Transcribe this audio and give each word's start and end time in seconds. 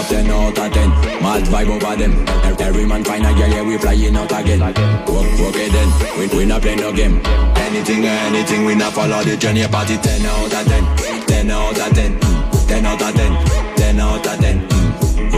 up 0.00 0.08
ten 0.08 0.30
out 0.30 0.58
of 0.58 0.72
ten. 0.72 0.88
Mad 1.20 1.44
vibe 1.44 1.68
over 1.68 1.96
them. 1.96 2.12
Every 2.58 2.86
man 2.86 3.04
find 3.04 3.26
a 3.26 3.32
girl, 3.34 3.48
yeah, 3.48 3.62
we 3.62 3.76
flying 3.78 4.16
out 4.16 4.32
again. 4.32 4.62
Okay 4.62 5.68
then, 5.68 5.88
we 6.18 6.26
we 6.36 6.44
not 6.46 6.62
play 6.62 6.76
no 6.76 6.92
game. 6.92 7.20
Anything 7.56 8.04
or 8.04 8.16
anything, 8.28 8.64
we 8.64 8.74
not 8.74 8.92
follow 8.92 9.22
the 9.22 9.36
journey. 9.36 9.66
Party 9.68 9.96
ten 9.98 10.24
out 10.24 10.52
of 10.52 10.64
ten. 10.66 10.84
Ten 11.26 11.50
out 11.50 11.78
of 11.78 11.92
ten. 11.92 12.18
Ten 12.66 12.86
out 12.86 13.02
of 13.02 13.14
ten. 13.14 13.32
Ten 13.76 14.00
out 14.00 14.26
of 14.26 14.38
ten. 14.40 14.56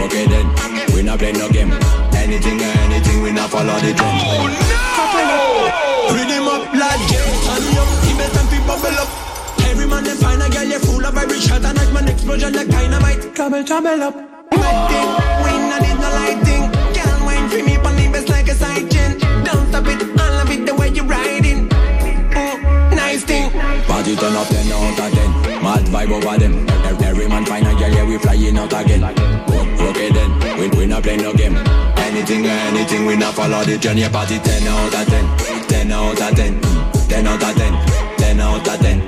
Okay 0.02 0.26
then, 0.26 0.46
we 0.94 1.02
not 1.02 1.18
play 1.18 1.32
no 1.32 1.48
game. 1.48 1.72
Anything 2.14 2.60
or 2.60 2.72
anything, 2.86 3.22
we 3.22 3.32
not 3.32 3.50
follow 3.50 3.78
the 3.82 3.92
trend. 3.92 4.20
Oh 4.22 4.46
no! 5.30 6.14
Bring 6.14 6.28
him 6.28 6.46
up 6.46 6.72
like 6.74 7.02
Jerry, 7.10 7.34
turn 7.46 7.62
me 7.66 7.78
up. 7.78 7.88
He 8.06 8.12
make 8.14 8.32
them 8.32 8.46
feel 8.46 8.64
bubble 8.66 8.98
up. 9.02 9.08
Every 9.66 9.86
man 9.86 10.04
them 10.04 10.16
find 10.16 10.42
a 10.42 10.48
girl, 10.48 10.64
you 10.64 10.78
full 10.78 11.04
of 11.04 11.16
every 11.16 11.40
shot 11.40 11.64
and 11.64 11.76
like 11.76 11.92
man 11.92 12.08
explosion 12.08 12.52
like 12.52 12.68
dynamite. 12.68 13.34
Trouble, 13.34 13.64
trouble 13.64 14.02
up. 14.02 14.31
Bad 14.72 14.88
thing, 14.88 15.08
we 15.44 15.52
not 15.68 15.80
need 15.84 15.98
no 16.00 16.08
lighting. 16.18 16.64
Can't 16.96 17.20
wine 17.26 17.48
for 17.52 17.62
me, 17.62 17.76
pon 17.76 17.94
the 17.96 18.08
best 18.12 18.28
like 18.28 18.48
a 18.48 18.54
side. 18.54 18.88
Don't 19.44 19.68
stop 19.68 19.86
it, 19.86 20.00
I 20.18 20.28
love 20.38 20.50
it 20.50 20.64
the 20.66 20.74
way 20.74 20.88
you 20.88 21.04
riding. 21.04 21.68
Oh, 22.34 22.56
nice 22.94 23.22
thing. 23.24 23.50
Party 23.84 24.16
turn 24.16 24.34
up 24.34 24.48
ten 24.48 24.72
out 24.72 24.98
of 24.98 25.12
ten. 25.12 25.30
Mad 25.62 25.84
vibe 25.92 26.12
over 26.12 26.38
them. 26.38 26.66
Every 27.04 27.28
man 27.28 27.44
find 27.44 27.66
a 27.66 27.74
girl, 27.74 27.90
yeah 27.90 28.04
we 28.04 28.16
flying 28.18 28.56
out 28.56 28.72
again. 28.72 29.04
Oh, 29.04 29.88
okay 29.90 30.10
then, 30.10 30.30
we 30.58 30.68
we 30.76 30.86
not 30.86 31.02
play 31.02 31.16
no 31.16 31.32
game. 31.34 31.56
Anything 31.96 32.46
or 32.46 32.58
anything, 32.70 33.06
we 33.06 33.16
not 33.16 33.34
follow 33.34 33.62
the 33.64 33.76
journey. 33.78 34.08
Party 34.08 34.38
ten 34.38 34.66
out 34.66 34.94
of 34.94 35.06
ten. 35.06 35.24
Ten 35.68 35.92
out 35.92 36.20
of 36.20 36.34
ten. 36.36 36.60
Ten 37.08 37.26
out 37.26 37.42
of 37.42 37.54
ten. 37.56 37.72
Ten 38.18 38.40
out 38.40 38.68
of 38.68 38.78
ten. 38.80 39.02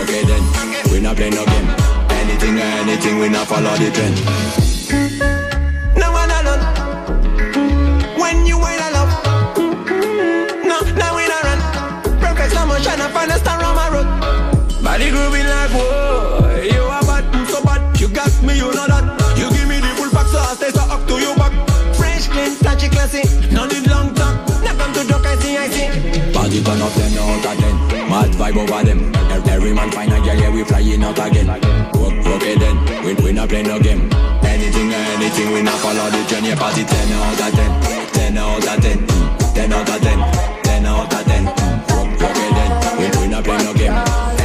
Okay 0.00 0.24
then, 0.24 0.42
we 0.90 1.00
not 1.00 1.16
play 1.16 1.30
no 1.30 1.44
game. 1.44 1.68
Anything 2.10 2.58
or 2.58 2.70
anything, 2.82 3.18
we 3.18 3.28
not 3.28 3.46
follow 3.46 3.74
the 3.76 3.90
trend. 3.90 4.69
No 4.90 6.10
one 6.10 6.30
alone. 6.30 6.62
When 8.18 8.44
you 8.44 8.58
now 11.30 11.40
run. 11.46 11.60
Perfect 12.18 12.54
find 13.12 13.30
star 13.38 13.62
on 13.62 13.76
my 13.76 13.88
road. 13.88 14.82
Body 14.82 15.10
grooving 15.10 15.46
like 15.46 15.70
whoa, 15.70 16.60
you 16.64 16.82
are 16.82 17.02
bad, 17.02 17.48
so 17.48 17.62
bad. 17.62 18.00
You 18.00 18.08
got 18.08 18.34
me, 18.42 18.56
you 18.56 18.74
know 18.74 18.86
that. 18.88 19.38
You 19.38 19.48
give 19.50 19.68
me 19.68 19.78
the 19.78 19.86
full 19.94 20.10
pack, 20.10 20.26
so 20.26 20.40
I 20.40 20.54
stay 20.54 20.70
so 20.70 20.82
up 20.82 21.06
to 21.06 21.14
you 21.20 21.36
back. 21.36 21.52
Fresh, 21.94 22.26
clean, 22.26 22.56
classy. 22.56 23.22
No 23.54 23.66
need 23.66 23.86
long 23.86 24.12
talk. 24.16 24.34
Never 24.64 24.92
to 24.92 25.06
joke, 25.06 25.24
I 25.24 25.36
see, 25.36 25.56
I 25.56 25.68
see. 25.68 25.86
Ten 26.64 26.82
out 26.82 26.92
ten. 26.94 28.10
Mad 28.10 28.30
vibe 28.32 28.56
over 28.56 28.84
them. 28.84 29.14
Every 29.46 29.72
man 29.72 29.92
find 29.92 30.12
a 30.12 30.16
girl, 30.16 30.34
yeah, 30.34 30.50
we 30.50 30.64
flying 30.64 31.04
out 31.04 31.18
again. 31.24 31.80
Okay 32.30 32.54
then, 32.56 32.76
we, 33.04 33.14
we 33.22 33.32
not 33.32 33.48
play 33.48 33.62
no 33.62 33.78
game. 33.80 34.08
Anything 34.42 34.92
or 34.92 35.04
anything, 35.16 35.52
we 35.52 35.62
not 35.62 35.78
follow 35.80 36.08
the 36.10 36.24
journey. 36.28 36.54
Party 36.54 36.84
ten 36.84 37.12
out 37.12 37.40
of 37.40 37.52
ten. 37.54 37.70
Ten 38.12 38.38
out 38.38 38.66
of 38.66 38.82
ten. 38.82 38.98
Ten 39.54 39.72
out 39.72 39.88
of 39.88 40.00
ten. 40.00 40.18
Ten 40.62 40.86
out 40.86 41.12
of 41.12 41.24
ten. 41.24 41.48
Okay 42.20 42.50
then, 42.56 42.70
we, 42.98 43.04
we 43.20 43.28
not 43.28 43.44
play 43.44 43.58
no 43.58 43.72
game. 43.74 43.92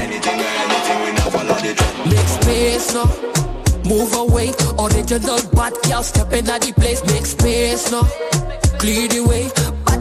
Anything 0.01 0.39
or 0.39 0.53
anything, 0.63 0.99
we 1.03 1.11
not 1.13 1.31
follow 1.31 1.57
the 1.61 1.73
trend. 1.73 2.11
Make 2.11 2.27
space 2.27 2.93
now. 2.93 3.07
Move 3.85 4.13
away, 4.15 4.49
original 4.79 5.39
bad 5.53 5.73
girl 5.87 6.01
stepping 6.01 6.49
at 6.49 6.61
the 6.61 6.73
place. 6.73 7.05
Make 7.05 7.25
space 7.25 7.91
now. 7.91 8.03
Clear 8.79 9.07
the 9.07 9.21
way, 9.29 9.49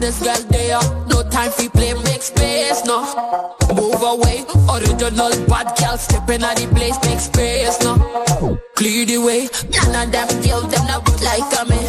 baddest 0.05 0.23
girl 0.23 0.49
there. 0.49 0.79
No 1.07 1.29
time 1.29 1.51
for 1.51 1.69
play, 1.71 1.93
make 1.93 2.21
space 2.21 2.83
now. 2.85 3.55
Move 3.73 4.01
away, 4.01 4.45
original 4.69 5.31
bad 5.47 5.75
girl 5.77 5.97
stepping 5.97 6.43
at 6.43 6.57
the 6.57 6.67
place. 6.75 6.97
Make 7.05 7.19
space 7.19 7.79
now. 7.81 7.97
Clear 8.75 9.05
the 9.05 9.17
way, 9.17 9.47
none 9.71 10.07
of 10.07 10.11
them 10.11 10.27
feel 10.41 10.61
them 10.61 10.87
not 10.87 11.21
like 11.21 11.59
a 11.59 11.65
me. 11.69 11.79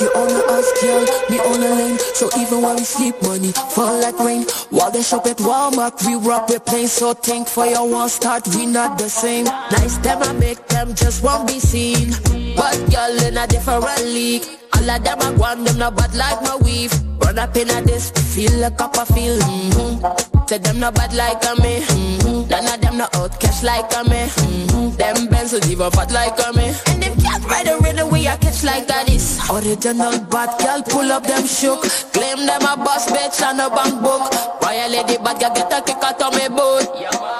You 0.00 0.12
own 0.14 0.28
a 0.28 0.52
house, 0.52 0.82
girl, 0.82 1.06
me 1.30 1.40
own 1.40 1.62
a 1.62 1.74
lane 1.74 1.98
So 1.98 2.28
even 2.38 2.60
when 2.60 2.76
we 2.76 2.82
sleep, 2.82 3.14
money 3.22 3.52
fall 3.52 3.98
like 3.98 4.18
rain 4.18 4.42
While 4.68 4.90
they 4.90 5.00
shop 5.00 5.24
at 5.24 5.38
Walmart, 5.38 6.04
we 6.06 6.16
rock 6.16 6.50
with 6.50 6.66
plane 6.66 6.86
So 6.86 7.14
think 7.14 7.48
for 7.48 7.64
your 7.64 7.88
one 7.88 8.10
start, 8.10 8.46
we 8.48 8.66
not 8.66 8.98
the 8.98 9.08
same 9.08 9.44
Nice 9.44 9.96
them, 9.98 10.22
I 10.22 10.34
make 10.34 10.66
them 10.66 10.94
just 10.94 11.24
won't 11.24 11.48
be 11.48 11.58
seen 11.60 12.10
But 12.54 12.76
girl 12.90 13.26
in 13.26 13.38
a 13.38 13.46
different 13.46 14.04
league 14.04 14.44
All 14.86 14.92
of 14.92 15.02
them, 15.02 15.18
I 15.20 15.30
want 15.32 15.66
them, 15.66 15.78
not 15.78 15.96
bad 15.96 16.14
like 16.14 16.40
my 16.42 16.54
weave. 16.62 16.94
Run 17.18 17.40
up 17.40 17.56
in 17.56 17.68
a 17.70 17.82
this, 17.82 18.12
feel 18.12 18.62
a 18.62 18.70
cup 18.70 18.96
of 18.96 19.08
feel 19.08 19.36
mm-hmm. 19.36 20.46
Say 20.46 20.58
them 20.58 20.78
not 20.78 20.94
bad 20.94 21.12
like 21.12 21.42
a 21.42 21.60
me 21.60 21.80
mm-hmm. 21.80 22.48
None 22.48 22.72
of 22.72 22.80
them 22.80 22.98
not 22.98 23.12
out 23.16 23.40
cash 23.40 23.64
like 23.64 23.90
a 23.96 24.04
me 24.04 24.30
mm-hmm. 24.30 24.96
Them 24.96 25.26
Benz 25.26 25.50
will 25.50 25.66
even 25.66 25.90
fat 25.90 26.12
like 26.12 26.38
a 26.38 26.52
me. 26.52 26.70
And 26.86 27.02
if 27.02 27.20
can't 27.20 27.44
ride 27.46 27.66
a 27.66 27.78
rhythm, 27.82 28.12
we 28.12 28.28
a 28.28 28.36
catch 28.36 28.62
like 28.62 28.86
that 28.86 29.10
is 29.10 29.40
Original 29.50 30.20
bad 30.30 30.54
girl, 30.62 30.80
pull 30.84 31.10
up 31.10 31.26
them 31.26 31.44
shook. 31.48 31.82
Claim 32.14 32.46
them 32.46 32.62
a 32.62 32.76
boss 32.78 33.10
bitch 33.10 33.42
and 33.42 33.58
a 33.58 33.68
bank 33.68 34.00
book. 34.00 34.30
Royal 34.62 34.88
lady 34.88 35.18
bad 35.18 35.40
girl, 35.40 35.50
get 35.50 35.72
a 35.72 35.82
kick 35.82 35.98
out 35.98 36.22
of 36.22 36.30
me 36.30 36.46
boot? 36.46 36.86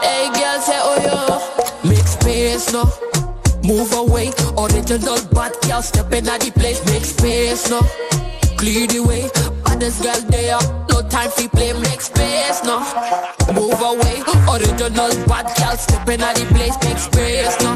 Hey 0.02 0.26
girl, 0.34 0.58
say 0.66 0.82
oh 0.82 0.98
yo. 0.98 1.88
Make 1.88 2.08
space 2.08 2.72
no 2.72 2.90
Move 3.66 3.92
away, 3.94 4.30
original 4.56 5.18
bad 5.34 5.52
girl, 5.66 5.82
step 5.82 6.12
in 6.12 6.28
at 6.28 6.40
the 6.40 6.52
place. 6.52 6.84
Make 6.86 7.04
space 7.04 7.68
no. 7.68 7.80
Clear 8.56 8.86
the 8.86 9.00
way, 9.00 9.28
baddest 9.64 10.02
girl 10.02 10.20
there 10.30 10.58
No 10.88 11.02
time 11.08 11.30
for 11.30 11.48
play, 11.50 11.72
make 11.74 12.00
space 12.00 12.62
no. 12.64 12.78
Move 13.52 13.80
away, 13.82 14.22
original 14.48 15.12
bad 15.26 15.50
girl 15.58 15.76
Step 15.76 16.08
in 16.08 16.22
at 16.22 16.36
the 16.36 16.46
place, 16.54 16.76
make 16.84 16.98
space 16.98 17.56
no. 17.60 17.74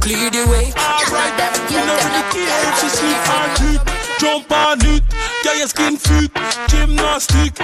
Clear 0.00 0.30
the 0.30 0.44
way, 0.50 0.72
Alright, 0.74 1.36
them 1.38 1.54
girls, 1.68 1.86
them 2.00 2.12
not 2.12 2.78
she 2.80 2.88
sleep 2.88 3.28
on 3.30 3.50
it 3.68 3.80
Jump 4.18 4.50
on 4.50 4.78
it, 4.80 5.02
get 5.42 5.58
your 5.58 5.68
skin 5.68 5.96
fit 5.96 6.30
Gymnastic, 6.68 7.58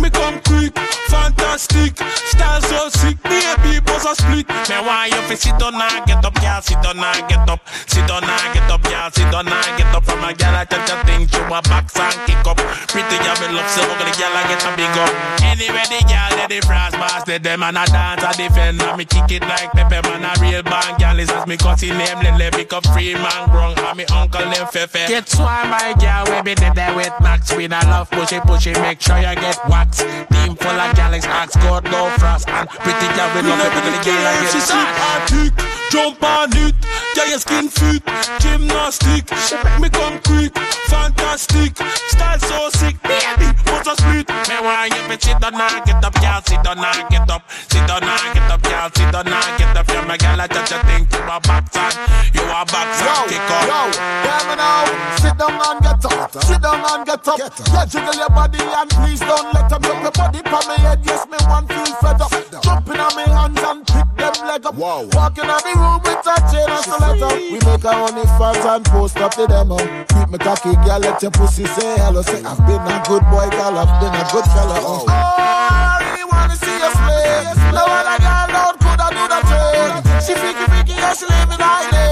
me 0.00 0.10
come 0.10 0.40
quick 0.42 0.76
Fantastic, 1.08 1.98
style 1.98 2.62
so 2.62 2.88
sick 2.88 3.22
Baby, 3.22 3.80
buzz 3.80 4.06
a 4.06 4.14
split. 4.14 4.48
Me 4.48 4.78
want 4.86 5.12
you 5.12 5.20
fi 5.28 5.34
sit 5.34 5.58
down 5.58 5.74
and 5.74 6.06
get 6.06 6.24
up 6.24 6.34
Girl, 6.40 6.60
sit 6.62 6.80
down 6.82 6.98
and 6.98 7.28
get 7.28 7.48
up 7.48 7.60
Sit 7.86 8.06
down 8.08 8.24
and 8.24 8.54
get 8.54 8.70
up, 8.70 8.82
girl, 8.82 9.10
sit 9.10 9.30
down 9.30 9.48
and 9.48 9.78
get 9.78 9.94
up. 9.94 10.04
From 10.04 10.24
a 10.24 10.34
girl, 10.34 10.54
I 10.54 10.64
tell 10.64 10.82
you 10.82 10.98
think 11.06 11.32
you 11.32 11.44
a 11.46 11.62
box 11.62 11.94
and 11.94 12.18
kick 12.26 12.42
up. 12.42 12.58
Pretty 12.90 13.16
girl, 13.22 13.38
me 13.38 13.54
love 13.54 13.70
so 13.70 13.82
ugly 13.86 14.10
girl, 14.18 14.34
I 14.34 14.42
get 14.50 14.66
a 14.66 14.70
big 14.74 14.96
up. 14.98 15.12
Anyway, 15.46 15.86
the 15.86 16.00
girl, 16.10 16.30
they 16.34 16.58
the 16.58 16.66
frost 16.66 16.98
boss 16.98 17.24
They 17.24 17.38
them 17.38 17.62
and 17.62 17.78
a 17.78 17.86
dance, 17.86 18.24
I 18.24 18.32
defend 18.34 18.82
And 18.82 18.98
me 18.98 19.04
kick 19.04 19.30
it 19.30 19.42
like 19.42 19.70
Pepe, 19.72 20.02
man, 20.02 20.26
a 20.26 20.34
real 20.42 20.62
band 20.62 20.98
Girl, 20.98 21.18
is 21.18 21.30
me 21.46 21.56
cousin 21.56 21.96
name, 21.96 22.18
Lele, 22.18 22.50
pick 22.50 22.72
up 22.72 22.84
free 22.90 23.14
man 23.14 23.48
Grung, 23.48 23.78
and 23.78 23.96
me 23.96 24.04
uncle 24.10 24.44
name 24.44 24.66
Fefe. 24.66 25.06
Get 25.06 25.30
why 25.38 25.62
my 25.70 25.94
girl, 26.02 26.26
we 26.34 26.42
be 26.42 26.54
there 26.54 26.94
with 26.94 27.14
Max 27.24 27.52
We 27.56 27.66
not 27.66 27.86
love 27.86 28.10
pushy 28.10 28.38
pushy, 28.40 28.72
make 28.80 29.00
sure 29.00 29.16
you 29.16 29.34
get 29.34 29.58
wax 29.68 30.04
Team 30.30 30.54
full 30.54 30.78
of 30.84 30.94
galaxies, 30.94 31.26
ask 31.26 31.58
God, 31.60 31.84
no 31.84 32.08
frost 32.18 32.48
And 32.48 32.68
pretty 32.68 33.08
girl, 33.16 33.30
we 33.34 33.40
love 33.48 33.64
it, 33.66 33.72
when 33.74 33.84
the 33.90 34.00
girl, 34.04 34.26
I 34.30 34.34
get 34.44 35.56
tick 35.56 35.83
Jump 35.94 36.24
on 36.24 36.50
it, 36.56 36.74
get 37.14 37.28
your 37.28 37.38
skin 37.38 37.68
fit. 37.68 38.02
Gymnastic, 38.42 39.30
make 39.62 39.78
me 39.80 39.88
come 39.88 40.18
quick. 40.26 40.50
Fantastic, 40.90 41.78
style 42.10 42.40
so 42.40 42.68
sick. 42.70 43.00
Baby, 43.02 43.54
what's 43.70 43.86
a 43.86 43.94
split? 43.94 44.26
Me 44.26 44.58
want 44.58 44.90
you 44.90 45.06
to 45.06 45.16
sit 45.22 45.38
down 45.38 45.54
and 45.54 45.84
get 45.86 46.02
up 46.02 46.14
Girl, 46.18 46.40
sit 46.42 46.62
down 46.64 46.82
and 46.82 47.08
get 47.10 47.30
up. 47.30 47.46
Sit 47.70 47.86
down 47.86 48.02
and 48.02 48.34
get 48.34 48.50
up, 48.50 48.62
girl, 48.62 48.90
sit 48.90 49.12
down 49.12 49.28
and 49.30 49.58
get 49.58 49.76
up. 49.76 49.86
You're 49.86 50.02
my 50.02 50.16
girl, 50.16 50.40
I 50.40 50.46
touch 50.48 50.72
you 50.72 50.82
think 50.82 51.12
you 51.14 51.22
a 51.30 51.38
boxer 51.38 51.86
You 52.34 52.42
a 52.42 52.60
boxer, 52.66 53.14
kick 53.30 53.50
up. 53.54 53.62
Yo, 53.70 53.80
hear 54.26 54.42
me 54.50 54.54
now? 54.58 54.90
Sit 55.22 55.38
down 55.38 55.62
and 55.62 55.78
get 55.78 56.04
up. 56.10 56.42
Sit 56.42 56.58
down 56.58 56.82
and 56.90 57.06
get 57.06 57.28
up. 57.28 57.38
Yeah, 57.38 57.86
jiggle 57.86 58.18
your 58.18 58.30
body 58.34 58.58
and 58.58 58.90
please 58.90 59.20
don't 59.20 59.46
let 59.54 59.70
them 59.70 59.82
Drop 59.82 60.02
your 60.02 60.10
body 60.10 60.42
from 60.42 60.64
me 60.66 60.76
head, 60.82 61.00
yes, 61.06 61.22
me 61.30 61.38
one 61.46 61.66
feel 61.70 61.86
fed 62.02 62.18
up. 62.18 62.34
Jumping 62.62 62.98
on 62.98 63.14
me 63.14 63.24
hands 63.30 63.62
and 63.62 63.86
pick 63.86 64.08
them 64.18 64.34
leg 64.48 64.66
up. 64.66 64.74
Walking 64.74 65.50
on 65.50 65.62
the 65.62 65.83
room 65.84 66.00
with 66.04 66.26
a 66.26 66.36
chain 66.48 66.68
and 66.68 66.84
stiletto 66.84 67.28
We 67.52 67.58
make 67.68 67.84
our 67.84 68.08
only 68.08 68.24
fans 68.40 68.64
and 68.64 68.84
post 68.86 69.16
up 69.18 69.34
the 69.36 69.46
demo 69.46 69.76
um. 69.76 70.04
Keep 70.08 70.28
me 70.32 70.38
cocky, 70.38 70.72
girl, 70.84 71.00
let 71.00 71.20
your 71.22 71.30
pussy 71.30 71.64
say 71.66 71.96
hello. 72.00 72.22
Say, 72.22 72.42
I've 72.42 72.58
been 72.64 72.80
a 72.80 72.96
good 73.06 73.24
boy, 73.28 73.48
girl, 73.52 73.76
I've 73.76 73.92
been 74.00 74.14
a 74.14 74.24
good 74.32 74.46
fella 74.54 74.78
um. 74.80 75.04
Oh, 75.04 75.06
I 75.08 76.00
really 76.00 76.24
wanna 76.24 76.56
see 76.56 76.72
you 76.72 76.90
play 77.04 77.44
No 77.76 77.84
other 77.84 78.18
girl 78.24 78.56
out 78.56 78.76
could 78.80 79.00
I 79.00 79.08
do 79.12 79.24
the 79.28 79.40
thing 79.48 79.92
She 80.24 80.32
freaky, 80.40 80.64
freaky, 80.72 80.94
yeah, 80.96 81.12
she 81.12 81.26
living 81.28 81.60
like 81.60 81.88
this 81.92 82.04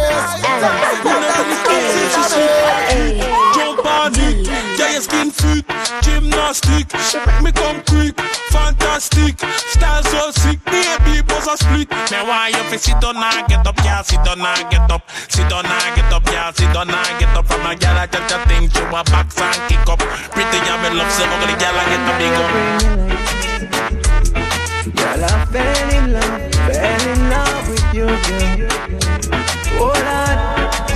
Jump 3.54 3.84
on 3.84 4.12
it, 4.16 4.46
get 4.76 4.92
your 4.92 5.02
skin 5.02 5.30
fit. 5.30 5.64
Gymnastic, 6.02 6.92
make 7.26 7.42
me 7.42 7.52
come 7.52 7.82
quick. 7.84 8.20
Fantastic, 8.50 9.38
style 9.40 10.02
so 10.04 10.30
sick 10.30 10.61
Baby, 11.42 11.50
buzz 11.50 11.60
a 11.60 11.64
split 11.64 11.90
Me 11.90 12.18
want 12.28 12.54
you 12.54 12.62
to 12.70 12.78
sit 12.78 13.00
down 13.00 13.16
and 13.16 13.48
get 13.48 13.66
up 13.66 13.76
Girl, 13.76 14.02
sit 14.04 14.22
down 14.24 14.40
and 14.40 14.70
get 14.70 14.90
up 14.90 15.02
Sit 15.28 15.48
down 15.48 15.66
and 15.66 15.96
get 15.96 16.12
up, 16.12 16.24
girl, 16.24 16.52
sit 16.52 16.72
down 16.72 16.90
and 16.90 17.18
get 17.18 17.36
up 17.36 17.46
From 17.46 17.66
a 17.66 17.74
girl, 17.74 17.98
I 17.98 18.06
tell 18.06 18.22
you 18.22 18.38
think 18.46 18.74
you 18.74 18.84
a 18.86 19.02
box 19.02 19.40
and 19.40 19.68
kick 19.68 19.88
up 19.88 19.98
Pretty 20.30 20.58
girl, 20.62 20.78
me 20.82 20.90
love 20.94 21.10
so 21.10 21.24
ugly 21.26 21.54
girl, 21.58 21.74
I 21.74 21.84
get 21.90 22.06
a 22.06 22.12
big 22.18 22.38
up 22.38 22.50
Girl, 24.96 25.24
I 25.24 25.44
fell 25.50 25.90
in 25.90 26.12
love, 26.12 26.54
fell 26.70 27.06
in 27.10 27.20
love 27.30 27.68
with 27.68 27.94
you, 27.94 28.06
girl. 28.06 28.70
Oh 29.78 29.94
Lord, 29.94 30.38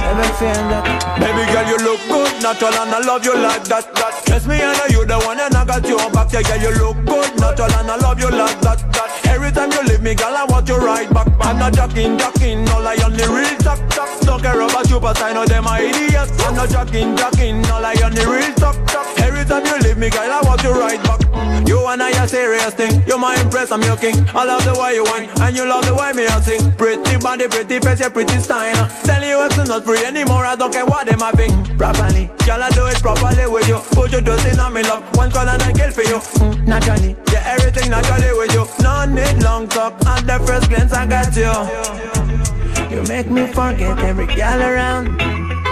never 0.02 0.28
feel 0.38 0.62
that. 0.70 0.84
Baby 1.18 1.44
girl, 1.52 1.66
you 1.70 1.78
look 1.82 2.00
good, 2.08 2.34
natural, 2.42 2.74
and 2.74 2.94
I 2.94 2.98
love 3.00 3.24
you 3.24 3.34
like 3.34 3.64
that. 3.64 3.94
that. 3.94 4.22
Trust 4.26 4.46
me, 4.48 4.56
I 4.56 4.74
know 4.76 4.86
you 4.90 5.06
the 5.06 5.18
one, 5.20 5.38
and 5.38 5.54
I 5.54 5.64
got 5.64 5.86
you 5.86 5.96
back. 6.10 6.32
Yeah, 6.32 6.42
girl, 6.42 6.60
you 6.60 6.70
look 6.82 6.96
good, 7.06 7.38
natural, 7.38 7.72
and 7.78 7.90
I 7.90 7.96
love 7.96 8.18
you 8.18 8.30
like 8.30 8.60
that. 8.60 8.78
that. 8.92 9.25
Every 9.46 9.54
time 9.54 9.70
you 9.70 9.82
leave 9.88 10.02
me, 10.02 10.12
girl, 10.16 10.34
I 10.34 10.42
want 10.42 10.68
you 10.68 10.74
right 10.74 11.08
back. 11.08 11.28
I'm 11.38 11.56
not 11.56 11.72
jacking, 11.72 12.18
jacking, 12.18 12.68
all 12.70 12.84
I 12.84 12.96
only 13.04 13.22
real 13.30 13.56
talk, 13.58 13.78
talk. 13.90 14.10
Don't 14.22 14.42
care 14.42 14.60
about 14.60 14.90
you, 14.90 14.98
but 14.98 15.22
I 15.22 15.32
know 15.32 15.46
them 15.46 15.68
are 15.68 15.80
idiots. 15.80 16.34
I'm 16.42 16.56
not 16.56 16.68
jacking, 16.68 17.16
jacking, 17.16 17.64
all 17.66 17.86
I 17.86 17.94
only 18.02 18.26
real 18.26 18.52
talk, 18.54 18.74
talk. 18.88 19.06
Every 19.20 19.44
time 19.44 19.64
you 19.64 19.78
leave 19.86 19.98
me, 19.98 20.10
girl, 20.10 20.26
I 20.26 20.42
want 20.42 20.64
you 20.64 20.72
right 20.74 21.00
back. 21.04 21.20
You 21.68 21.86
and 21.86 22.02
I 22.02 22.10
a 22.10 22.26
serious 22.26 22.74
thing. 22.74 23.02
You're 23.06 23.20
my 23.20 23.40
impress, 23.40 23.70
I'm 23.70 23.82
your 23.82 23.96
king. 23.96 24.16
I 24.34 24.42
love 24.44 24.64
the 24.64 24.74
way 24.74 24.94
you 24.94 25.04
whine, 25.04 25.30
and 25.40 25.56
you 25.56 25.64
love 25.64 25.86
the 25.86 25.94
way 25.94 26.12
me 26.12 26.26
I 26.26 26.40
sing. 26.40 26.72
Pretty 26.72 27.16
body, 27.18 27.46
pretty 27.46 27.78
face, 27.78 28.00
yeah, 28.00 28.08
pretty 28.08 28.38
style. 28.38 28.90
Tell 29.04 29.22
you 29.22 29.46
it's 29.46 29.68
not 29.68 29.84
free 29.84 30.04
anymore. 30.04 30.44
I 30.44 30.56
don't 30.56 30.72
care 30.72 30.84
what 30.84 31.06
them 31.06 31.22
a 31.22 31.30
think. 31.30 31.54
Properly, 31.78 32.30
girl, 32.44 32.62
I 32.62 32.70
do 32.70 32.86
it 32.86 32.98
properly 32.98 33.46
with 33.46 33.68
you. 33.68 33.78
Put 33.94 34.10
your 34.10 34.22
dust 34.22 34.46
in 34.46 34.58
on 34.58 34.74
me 34.74 34.82
love. 34.82 35.04
One 35.16 35.30
call 35.30 35.48
and 35.48 35.62
I 35.62 35.72
kill 35.72 35.92
for 35.92 36.02
you. 36.02 36.18
Mm, 36.42 36.66
naturally, 36.66 37.14
yeah, 37.30 37.46
everything 37.46 37.90
naturally 37.90 38.32
with 38.34 38.52
you. 38.52 38.66
No 38.82 39.04
need 39.06 39.35
long 39.42 39.68
talk. 39.68 39.94
At 40.06 40.26
the 40.26 40.38
first 40.46 40.68
glance, 40.68 40.92
I 40.92 41.06
got 41.06 41.34
you. 41.36 42.96
You 42.96 43.02
make 43.04 43.30
me 43.30 43.46
forget 43.46 43.98
every 43.98 44.26
girl 44.26 44.62
around 44.62 45.16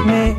me. 0.07 0.35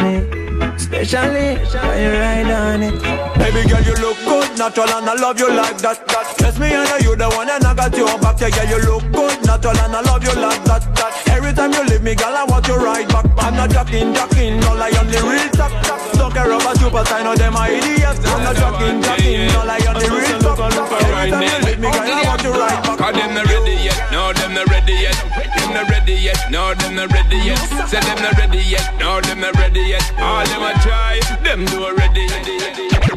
me. 0.00 0.34
Especially 0.74 1.56
when 1.84 1.98
you 2.02 2.12
ride 2.18 2.50
on 2.50 2.82
it. 2.82 2.94
Baby 3.38 3.68
girl, 3.68 3.82
you 3.82 3.94
look 4.00 4.18
good, 4.24 4.58
natural, 4.58 4.88
and 4.88 5.08
I 5.08 5.14
love 5.14 5.38
you 5.38 5.50
like 5.50 5.78
that. 5.78 6.06
that. 6.08 6.36
Trust 6.38 6.58
me, 6.58 6.74
I 6.74 6.84
know 6.88 6.96
you 6.98 7.16
the 7.16 7.28
one, 7.30 7.50
and 7.50 7.64
I 7.64 7.74
got 7.74 7.96
you 7.96 8.06
back. 8.18 8.40
Yeah, 8.40 8.50
girl, 8.50 8.68
you 8.68 8.78
look 8.88 9.12
good, 9.12 9.44
natural, 9.44 9.76
and 9.76 9.94
I 9.94 10.00
love 10.00 10.24
you 10.24 10.34
like 10.40 10.64
that. 10.64 10.82
that. 10.96 11.28
Every 11.28 11.52
time 11.52 11.72
you 11.72 11.84
leave 11.84 12.02
me, 12.02 12.14
girl, 12.14 12.34
I 12.34 12.44
want 12.44 12.66
you 12.68 12.76
right 12.76 13.08
back. 13.08 13.26
I'm 13.38 13.54
not 13.54 13.70
jacking, 13.70 14.14
jacking, 14.14 14.64
all 14.64 14.80
I 14.80 14.90
only 14.98 15.20
real 15.20 15.48
talk, 15.50 15.72
talk. 15.84 16.00
Don't 16.16 16.23
care 16.34 16.50
about 16.50 16.80
you, 16.82 16.90
but 16.90 17.06
I 17.12 17.22
know 17.22 17.34
them 17.34 17.54
are 17.54 17.70
idiots. 17.70 18.18
I'm 18.26 18.42
not 18.42 18.56
jacking, 18.58 19.00
jacking, 19.00 19.54
all 19.54 19.70
I 19.70 19.78
only 19.86 20.10
real 20.10 20.40
talk, 20.42 20.58
talk. 20.58 20.90
Every 20.90 21.30
time 21.30 21.46
you 21.46 21.58
leave 21.62 21.78
me, 21.78 21.88
girl, 21.94 22.10
I 22.10 22.22
want 22.26 22.42
you 22.42 22.52
right 22.52 22.80
back. 22.82 22.98
Cause 22.98 23.14
them 23.14 23.30
not 23.38 23.46
ready 23.46 23.78
yet, 23.78 23.98
no, 24.10 24.32
them 24.34 24.52
not 24.52 24.66
ready 24.66 24.98
yet. 24.98 25.16
Them 25.54 25.70
not 25.72 25.88
ready 25.88 26.14
yet, 26.18 26.38
no, 26.50 26.74
them 26.74 26.94
not 26.98 27.12
ready 27.14 27.38
yet. 27.38 27.62
Say 27.86 28.02
them 28.02 28.18
not 28.18 28.34
ready 28.36 28.58
yet, 28.66 28.84
no, 28.98 29.20
them 29.22 29.40
not 29.40 29.54
ready 29.56 29.94
yet. 29.94 30.02
All 30.18 30.44
them 30.44 30.62
a 30.66 30.74
try, 30.82 31.22
them 31.46 31.64
do 31.70 31.86
already. 31.86 32.26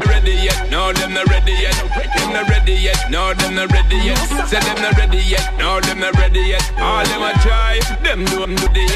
Ready 0.06 0.34
yet, 0.46 0.70
no, 0.70 0.92
them 0.92 1.12
not 1.14 1.26
ready 1.26 1.52
yet. 1.58 1.74
Them 2.14 2.32
not 2.32 2.48
ready 2.48 2.74
yet, 2.74 3.10
no, 3.10 3.34
them 3.34 3.54
not 3.54 3.72
ready 3.72 3.98
yet. 3.98 4.18
Say 4.46 4.60
them 4.62 4.78
not 4.80 4.96
ready 4.96 5.18
yet, 5.18 5.42
no, 5.58 5.80
them 5.80 5.98
not 5.98 6.14
ready 6.16 6.54
yet. 6.54 6.62
All 6.78 7.04
them 7.04 7.22
a 7.22 7.32
try, 7.42 7.80
them 8.02 8.24
do 8.24 8.46
them 8.46 8.54
do 8.54 8.68
the 8.68 8.86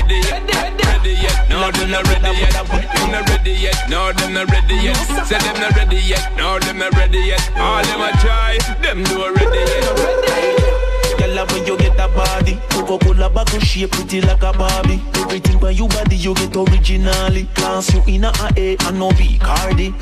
ready 1.02 1.14
yet, 1.18 1.48
no, 1.50 1.70
them 1.70 1.90
not 1.90 2.06
ready 2.06 2.38
yet. 2.38 2.52
Them 2.52 3.10
not 3.10 3.28
ready 3.28 3.52
yet, 3.52 3.76
no, 3.88 4.11
them 4.16 4.34
not 4.34 4.50
ready 4.50 4.74
yet. 4.76 4.96
Say 5.26 5.38
them 5.38 5.60
not 5.60 5.76
ready 5.76 5.96
yet, 5.96 6.36
no, 6.36 6.58
them 6.58 6.78
not 6.78 6.92
ready 6.94 7.18
yet. 7.18 7.40
All 7.56 7.82
them 7.82 8.00
a 8.00 8.10
try, 8.20 8.58
them 8.82 9.04
do 9.04 9.22
already 9.22 9.58
yet. 9.58 11.18
Girl, 11.18 11.46
when 11.46 11.66
you 11.66 11.76
get 11.78 11.96
that 11.96 12.14
body, 12.14 12.60
Coca-Cola 12.70 13.30
bottle 13.30 13.60
shape 13.60 13.90
pretty 13.92 14.20
like 14.20 14.42
a 14.42 14.52
Barbie. 14.52 15.00
Everything 15.14 15.58
by 15.58 15.70
you 15.70 15.88
body 15.88 16.16
you 16.16 16.34
get 16.34 16.56
originally. 16.56 17.44
Class 17.54 17.92
you 17.94 18.02
in 18.06 18.24
a 18.24 18.32
A 18.56 18.76
and 18.76 18.98
no 18.98 19.10
B 19.12 19.38
Cardi. 19.38 19.94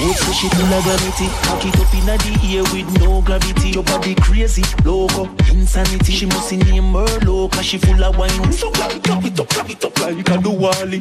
Who's 0.00 0.18
so 0.18 0.32
she 0.32 0.48
full 0.48 0.72
of 0.72 0.82
gravity? 0.82 1.28
Cock 1.44 1.64
it 1.66 1.76
up 1.76 1.92
in 1.92 2.06
the 2.08 2.56
air 2.56 2.64
with 2.72 2.88
no 3.00 3.20
gravity. 3.20 3.68
Your 3.70 3.84
body 3.84 4.14
crazy, 4.14 4.64
loco, 4.82 5.28
insanity. 5.52 6.12
She 6.12 6.24
must 6.24 6.50
name 6.52 6.94
her 6.94 7.18
low, 7.26 7.48
cause 7.50 7.66
she 7.66 7.76
full 7.76 8.02
of 8.02 8.16
wine. 8.16 8.50
So 8.52 8.70
clap 8.70 8.94
it 8.94 9.10
up, 9.10 9.22
it 9.24 9.38
up, 9.38 9.48
clap 9.50 9.68
it 9.68 9.84
up 9.84 10.00
like 10.00 10.28
a 10.30 10.38
do 10.38 10.50
Wally. 10.50 11.00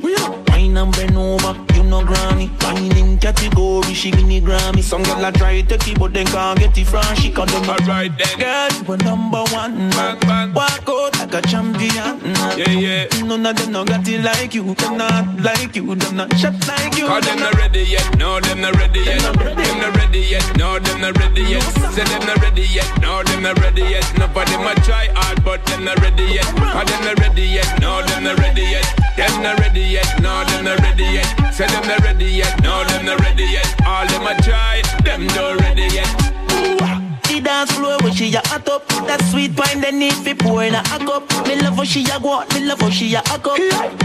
Wine 0.50 0.76
and 0.76 0.92
bend 0.92 1.16
over, 1.16 1.56
you 1.76 1.84
know 1.84 2.04
granny. 2.04 2.52
Wine 2.62 2.98
in 2.98 3.18
category, 3.18 3.94
she 3.94 4.12
give 4.12 4.28
me 4.28 4.42
Grammy. 4.42 4.84
Some 4.84 5.04
girl 5.04 5.24
a 5.24 5.32
try 5.32 5.62
to 5.62 5.78
keep, 5.78 5.98
but 6.00 6.14
then 6.14 6.26
can't 6.28 6.60
get 6.60 6.78
it 6.78 6.86
from 6.86 7.16
she. 7.16 7.32
Cause 7.32 7.50
them 7.54 7.70
Alright 7.70 8.12
then. 8.18 8.38
girl, 8.38 8.70
you 8.70 8.94
a 8.94 8.98
number 8.98 9.44
one. 9.54 9.90
Bang, 9.92 10.20
bang. 10.20 10.54
Walk 10.54 10.90
out 10.90 11.18
like 11.20 11.34
a 11.36 11.48
champion. 11.48 12.20
Yeah, 12.60 12.70
yeah. 12.70 13.24
None 13.24 13.46
of 13.46 13.56
them 13.56 13.72
no 13.72 13.86
got 13.86 14.06
it 14.06 14.22
like 14.26 14.54
you. 14.54 14.76
Them 14.76 14.98
not 14.98 15.40
like 15.40 15.74
you. 15.74 15.96
Them 15.96 16.18
not 16.18 16.36
shot 16.38 16.68
like 16.68 16.98
you. 16.98 17.08
Cause 17.08 17.26
them 17.26 17.40
not 17.40 17.56
ready 17.56 17.84
yet, 17.84 18.18
no, 18.18 18.42
them 18.42 18.60
not 18.60 18.76
ready 18.76 18.89
yet. 18.98 19.22
Them 19.22 19.80
not 19.80 19.96
ready 19.96 20.20
yet, 20.20 20.58
no, 20.58 20.80
them 20.80 21.02
not 21.02 21.18
ready 21.18 21.44
yet. 21.44 21.64
Say 21.94 22.04
them 22.04 22.26
not 22.26 22.42
ready 22.42 22.64
yet, 22.64 22.90
no, 23.02 23.24
them 23.24 23.44
not 23.44 23.60
ready 23.60 23.82
yet. 23.84 24.06
Nobody 24.18 24.58
might 24.58 24.82
try 24.84 25.08
hard, 25.14 25.44
but 25.44 25.64
them 25.66 25.86
not 25.86 26.00
ready 26.02 26.24
yet. 26.24 26.46
Cause 26.46 26.90
them 26.90 27.04
not 27.06 27.20
ready 27.20 27.44
yet, 27.44 27.70
no, 27.80 28.02
them 28.06 28.24
not 28.24 28.40
ready 28.40 28.62
yet. 28.62 28.86
Them 29.18 29.44
not 29.44 29.60
ready 29.60 29.82
yet, 29.82 30.10
no, 30.22 30.44
them 30.46 30.66
not 30.66 30.80
ready 30.80 31.04
yet. 31.04 31.30
Say 31.54 31.68
them 31.68 31.86
not 31.88 32.00
ready 32.02 32.26
yet, 32.26 32.62
no, 32.64 32.84
them 32.86 33.06
not 33.06 33.20
ready 33.22 33.46
yet. 33.46 33.68
All 33.86 34.08
them 34.08 34.26
a 34.26 34.34
try, 34.42 34.82
them 35.04 35.28
not 35.28 35.60
ready 35.62 35.88
yet. 35.94 36.10
The 37.30 37.42
dance 37.42 37.72
floor 37.72 37.98
where 38.02 38.12
she 38.12 38.34
a 38.34 38.42
hot 38.48 38.68
up 38.68 38.88
That 39.08 39.22
sweet 39.32 39.58
wine 39.58 39.82
they 39.82 39.92
need 39.92 40.14
fi 40.14 40.34
pour 40.34 40.64
in 40.64 40.74
a 40.74 40.80
a 40.80 40.98
cup 41.00 41.24
Me 41.48 41.56
love 41.62 41.76
how 41.76 41.84
she 41.84 42.04
a 42.10 42.20
go 42.20 42.44
me 42.54 42.66
love 42.66 42.82
how 42.82 42.90
she 42.90 43.14
a 43.14 43.22
hack 43.30 43.48
up 43.48 43.58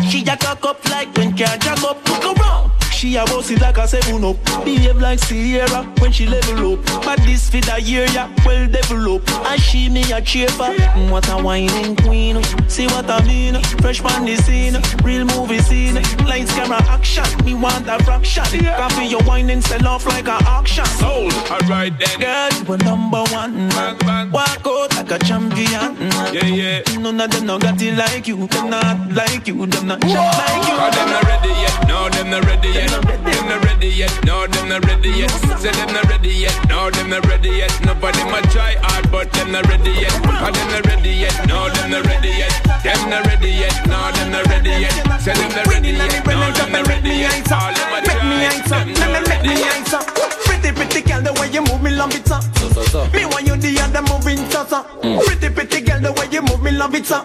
She 0.09 0.23
a 0.23 0.37
cock 0.37 0.65
up 0.65 0.85
like 0.91 1.11
when 1.17 1.37
car 1.37 1.57
jack 1.57 1.83
up 1.83 1.99
Look 2.07 2.39
around 2.39 2.71
she 2.95 3.17
a 3.17 3.25
boss 3.25 3.51
it 3.51 3.61
like 3.61 3.77
a 3.77 3.89
seven 3.89 4.25
up 4.25 4.37
Behave 4.65 5.01
like 5.01 5.19
Sierra 5.19 5.83
when 5.99 6.13
she 6.13 6.27
level 6.27 6.75
up 6.75 7.05
But 7.05 7.19
this 7.21 7.51
fit 7.51 7.69
a 7.73 7.81
year 7.81 8.07
ya 8.13 8.29
well 8.47 8.67
develop 8.67 9.29
And 9.47 9.61
she 9.61 9.89
me 9.89 10.03
a 10.13 10.21
cheaper 10.23 10.73
mm, 10.95 11.11
What 11.11 11.29
a 11.29 11.37
whining 11.43 11.97
queen 11.97 12.43
See 12.69 12.87
what 12.87 13.11
I 13.11 13.25
mean 13.27 13.61
Fresh 13.83 14.03
man 14.03 14.25
the 14.25 14.37
scene 14.37 14.77
Real 15.03 15.25
movie 15.25 15.59
scene 15.59 15.97
Lights 16.27 16.55
camera 16.55 16.83
action 16.85 17.25
Me 17.45 17.55
want 17.55 17.89
a 17.89 18.03
fraction 18.05 18.45
Copy 18.65 19.07
your 19.07 19.23
whining 19.25 19.61
sell 19.61 19.87
off 19.89 20.07
like 20.07 20.29
a 20.29 20.39
auction 20.47 20.85
Sold, 20.87 21.33
alright 21.51 21.93
then. 21.99 22.21
Girl, 22.21 22.79
you 22.79 22.85
number 22.85 23.23
one. 23.33 23.69
Bang, 23.71 23.99
bang. 23.99 24.31
Walk 24.31 24.67
out 24.67 24.95
like 24.97 25.11
a 25.11 25.19
champion. 25.25 25.97
Yeah, 26.33 26.47
yeah. 26.47 26.99
None 26.99 27.21
of 27.21 27.31
them 27.31 27.47
no 27.47 27.59
got 27.59 27.81
it 27.83 27.95
like 27.97 28.29
you. 28.29 28.47
Them 28.47 28.71
not 28.71 29.13
like 29.13 29.47
you. 29.47 29.67
Them 29.67 29.89
not 29.89 30.03
like 30.03 30.69
you. 30.69 30.77
Cause 30.77 30.95
them 30.95 31.09
not 31.11 31.25
ready 31.25 31.49
yet, 31.49 31.89
no, 31.89 32.09
them 32.09 32.31
not 32.31 32.45
ready 32.47 32.69
yet. 32.69 32.84
Them 32.91 33.49
not 33.49 33.65
ready 33.65 33.89
yet, 33.89 34.13
no, 34.25 34.47
them 34.47 34.69
not 34.69 34.85
ready 34.87 35.09
yet. 35.11 35.31
Say 35.61 35.71
them 35.73 35.93
not 35.95 36.09
ready 36.09 36.29
yet, 36.31 36.55
no, 36.69 36.91
them 36.91 37.09
not 37.11 37.27
ready 37.27 37.49
yet. 37.49 37.73
Nobody 37.85 38.23
might 38.25 38.49
try 38.51 38.75
hard, 38.83 39.11
but 39.11 39.33
them 39.33 39.53
not 39.53 39.67
ready 39.69 39.91
yet. 39.93 40.13
Cause 40.13 40.53
them 40.53 40.69
not 40.71 40.87
ready 40.87 41.11
yet, 41.11 41.35
no, 41.49 41.69
them 41.71 41.91
not 41.91 42.07
ready 42.07 42.29
yet. 42.29 42.53
Them 42.85 43.11
not 43.11 43.27
ready 43.27 43.51
yet, 43.51 43.87
no, 43.87 44.11
them 44.13 44.31
not 44.33 44.47
ready 44.49 44.71
yet. 44.71 44.93
Say 45.21 45.33
them 45.35 45.51
not 45.57 45.67
ready 45.69 45.91
yet, 45.93 46.27
no, 46.27 46.53
them 46.53 46.73
not 46.73 46.87
ready 46.89 47.11
yet. 47.25 47.53
All 47.53 47.73
them 47.73 47.93
a 47.93 48.01
Make 48.05 48.23
me 48.23 48.37
try, 48.37 48.53
answer, 48.53 48.81
them 48.85 49.13
make 49.13 49.23
me 49.23 49.29
make 49.29 49.43
me 49.49 49.55
yet. 49.61 49.77
answer. 49.77 50.01
Pretty 50.45 50.71
pretty 50.73 51.01
girl, 51.09 51.23
the 51.23 51.33
way 51.41 51.49
you 51.51 51.63
move 51.63 51.83
me 51.83 51.91
love 51.91 52.15
it, 52.15 52.27
sir. 52.29 52.41
So, 52.57 52.69
so, 52.69 52.83
so. 52.83 53.01
Me 53.13 53.25
want 53.25 53.47
you 53.47 53.57
the 53.57 53.81
other 53.81 54.03
moving, 54.03 54.45
sir, 54.51 54.65
sir. 54.69 54.83
Pretty 55.25 55.49
pretty 55.55 55.81
girl, 55.81 56.01
the 56.01 56.13
way 56.13 56.29
you 56.31 56.43
move 56.43 56.63
me 56.63 56.71
love 56.73 56.95
it, 56.95 57.07
sir. 57.07 57.25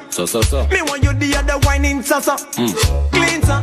Me 0.72 0.82
want 0.84 1.04
you 1.04 1.13
the 1.13 1.36
other 1.36 1.58
whining, 1.68 2.01
sir, 2.04 2.22
sir. 2.22 2.38
Clean, 3.12 3.42
sir, 3.44 3.60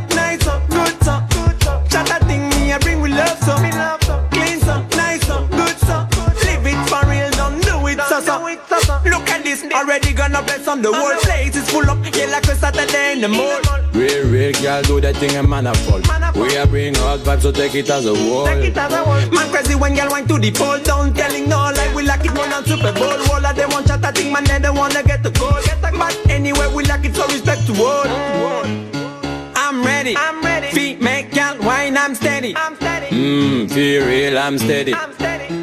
on 10.77 10.83
the 10.83 10.93
whole 10.93 11.19
place 11.21 11.55
is 11.55 11.69
full 11.69 11.89
up, 11.89 11.97
yeah, 12.15 12.25
like 12.25 12.47
a 12.47 12.55
Saturday 12.55 13.13
in 13.13 13.21
the 13.21 13.27
mall. 13.27 13.61
Real, 13.93 14.27
real 14.29 14.53
girl 14.61 14.81
do 14.83 15.01
that 15.01 15.15
thing 15.15 15.31
and 15.35 15.49
man 15.49 15.67
a 15.67 15.73
fall. 15.73 16.01
We 16.35 16.55
are 16.57 16.67
bring 16.67 16.95
out 16.97 17.19
vibes, 17.19 17.41
so 17.41 17.51
take 17.51 17.75
it 17.75 17.89
as 17.89 18.05
a 18.05 18.13
wall. 18.13 18.45
Man 18.45 19.49
crazy 19.51 19.75
when 19.75 19.95
girl 19.95 20.09
wine 20.09 20.27
to 20.27 20.37
the 20.37 20.51
pole. 20.51 20.79
Down 20.79 21.13
Telling 21.13 21.49
no 21.49 21.71
like 21.75 21.93
we 21.95 22.03
like 22.03 22.25
it 22.25 22.33
more 22.33 22.47
than 22.47 22.63
Super 22.65 22.93
Bowl. 22.93 23.17
All 23.33 23.45
of 23.45 23.55
them 23.55 23.69
want 23.71 23.87
chat 23.87 24.05
I 24.05 24.11
think 24.11 24.31
man 24.31 24.43
they 24.43 24.59
don't 24.59 24.75
wanna 24.75 25.01
get 25.03 25.23
the 25.23 25.31
goal 25.31 25.57
But 25.81 26.29
anyway 26.29 26.67
we 26.73 26.83
like 26.83 27.05
it 27.05 27.15
so 27.15 27.25
respect 27.27 27.65
to 27.67 27.73
all. 27.83 28.07
I'm 29.55 29.83
ready. 29.83 30.15
I'm 30.15 30.41
ready. 30.43 30.67
Feet 30.67 31.01
make 31.01 31.33
girl 31.33 31.57
wine 31.61 31.97
I'm 31.97 32.13
steady. 32.13 32.55
I'm 32.55 32.75
steady. 32.75 33.07
Mmm, 33.07 33.71
feel 33.71 34.05
real, 34.05 34.37
I'm 34.37 34.57
steady. 34.59 34.93
I'm 34.93 35.13
steady 35.13 35.56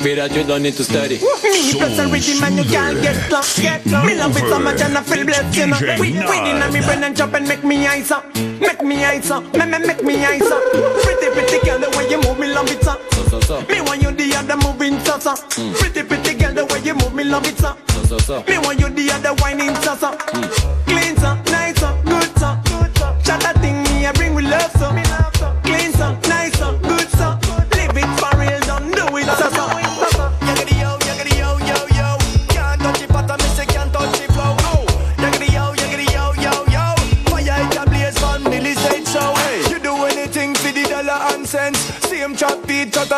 Feel 0.00 0.16
that 0.16 0.32
you 0.34 0.44
don't 0.44 0.62
need 0.62 0.74
to 0.74 0.84
study. 0.84 1.18
Me 1.42 1.72
plus 1.74 1.98
a 1.98 2.06
rhythm 2.06 2.44
and 2.44 2.56
you 2.56 2.64
can't 2.64 3.02
get 3.02 3.30
lost 3.30 3.60
Get 3.60 3.84
lost 3.86 4.06
Me 4.06 4.14
love 4.14 4.36
it 4.36 4.48
so 4.48 4.58
much 4.58 4.80
and 4.80 4.96
I 4.96 5.02
feel 5.02 5.24
blessed 5.24 5.56
you 5.56 5.66
know 5.66 5.78
We 5.98 6.12
winning 6.12 6.62
and 6.62 6.72
me 6.72 6.80
brain 6.80 7.02
and 7.02 7.16
chop 7.16 7.34
and 7.34 7.48
make 7.48 7.64
me 7.64 7.86
eyes 7.86 8.10
up 8.10 8.24
Make 8.36 8.82
me 8.82 9.04
eyes 9.04 9.30
up 9.30 9.42
Me 9.54 9.66
me 9.66 9.78
make 9.78 10.02
me 10.04 10.24
eyes 10.24 10.42
up 10.42 10.62
Pretty 11.02 11.28
pretty 11.34 11.66
girl 11.66 11.78
the 11.78 11.90
way 11.96 12.08
you 12.08 12.20
move 12.22 12.38
me 12.38 12.46
love 12.52 12.70
it 12.70 12.86
up 12.86 13.00
So, 13.12 13.24
so, 13.28 13.40
so. 13.40 13.60
Me 13.66 13.80
want 13.80 14.02
you 14.02 14.12
the 14.12 14.34
other 14.36 14.56
moving 14.56 14.98
salsa. 14.98 15.34
Mm. 15.56 15.74
Pretty 15.74 16.02
pretty 16.02 16.34
girl 16.34 16.54
the 16.54 16.64
way 16.66 16.80
you 16.80 16.94
move 16.94 17.14
me 17.14 17.24
love 17.24 17.46
it 17.46 17.58
sir. 17.58 17.74
So, 17.88 18.02
so, 18.04 18.18
so. 18.18 18.44
Me 18.44 18.58
want 18.58 18.80
you 18.80 18.88
the 18.88 19.10
other 19.12 19.34
whining 19.42 19.74
salsa. 19.84 20.18
Clean 20.18 20.44
sir, 20.44 20.68
mm. 20.68 20.77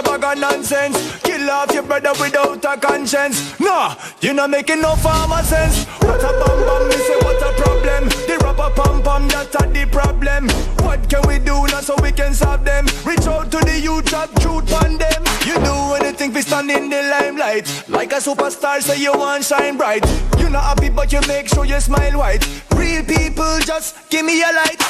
A 0.00 0.02
bag 0.02 0.24
of 0.24 0.38
nonsense. 0.38 1.20
Kill 1.22 1.50
off 1.50 1.72
your 1.72 1.82
brother 1.82 2.12
without 2.20 2.64
a 2.64 2.80
conscience. 2.80 3.58
Nah, 3.60 3.96
you 4.20 4.32
not 4.32 4.50
making 4.50 4.80
no 4.80 4.94
farmer 4.96 5.42
sense. 5.42 5.84
What 6.00 6.20
a 6.20 6.30
bam 6.40 6.58
bam, 6.66 6.88
me 6.88 6.96
say 6.96 7.16
what 7.16 7.42
a 7.42 7.50
problem. 7.62 8.08
The 8.28 8.38
rapper 8.42 8.70
pam 8.74 9.02
pam, 9.02 9.28
that's 9.28 9.54
a 9.54 9.66
the 9.68 9.86
problem. 9.90 10.48
What 10.84 11.08
can 11.08 11.26
we 11.28 11.38
do 11.38 11.66
now 11.66 11.80
so 11.80 11.94
we 12.02 12.12
can 12.12 12.34
solve 12.34 12.64
them? 12.64 12.86
Reach 13.04 13.26
out 13.26 13.50
to 13.52 13.58
the 13.58 13.78
youth, 13.80 14.06
chat 14.06 14.28
truth 14.40 14.72
on 14.72 14.96
them. 14.96 15.22
You 15.46 15.54
do 15.64 15.76
anything 16.00 16.32
to 16.34 16.42
stand 16.42 16.70
in 16.70 16.90
the 16.90 17.02
limelight. 17.02 17.66
Like 17.88 18.12
a 18.12 18.16
superstar, 18.16 18.80
say 18.80 19.00
you 19.00 19.12
want 19.12 19.44
shine 19.44 19.76
bright. 19.76 20.04
You 20.38 20.48
not 20.50 20.64
happy, 20.64 20.90
but 20.90 21.12
you 21.12 21.20
make 21.26 21.48
sure 21.48 21.64
you 21.64 21.80
smile 21.80 22.18
white. 22.18 22.46
Real 22.74 23.04
people, 23.04 23.58
just 23.60 24.08
give 24.10 24.24
me 24.24 24.42
a 24.42 24.52
light. 24.52 24.80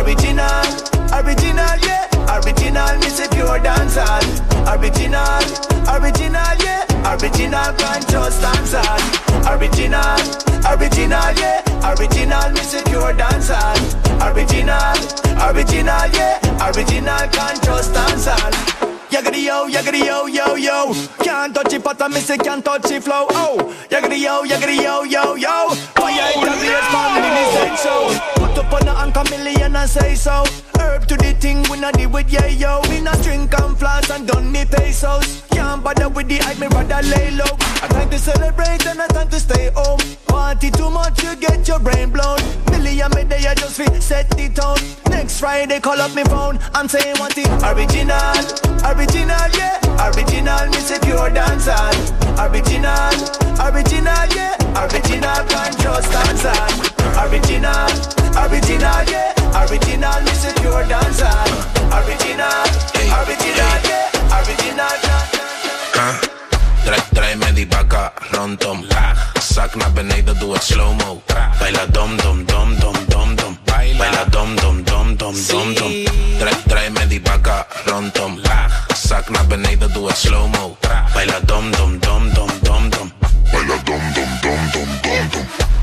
Original, 0.00 0.64
original, 1.12 1.78
yeah. 1.82 2.13
Original, 2.34 2.98
me 2.98 3.08
say 3.08 3.28
pure 3.30 3.58
dancehall. 3.60 4.26
Original, 4.74 5.44
original, 5.94 6.54
yeah. 6.66 6.82
Original, 7.14 7.70
can't 7.78 8.08
just 8.08 8.42
dancehall. 8.42 9.02
Original, 9.54 10.18
original, 10.66 11.30
yeah. 11.38 11.62
Original, 11.94 12.50
me 12.50 12.60
say 12.60 12.82
pure 12.90 13.14
dancehall. 13.14 13.78
Original, 14.26 14.98
original, 15.46 16.06
yeah. 16.10 16.68
Original, 16.68 17.24
can't 17.30 17.62
just 17.62 17.92
dancehall. 17.94 18.52
Yaggity 19.10 19.44
yo, 19.44 19.68
yaggity 19.68 20.04
yo, 20.04 20.26
yo, 20.26 20.56
yo. 20.56 20.92
Can't 21.22 21.54
touch 21.54 21.72
it, 21.72 21.84
but 21.84 22.02
I 22.02 22.08
miss 22.08 22.28
it, 22.30 22.42
can't 22.42 22.64
touch 22.64 22.90
it 22.90 23.04
flow. 23.04 23.26
Oh, 23.30 23.72
yaggity 23.88 24.18
yo, 24.18 24.42
yaggity 24.42 24.82
yo, 24.82 25.04
yo, 25.04 25.36
yo. 25.36 25.68
Fire 25.94 26.32
in 26.34 26.40
the 26.40 26.50
place, 26.50 26.92
man, 26.92 27.22
me 27.22 27.44
say 27.54 27.76
so. 27.76 27.94
Put 28.34 28.58
up 28.58 28.72
on 28.72 28.86
the 28.86 28.92
anchor 28.92 29.30
million 29.30 29.76
and 29.76 29.88
say 29.88 30.16
so. 30.16 30.42
Herb 30.94 31.06
to 31.08 31.16
the 31.16 31.34
thing, 31.42 31.60
we 31.68 31.80
not 31.80 31.94
deal 31.94 32.08
with 32.08 32.30
yeah 32.30 32.46
yo. 32.46 32.80
We 32.88 33.00
not 33.00 33.20
drink 33.22 33.52
and 33.58 33.76
floss 33.76 34.08
and 34.10 34.28
don't 34.28 34.52
need 34.52 34.70
pesos. 34.70 35.42
Can't 35.50 35.82
bother 35.82 36.08
with 36.08 36.28
the 36.28 36.36
hype, 36.38 36.60
me 36.60 36.68
rather 36.68 37.02
lay 37.08 37.32
low. 37.32 37.50
A 37.82 37.88
time 37.88 38.08
to 38.10 38.18
celebrate 38.18 38.86
and 38.86 39.00
a 39.00 39.08
time 39.08 39.28
to 39.30 39.40
stay 39.40 39.72
home. 39.74 39.98
Party 40.28 40.70
too 40.70 40.90
much, 40.90 41.20
you 41.20 41.34
get 41.34 41.66
your 41.66 41.80
brain 41.80 42.10
blown. 42.10 42.38
Million 42.70 43.10
me 43.16 43.24
day, 43.24 43.42
I 43.44 43.54
just 43.56 43.76
fit 43.76 44.00
set 44.00 44.30
the 44.38 44.48
tone. 44.54 44.78
Next 45.10 45.40
Friday, 45.40 45.80
call 45.80 46.00
up 46.00 46.14
me 46.14 46.22
phone 46.30 46.60
and 46.74 46.88
say 46.88 47.12
what 47.14 47.36
it 47.36 47.50
original, 47.66 48.38
original, 48.86 49.50
yeah, 49.58 49.82
original. 49.98 50.66
Me 50.70 50.78
say 50.78 51.02
pure 51.02 51.26
dancehall, 51.26 51.98
original, 52.38 53.18
original, 53.66 54.26
yeah, 54.30 54.54
original. 54.78 55.42
Can't 55.50 55.74
just 55.74 56.06
dancehall, 56.14 56.70
original, 57.18 57.90
original, 58.46 59.02
yeah, 59.10 59.43
original. 59.54 60.20
Me 60.22 60.32
say 60.34 60.52
pure 60.60 60.84
dancehall, 60.90 61.50
original, 61.98 62.66
original, 63.22 63.76
yeah, 63.88 64.38
original. 64.38 64.96
Ah, 65.96 66.18
Tra- 66.84 67.06
tráeme 67.14 67.52
di 67.54 67.66
vaca, 67.70 68.12
ron 68.32 68.56
tom 68.56 68.84
Zack 69.40 69.74
naar 69.74 69.92
beneden, 69.92 70.38
doe 70.38 70.52
het 70.52 70.62
slow-mo 70.62 71.22
Baila 71.58 71.86
dom 71.86 72.16
dom 72.16 72.44
dom 72.44 72.76
dom 72.78 72.96
dom 73.08 73.34
dom 73.36 73.58
Baila 73.96 74.24
dom 74.30 74.54
dom 74.56 74.84
dom 74.84 75.16
dom 75.16 75.34
dom 75.46 75.74
dom 75.74 75.92
Tra- 76.38 76.58
Tráeme 76.66 77.06
di 77.06 77.20
vaca, 77.24 77.66
ron 77.84 78.10
tom 78.10 78.38
Zack 78.96 79.28
naar 79.28 79.46
beneden, 79.46 79.92
doe 79.92 80.06
het 80.08 80.16
slow-mo 80.16 80.76
Baila 81.14 81.40
dom 81.44 81.70
dom 81.70 81.98
dom 81.98 82.32
dom 82.34 82.50
dom 82.62 82.90
dom 82.90 83.12
Baila 83.52 83.76
dom 83.84 84.02
dom 84.14 84.32
dom 84.42 84.70
dom 84.72 84.90
dom 85.02 85.28
dom 85.30 85.30
Dom 85.30 85.73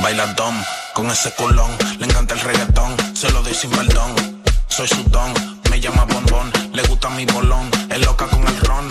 Baila 0.00 0.26
dom, 0.34 0.54
con 0.92 1.08
ese 1.08 1.30
culón 1.32 1.70
Le 1.98 2.06
encanta 2.06 2.34
el 2.34 2.40
reggaetón, 2.40 2.96
se 3.14 3.30
lo 3.30 3.42
doy 3.42 3.54
sin 3.54 3.70
perdón 3.70 4.42
Soy 4.66 4.88
su 4.88 5.04
don, 5.04 5.32
me 5.70 5.80
llama 5.80 6.04
bombón 6.04 6.50
Le 6.72 6.82
gusta 6.82 7.10
mi 7.10 7.24
bolón, 7.26 7.70
es 7.90 8.04
loca 8.04 8.26
con 8.26 8.46
el 8.46 8.60
ron. 8.62 8.88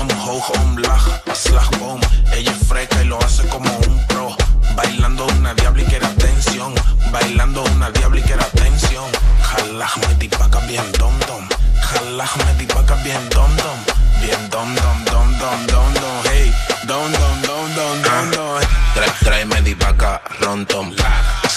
Omhoog, 0.00 0.44
omlaag, 0.60 1.22
slag, 1.34 1.68
boom 1.78 2.00
Ella 2.34 2.52
es 2.52 2.68
fresca 2.68 3.02
y 3.02 3.06
lo 3.06 3.18
hace 3.24 3.48
como 3.48 3.68
un 3.78 4.06
pro. 4.06 4.36
Bailando 4.76 5.26
una 5.26 5.54
diabla 5.54 5.82
y 5.82 5.86
quiere 5.86 6.06
atención 6.06 6.72
Bailando 7.10 7.64
una 7.64 7.90
diabla 7.90 8.20
y 8.20 8.22
quiere 8.22 8.42
atención 8.42 9.10
Jalaj, 9.42 9.96
me 9.98 10.14
dipaca 10.14 10.60
bien 10.60 10.92
dom 10.98 11.18
dom. 11.26 11.48
Jalaj, 11.80 12.36
me 12.36 12.54
dipaca 12.54 12.94
bien 13.02 13.28
dom 13.30 13.56
dom 13.56 13.91
Bien 14.22 14.38
dom 14.50 14.74
dom 14.74 14.98
dom 15.04 15.28
dom 15.38 15.66
dom 15.66 15.92
dom 15.94 16.22
Hey, 16.22 16.52
dom 16.86 17.10
dom 17.12 17.36
dom 17.42 17.74
dom 17.74 18.02
dom 18.02 18.30
dom 18.30 18.60
Tra- 18.94 19.14
Tráeme 19.22 19.62
die 19.62 19.74
vaca, 19.78 20.20
ron 20.40 20.64
tom 20.66 20.92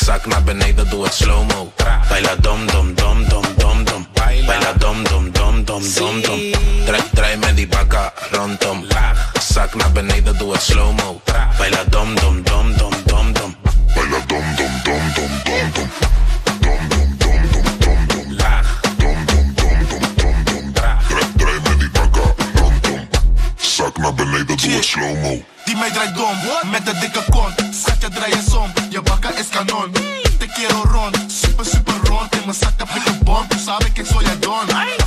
Zack 0.06 0.26
naar 0.26 0.44
beneden, 0.44 0.90
doe 0.90 1.04
het 1.04 1.14
slow-mo 1.14 1.72
Baila 2.10 2.36
dom 2.42 2.66
dom 2.68 2.96
dom 2.96 3.28
dom 3.30 3.44
dom 3.58 3.84
dom 3.84 4.08
Baila 4.46 4.74
dom 4.78 5.04
dom 5.04 5.32
dom 5.32 5.64
dom 5.66 5.84
dom 5.94 6.22
dom 6.22 6.40
Tra- 6.86 7.06
Tráeme 7.14 7.54
die 7.54 7.68
vaca, 7.70 8.14
ron 8.32 8.58
tom 8.58 8.86
Zack 9.40 9.76
naar 9.76 9.92
beneden, 9.92 10.38
doe 10.38 10.52
het 10.52 10.62
slow-mo 10.62 11.22
Baila 11.58 11.84
dom 11.90 12.16
dom 12.16 12.44
dom 12.44 12.74
dom 12.78 12.94
dom 13.06 13.34
dom 13.34 13.56
Baila 13.96 14.20
dom 14.28 14.44
dom 14.56 14.74
dom 14.84 15.14
dom 15.16 15.32
dom 15.46 15.72
dom 15.74 15.90
Dom 15.90 16.05
naar 24.06 24.14
beneden, 24.14 24.58
doe 24.58 24.72
het 24.72 24.86
slow-mo 24.86 25.44
Die 25.66 25.76
mij 25.76 25.92
draait 25.92 26.16
dom, 26.16 26.38
met 26.72 26.86
de 26.86 26.98
dikke 27.00 27.24
kont. 27.30 27.54
Schatje 27.72 28.10
draai 28.10 28.34
eens 28.34 28.54
om, 28.54 28.72
je 28.90 29.02
bakka 29.02 29.30
is 29.30 29.50
kanon. 29.50 29.92
Te 30.40 30.48
quiero 30.54 30.84
ron, 30.84 31.12
super 31.28 31.66
super 31.66 31.98
rond. 32.04 32.36
In 32.36 32.42
mijn 32.46 32.58
zak 32.58 32.74
heb 32.78 32.90
ik 32.90 33.06
een 33.08 33.20
bom, 33.24 33.48
tu 33.48 33.58
sabe 33.58 33.92
que 33.92 34.06
soy 34.06 34.24
el 34.24 34.40
don. 34.40 35.05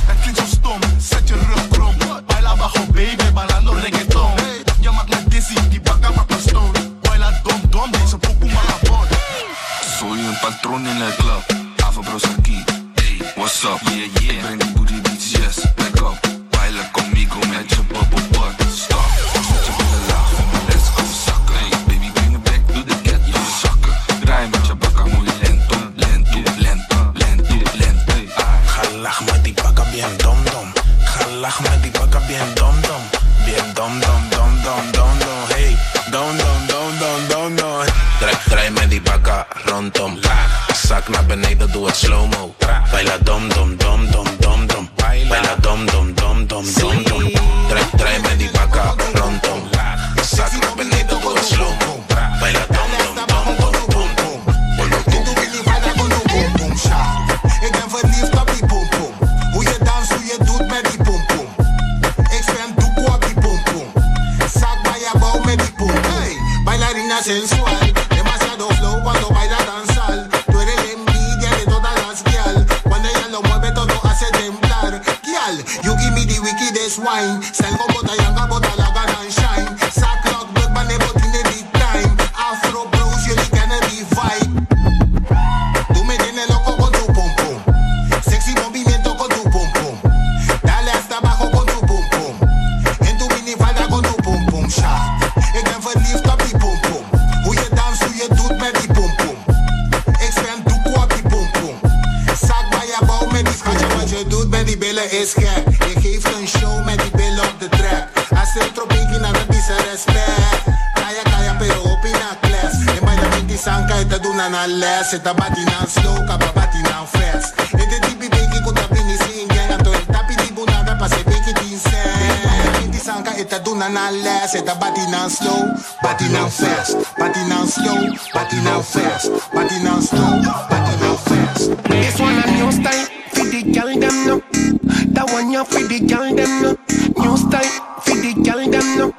Girl 138.43 138.69
them 138.69 138.97
no. 138.97 139.13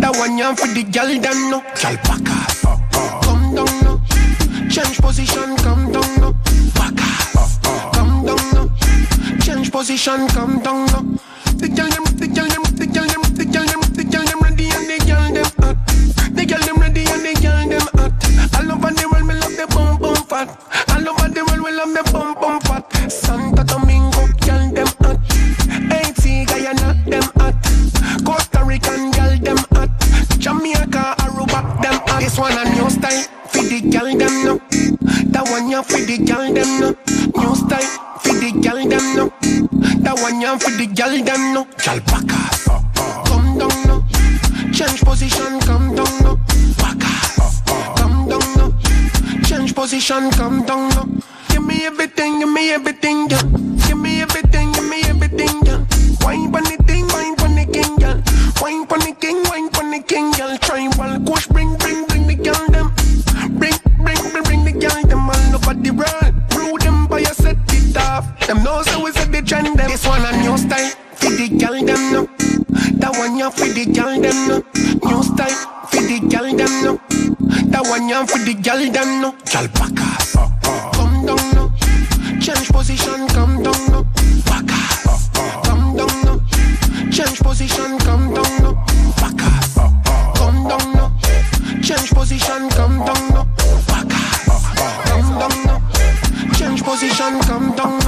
That 0.00 0.16
one 0.16 0.38
ya 0.38 0.54
for 0.54 0.68
the 0.68 0.82
girl 0.84 1.08
them 1.20 1.50
no. 1.50 1.60
Girl 1.80 1.96
back 2.04 2.28
off, 2.30 2.60
come 3.22 3.54
down 3.54 3.74
no. 3.82 4.00
Change 4.70 4.98
position, 5.00 5.56
come 5.56 5.92
down 5.92 6.20
no. 6.20 6.32
Back 6.74 6.98
off, 7.36 7.60
come 7.92 8.26
down 8.26 8.44
no. 8.54 8.70
Change 9.40 9.70
position, 9.70 10.28
come 10.28 10.60
down 10.60 10.86
no. 10.86 11.18
The 11.56 11.68
girl 11.68 11.88
them, 11.88 12.04
the 12.18 12.26
girl 12.26 12.48
them, 12.48 12.64
the 12.76 12.86
girl 12.86 13.06
them, 13.06 13.22
the 13.34 13.44
girl 13.44 13.66
them, 13.66 13.80
the 13.94 14.04
girl 14.04 14.24
them 14.24 14.40
ready 14.40 14.68
and 14.68 14.86
the 14.90 14.98
girl 15.06 15.32
them 15.32 15.48
hot. 15.60 15.76
The 16.34 16.44
girl 16.44 16.60
them 16.60 16.76
ready 16.78 17.04
and 17.06 17.22
the 17.24 17.34
girl 17.40 17.68
them 17.68 17.86
hot. 17.94 18.12
All 18.58 18.72
over 18.72 18.92
the 18.92 19.08
world, 19.10 19.26
me 19.26 19.34
love 19.34 19.56
the 19.56 19.66
bum 19.72 19.98
bum 19.98 20.16
fat. 20.26 20.48
All 20.90 21.08
over 21.08 21.28
the 21.28 21.44
world, 21.44 21.62
we 21.64 21.70
love 21.72 21.92
the 21.94 22.02
bum 22.12 22.34
bum 22.34 22.60
fat. 22.60 22.84
Santo 23.10 23.62
Domingo, 23.62 24.26
girl 24.44 24.70
them 24.72 24.88
hot. 25.00 25.18
Haiti, 25.90 26.44
Guyana, 26.44 26.94
them 27.06 27.22
hot. 27.36 27.43
This 32.34 32.40
one 32.40 32.58
a 32.58 32.64
new 32.74 32.90
style 32.90 33.22
for 33.46 33.62
the 33.62 33.80
girl 33.94 34.10
them 34.10 34.34
no. 34.42 34.58
That 35.30 35.46
one 35.54 35.70
ya 35.70 35.82
for 35.82 36.02
the 36.02 36.18
girl 36.18 36.52
them 36.52 36.80
no. 36.82 36.90
New 37.30 37.54
style 37.54 38.18
for 38.18 38.34
the 38.34 38.50
girl 38.58 38.82
them 38.82 39.06
no. 39.14 39.30
That 40.02 40.18
one 40.18 40.40
ya 40.40 40.58
for 40.58 40.72
the 40.74 40.90
girl 40.90 41.14
them 41.14 41.54
no. 41.54 41.62
Girl 41.78 42.00
back 42.10 42.34
off, 42.34 42.66
come 43.30 43.56
down 43.56 43.86
no. 43.86 44.02
Change 44.74 45.04
position, 45.06 45.60
come 45.60 45.94
down 45.94 46.10
no. 46.26 46.34
Back 46.82 47.06
off, 47.06 47.62
come 48.02 48.26
down 48.26 48.42
no. 48.58 48.74
Change 49.46 49.72
position, 49.72 50.28
come 50.32 50.66
down 50.66 50.88
no. 50.90 51.06
Give 51.50 51.62
me 51.62 51.86
everything, 51.86 52.40
give 52.40 52.48
me 52.50 52.72
everything, 52.72 53.30
yeah. 53.30 53.42
Give 53.86 53.96
me 53.96 54.22
everything, 54.22 54.72
give 54.72 54.88
me 54.90 55.02
everything, 55.06 55.54
yeah. 55.62 55.86
Wine 56.18 56.50
pon 56.50 56.64
the 56.66 56.82
thing, 56.82 57.06
wine 57.14 57.36
pon 57.36 57.54
the 57.54 57.64
king, 57.70 57.94
girl. 57.94 58.18
Wine 58.60 58.86
pon 58.88 58.98
the 58.98 59.14
king, 59.20 59.38
wine 59.44 59.70
pon 59.70 59.92
the 59.92 60.02
king, 60.02 60.32
girl. 60.32 60.58
Try 60.58 60.88
while 60.98 61.20
push, 61.20 61.46
bring, 61.46 61.68
bring, 61.68 61.73
bring 61.73 61.73
Them 68.46 68.62
know 68.62 68.82
so 68.82 69.02
we 69.02 69.10
set 69.12 69.32
the 69.32 69.40
trend 69.40 69.78
them. 69.78 69.88
This 69.88 70.06
one 70.06 70.20
a 70.20 70.36
new 70.42 70.58
style 70.58 70.90
for 71.16 71.30
the 71.30 71.48
girl 71.48 71.80
them 71.80 72.12
no. 72.12 72.28
That 73.00 73.16
one 73.16 73.38
ya 73.38 73.48
for 73.48 73.64
the 73.64 73.86
girl 73.86 74.20
them 74.20 74.48
no. 74.48 74.60
New 75.00 75.22
style 75.22 75.56
for 75.88 76.02
the 76.04 76.20
girl 76.28 76.52
them 76.52 76.74
no. 76.84 77.00
That 77.72 77.86
one 77.88 78.06
ya 78.06 78.26
for 78.26 78.38
the 78.44 78.52
girl 78.52 78.84
them 78.92 79.20
no. 79.22 79.32
Girl 79.48 79.66
back 79.72 79.96
off, 79.96 80.36
come 80.92 81.24
down 81.24 81.40
no. 81.56 81.72
Change 82.38 82.68
position, 82.68 83.26
come 83.28 83.62
down 83.62 83.80
no. 83.88 84.04
Back 84.44 84.68
off, 85.08 85.32
come 85.64 85.96
down 85.96 86.12
no. 86.28 86.36
Change 87.10 87.40
position, 87.40 87.96
come 88.04 88.34
down 88.34 88.52
no. 88.60 88.76
Back 89.24 89.40
off, 89.40 90.36
come 90.36 90.68
down 90.68 90.84
no. 90.92 91.08
Change 91.80 92.12
position, 92.12 92.68
come 92.76 92.98
down 93.08 93.24
no. 93.32 93.48
Back 93.88 94.12
off, 94.12 94.68
come 95.08 95.32
down 95.40 95.56
no. 95.64 95.80
Change 96.52 96.84
position, 96.84 97.40
come 97.40 97.74
down 97.74 98.03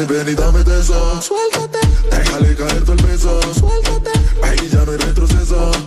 Dale, 0.00 0.24
ven 0.24 0.28
y 0.32 0.34
dame 0.34 0.60
eso. 0.60 1.20
Suéltate. 1.20 1.78
Déjale 2.10 2.56
caer 2.56 2.84
todo 2.84 2.92
el 2.94 3.02
peso. 3.04 3.40
Suéltate. 3.52 4.10
Ahí 4.42 4.68
ya 4.70 4.84
no 4.84 4.92
hay 4.92 4.98
retroceso. 4.98 5.79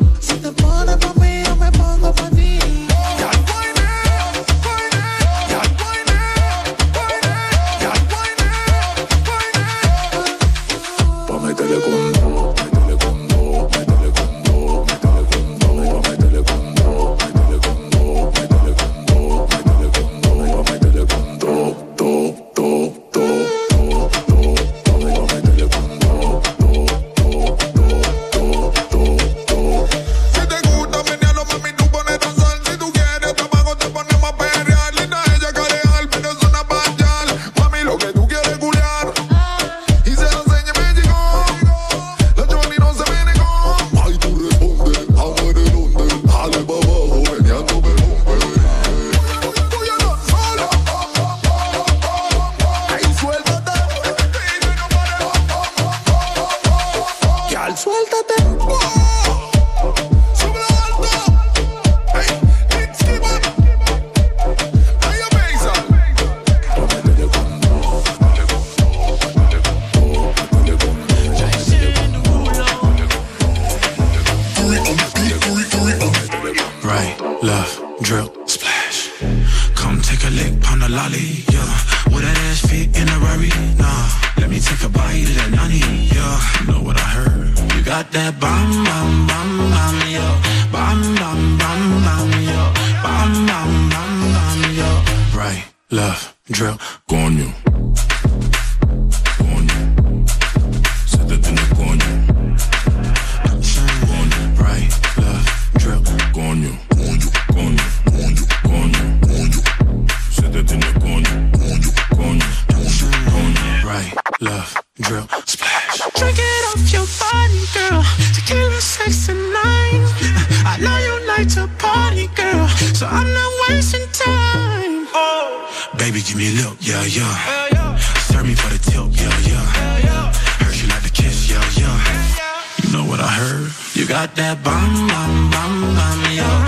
Got 134.28 134.36
that 134.36 134.64
bam 134.64 135.08
bam 135.08 135.50
bam 135.52 135.96
bam 135.96 136.22
yo, 136.38 136.63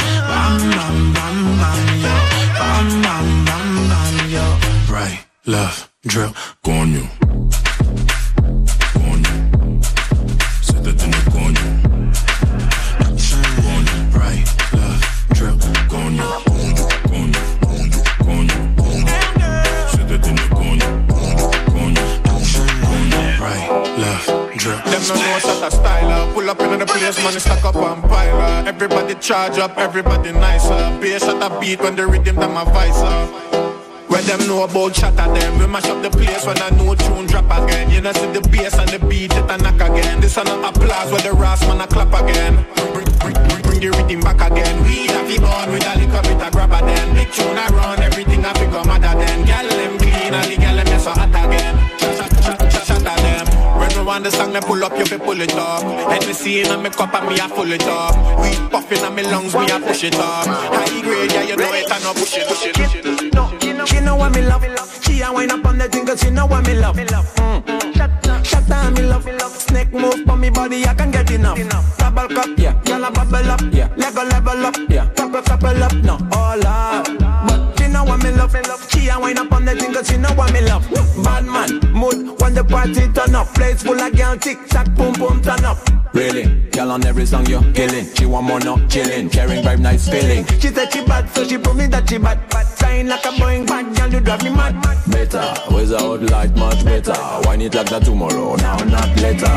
charge 29.25 29.57
up, 29.57 29.75
everybody 29.77 30.31
nicer. 30.31 30.77
Bass 31.01 31.25
shot 31.25 31.41
a 31.41 31.59
beat 31.59 31.81
when 31.81 31.95
the 31.95 32.05
rhythm 32.05 32.35
them 32.35 32.55
a 32.55 32.63
visor. 32.65 33.25
Where 34.05 34.21
them 34.21 34.45
know 34.47 34.63
about 34.63 34.95
shatter 34.95 35.25
them 35.33 35.57
We 35.57 35.65
mash 35.65 35.85
up 35.85 36.03
the 36.03 36.11
place 36.11 36.45
when 36.45 36.61
a 36.61 36.69
new 36.77 36.95
tune 36.95 37.25
drop 37.25 37.49
again. 37.49 37.89
You 37.89 38.01
know 38.01 38.13
see 38.13 38.31
the 38.31 38.41
bass 38.49 38.77
and 38.77 38.89
the 38.89 38.99
beat 38.99 39.33
it 39.33 39.49
a 39.49 39.57
knock 39.57 39.81
again. 39.81 40.21
This 40.21 40.38
a 40.38 40.43
no 40.43 40.61
applause 40.69 41.11
where 41.11 41.21
the 41.21 41.33
rasp 41.33 41.65
man 41.67 41.81
a 41.81 41.88
clap 41.88 42.13
again. 42.13 42.67
Bring, 42.93 43.09
bring, 43.17 43.38
bring, 43.49 43.61
bring 43.65 43.79
the 43.81 43.89
rhythm 43.97 44.21
back 44.21 44.41
again. 44.45 44.83
We 44.83 45.07
have 45.09 45.25
it 45.25 45.41
born 45.41 45.73
with 45.73 45.89
a 45.89 45.93
little 45.97 46.21
bit 46.21 46.45
of 46.45 46.51
grabber 46.53 46.85
then. 46.85 47.15
Big 47.15 47.31
tune 47.33 47.57
a 47.57 47.65
run, 47.73 47.99
everything 48.03 48.45
a 48.45 48.53
figure 48.53 48.85
madder 48.85 49.17
then. 49.17 49.43
Gal 49.45 49.67
them 49.67 49.97
clean 49.97 50.33
and 50.38 50.45
the 50.51 50.55
gal 50.55 50.77
them 50.77 50.99
so 51.01 51.09
hot 51.09 51.33
again. 51.33 51.75
Them 51.97 52.13
When 52.13 52.29
we 52.29 52.54
want 54.05 54.23
the 54.23 54.31
song, 54.31 54.53
me 54.53 54.59
pull 54.61 54.83
up, 54.83 54.97
you 54.97 55.05
fi 55.05 55.17
pull 55.17 55.41
it 55.41 55.53
up 55.55 55.81
Hennessy 56.11 56.61
in 56.61 56.81
me 56.83 56.89
cup 56.89 57.13
and 57.13 57.27
me 57.27 57.39
a 57.39 57.47
full 57.49 57.71
it 57.71 57.83
up 57.83 58.15
Weed 58.39 58.71
puffin' 58.71 59.03
in 59.03 59.15
me 59.15 59.23
lungs, 59.23 59.53
me 59.55 59.65
a 59.65 59.79
push 59.79 60.03
it 60.03 60.15
up 60.15 60.45
High 60.47 61.01
grade, 61.01 61.31
yeah, 61.31 61.43
you 61.43 61.55
know 61.57 61.73
it, 61.73 61.91
I 61.91 61.99
know 61.99 62.13
push 62.13 62.37
it, 62.37 62.47
push 62.47 62.65
it, 62.65 62.75
push 62.75 62.95
it 62.95 63.25
She 63.87 63.99
know 64.01 64.15
what 64.15 64.33
me 64.33 64.41
love. 64.41 64.63
She 65.01 65.21
a 65.21 65.31
wine 65.31 65.51
up 65.51 65.65
on 65.65 65.77
the 65.77 65.87
thing 65.87 66.05
'cause 66.05 66.19
she 66.21 66.29
know 66.31 66.45
what 66.45 66.65
me 66.65 66.73
love. 66.75 66.95
Mm. 66.95 67.95
Shut, 67.95 68.11
shut 68.45 68.67
down, 68.67 68.93
me 68.93 69.03
love. 69.03 69.23
Snake 69.57 69.93
move 69.93 70.27
on 70.29 70.39
me 70.39 70.49
body, 70.49 70.85
I 70.87 70.93
can 70.93 71.11
get 71.11 71.29
enough. 71.31 71.57
Double 71.97 72.27
cup, 72.27 72.49
yeah. 72.57 72.73
Y'all 72.87 73.11
bubble 73.11 73.51
up, 73.51 73.61
yeah. 73.71 73.89
Level, 73.95 74.25
level 74.25 74.65
up, 74.65 74.75
yeah. 74.89 75.05
Couple, 75.15 75.41
couple 75.41 75.83
up, 75.83 75.93
no, 75.93 76.17
all 76.31 76.65
up. 76.65 77.07
But 77.47 77.77
she 77.77 77.84
know 77.95 78.03
what 78.03 78.23
me 78.23 78.31
love. 78.31 78.51
She 78.91 79.08
a 79.08 79.19
wine 79.19 79.38
up 79.38 79.51
on 79.51 79.65
the 79.65 79.73
thing 79.75 79.93
'cause 79.93 80.08
she 80.10 80.17
know 80.17 80.34
what 80.36 80.51
me 80.53 80.62
love. 80.62 80.86
Bad 81.23 81.45
man, 81.45 81.69
mood 81.93 82.17
when 82.39 82.53
the 82.53 82.63
party 82.63 83.08
turn 83.15 83.36
up. 83.36 83.47
Place 83.55 83.81
full 83.84 83.99
of 83.99 84.12
girl, 84.17 84.36
tick 84.38 84.60
tock, 84.67 84.88
boom 84.95 85.13
boom 85.13 85.41
turn 85.41 85.63
up. 85.63 85.77
Really, 86.13 86.45
girl 86.71 86.91
on 86.91 87.05
every 87.05 87.25
song 87.25 87.45
you're 87.45 87.63
killing. 87.73 88.05
She 88.15 88.25
want 88.25 88.45
more, 88.47 88.60
not 88.60 88.89
chilling. 88.89 89.29
Caring 89.29 89.63
vibe, 89.63 89.79
nice 89.79 90.08
feeling. 90.08 90.45
She 90.62 90.69
said 90.75 90.91
she 90.93 91.01
bad, 91.05 91.29
so 91.34 91.43
she 91.45 91.58
prove 91.58 91.77
me 91.77 91.88
that 91.88 92.10
she 92.10 92.17
bad. 92.17 92.39
Flying 92.95 93.08
like 93.10 93.25
a 93.25 93.29
Boeing, 93.29 93.67
bad 93.67 93.93
girl, 93.93 94.10
you 94.13 94.19
drive 94.21 94.43
me 94.43 94.51
mad. 94.51 94.81
Better, 95.12 95.53
without 95.73 96.21
light, 96.31 96.55
much 96.55 96.86
better. 96.86 97.13
Wine 97.43 97.62
it 97.63 97.75
like 97.75 97.89
that 97.89 98.03
tomorrow, 98.05 98.55
now 98.55 98.77
not 98.86 99.10
later. 99.19 99.51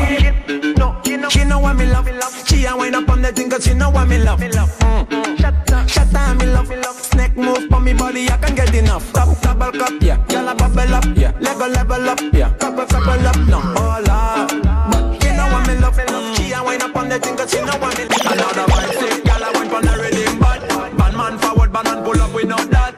No, 0.77 0.99
she 1.05 1.15
know, 1.15 1.29
she 1.29 1.45
know 1.45 1.59
what 1.59 1.77
me 1.77 1.85
love. 1.85 2.05
She 2.45 2.65
a 2.65 2.75
wine 2.75 2.95
up 2.95 3.07
on 3.07 3.21
the 3.21 3.31
thing 3.31 3.49
'cause 3.49 3.63
she 3.63 3.73
know 3.73 3.91
what 3.91 4.09
me 4.09 4.17
love. 4.19 4.41
Mm. 4.41 5.39
Shut, 5.39 5.71
up, 5.71 5.87
shut 5.87 6.11
down, 6.11 6.37
me 6.37 6.47
love. 6.47 6.67
Snake 7.01 7.37
move 7.37 7.71
on 7.71 7.83
me 7.85 7.93
body, 7.93 8.29
I 8.29 8.35
can 8.37 8.55
get 8.55 8.75
enough. 8.75 9.09
Top, 9.13 9.29
double 9.39 9.71
cup, 9.71 9.93
yeah. 10.01 10.17
Y'all 10.29 10.53
bubble 10.55 10.95
up, 10.95 11.05
yeah. 11.15 11.31
Level, 11.39 11.69
level 11.69 12.09
up, 12.09 12.19
yeah. 12.33 12.49
Couple, 12.59 12.85
couple 12.87 13.25
up, 13.25 13.37
no, 13.47 13.59
all 13.77 14.11
up. 14.11 14.51
But 14.91 15.23
she 15.23 15.29
know 15.31 15.47
what 15.53 15.65
me 15.65 15.75
love. 15.79 15.95
She 16.35 16.51
a 16.51 16.61
wine 16.61 16.81
up 16.81 16.95
on 16.95 17.07
the 17.07 17.17
thing 17.19 17.37
'cause 17.37 17.51
she 17.51 17.61
know 17.61 17.77
what 17.79 17.97
me 17.97 18.03
love. 18.03 18.33
Another 18.33 18.65
vibe, 18.67 19.25
y'all 19.25 19.43
a 19.43 19.49
wine 19.55 19.73
on 19.75 19.81
the 19.87 19.93
rhythm, 20.01 20.39
but 20.39 20.59
bad 20.97 21.13
man 21.15 21.37
forward, 21.37 21.71
bad 21.71 21.85
man 21.85 22.03
pull 22.03 22.21
up, 22.21 22.33
we 22.33 22.43
know 22.43 22.57
that. 22.75 22.88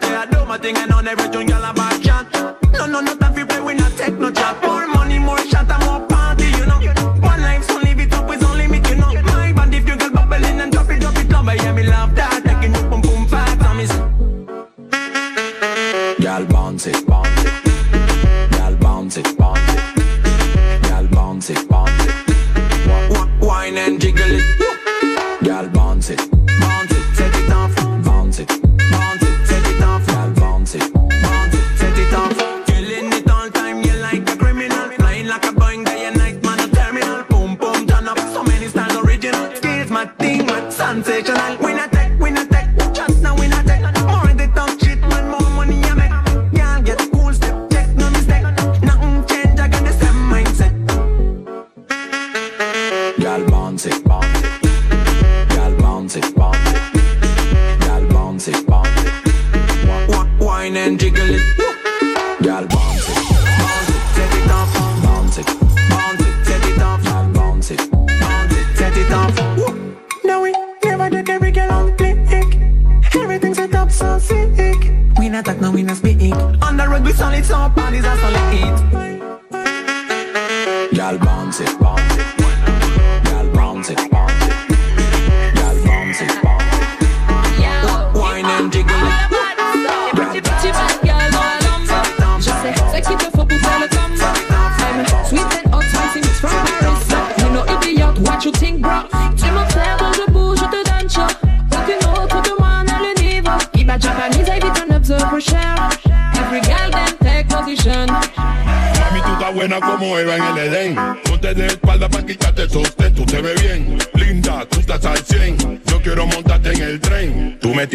My 0.52 0.58
thing 0.58 0.76
and 0.76 0.92
on 0.92 1.08
every 1.08 1.30
tune, 1.30 1.48
y'all 1.48 1.64
a 1.64 1.74
chat. 2.04 2.28
No, 2.74 2.86
no, 2.86 3.00
no 3.00 3.31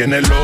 tiene 0.07 0.21
lo 0.29 0.36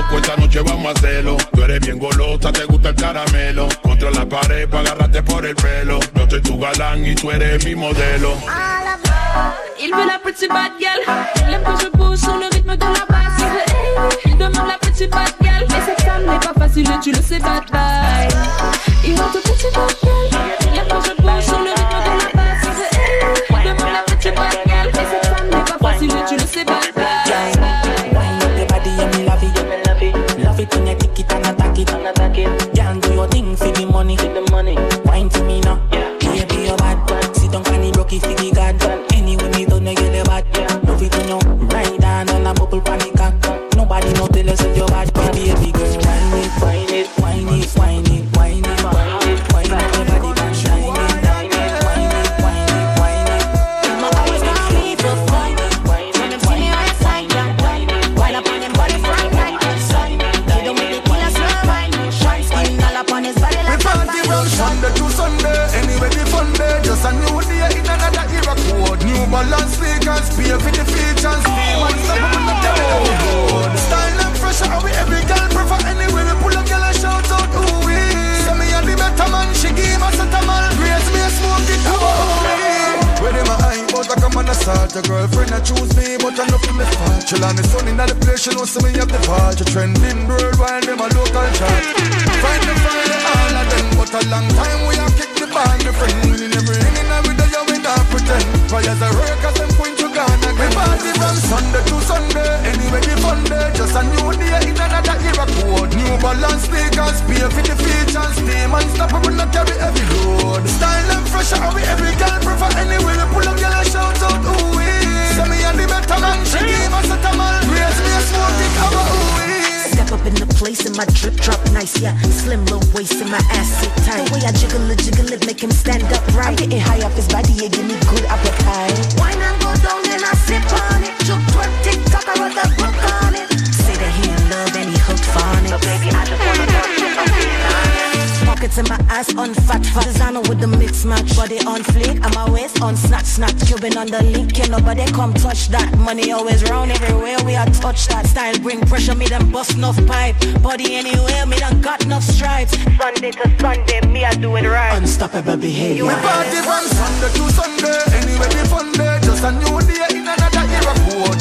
I 154.33 154.35
do 154.37 154.57
it 154.57 154.65
right. 154.65 154.97
Unstoppable 154.97 155.59
behavior. 155.59 156.05
We 156.05 156.15
party 156.25 156.57
from 156.65 156.85
Sunday 156.89 157.31
to 157.37 157.45
Sunday, 157.53 158.01
anyway 158.17 158.49
we 158.49 158.65
fun 158.65 158.89
day. 158.93 159.21
Just 159.21 159.45
a 159.45 159.53
new 159.53 159.77
day 159.85 160.09
in 160.17 160.25
another 160.25 160.65
era. 160.73 160.95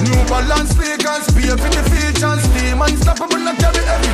New 0.03 0.19
balance, 0.27 0.75
speakers, 0.75 1.23
be 1.31 1.47
for 1.55 1.71
the 1.71 1.83
features. 1.87 2.43
Team 2.51 2.81
unstoppable, 2.81 3.39
not 3.39 3.55
carry 3.63 3.79
every 3.87 4.10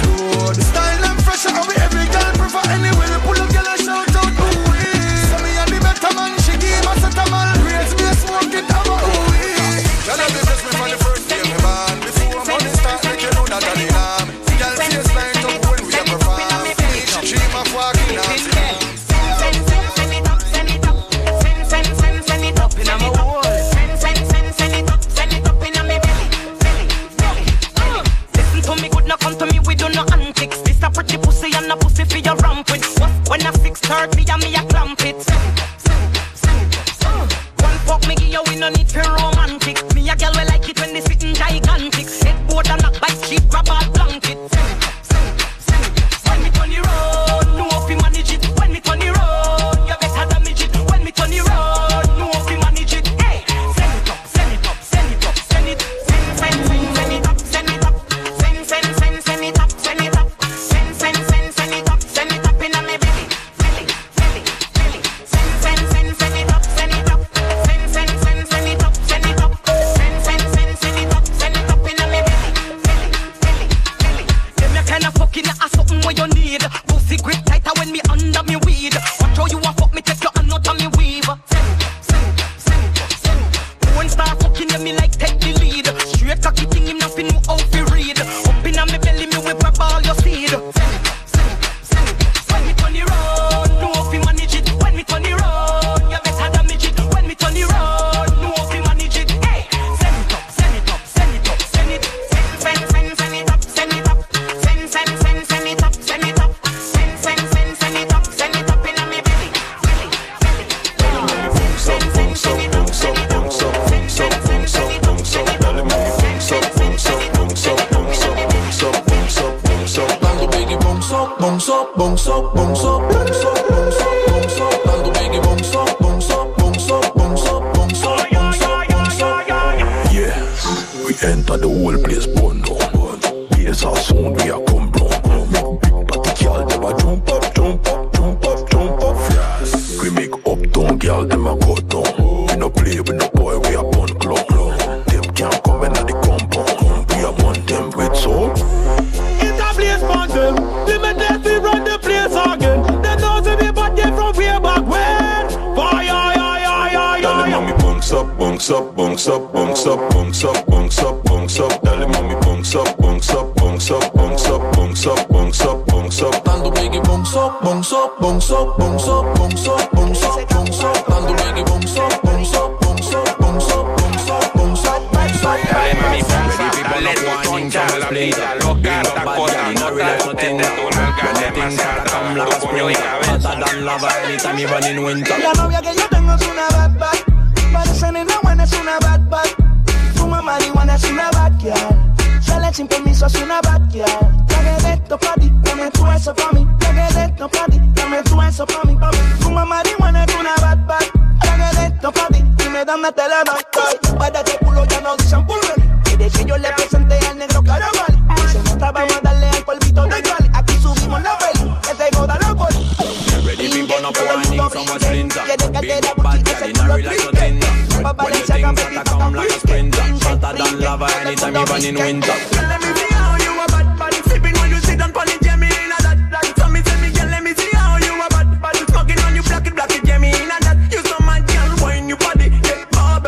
in 221.83 221.95
winter. 221.95 222.27
Girl, 222.27 222.67
let 222.67 222.81
me 222.81 222.89
see 222.95 223.13
how 223.13 223.35
you 223.37 223.51
a 223.61 223.67
bad, 223.67 223.99
bad. 223.99 224.13
Sipping 224.25 224.53
when 224.59 224.69
you 224.71 224.79
sit 224.79 224.97
down 224.97 225.11
it, 225.11 225.45
yeah, 225.45 225.55
me 225.55 225.67
in 225.67 225.91
a 225.91 225.97
that, 226.01 226.17
that. 226.31 226.45
So 226.57 226.67
me 226.69 226.79
me, 226.79 227.09
girl, 227.13 227.29
let 227.29 227.43
me 227.43 227.53
see 227.53 227.69
how 227.73 227.97
you 227.97 228.13
a 228.17 228.27
bad. 228.29 228.47
Smoking 228.89 229.19
on 229.19 229.35
you, 229.35 229.43
black 229.43 229.67
it, 229.67 229.75
black 229.75 229.91
it, 229.91 230.07
yeah, 230.07 230.17
me 230.17 230.29
in 230.29 230.49
a 230.49 230.57
that. 230.65 230.77
You 230.91 231.01
so 231.03 231.17
mad, 231.25 231.45
girl, 231.47 231.75
wine 231.81 232.07
your 232.07 232.17
body, 232.17 232.49
yeah, 232.65 232.85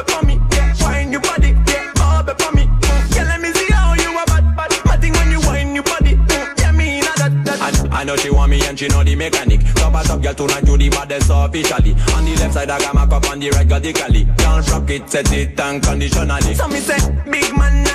for 0.08 0.22
me, 0.26 0.40
yeah, 0.52 0.74
wine 0.82 1.12
your 1.12 1.22
body, 1.22 1.54
yeah, 1.68 1.94
for 1.94 2.52
me. 2.56 2.66
Mm. 2.66 3.14
Girl, 3.14 3.26
let 3.28 3.42
me 3.42 3.50
see 3.54 3.70
how 3.72 3.94
you 3.94 4.18
a 4.18 4.24
bad. 4.26 4.44
Matting 4.86 5.14
when 5.14 5.32
you 5.32 5.42
wine 5.42 5.76
your 5.76 5.84
body, 5.84 6.16
mm. 6.16 6.60
yeah, 6.60 6.72
me 6.72 7.00
in 7.00 7.06
a 7.06 7.14
that, 7.22 7.34
that. 7.46 7.92
I, 7.92 8.02
I 8.02 8.04
know 8.04 8.16
she 8.16 8.30
want 8.30 8.50
me 8.50 8.62
and 8.66 8.80
she 8.80 8.88
know 8.88 9.04
the 9.04 9.16
mechanic. 9.16 9.62
Top 9.76 9.94
a 9.94 10.04
top 10.04 10.22
girl 10.22 10.34
tonight 10.34 10.66
you 10.66 10.78
the 10.78 10.90
baddest 10.90 11.30
officially. 11.30 11.94
On 12.16 12.26
the 12.26 12.34
left 12.40 12.54
side 12.54 12.70
I 12.70 12.80
got 12.80 12.96
my 12.96 13.06
cup 13.06 13.30
on 13.30 13.40
the 13.40 13.50
right 13.52 13.68
vertically. 13.68 14.26
Can't 14.38 14.68
rock 14.70 14.90
it, 14.90 15.10
set 15.10 15.32
it 15.34 15.60
and 15.60 15.84
conditionally. 15.84 16.56
So 16.56 16.68
me 16.68 16.80
say, 16.80 16.98
big 17.30 17.56
man, 17.56 17.89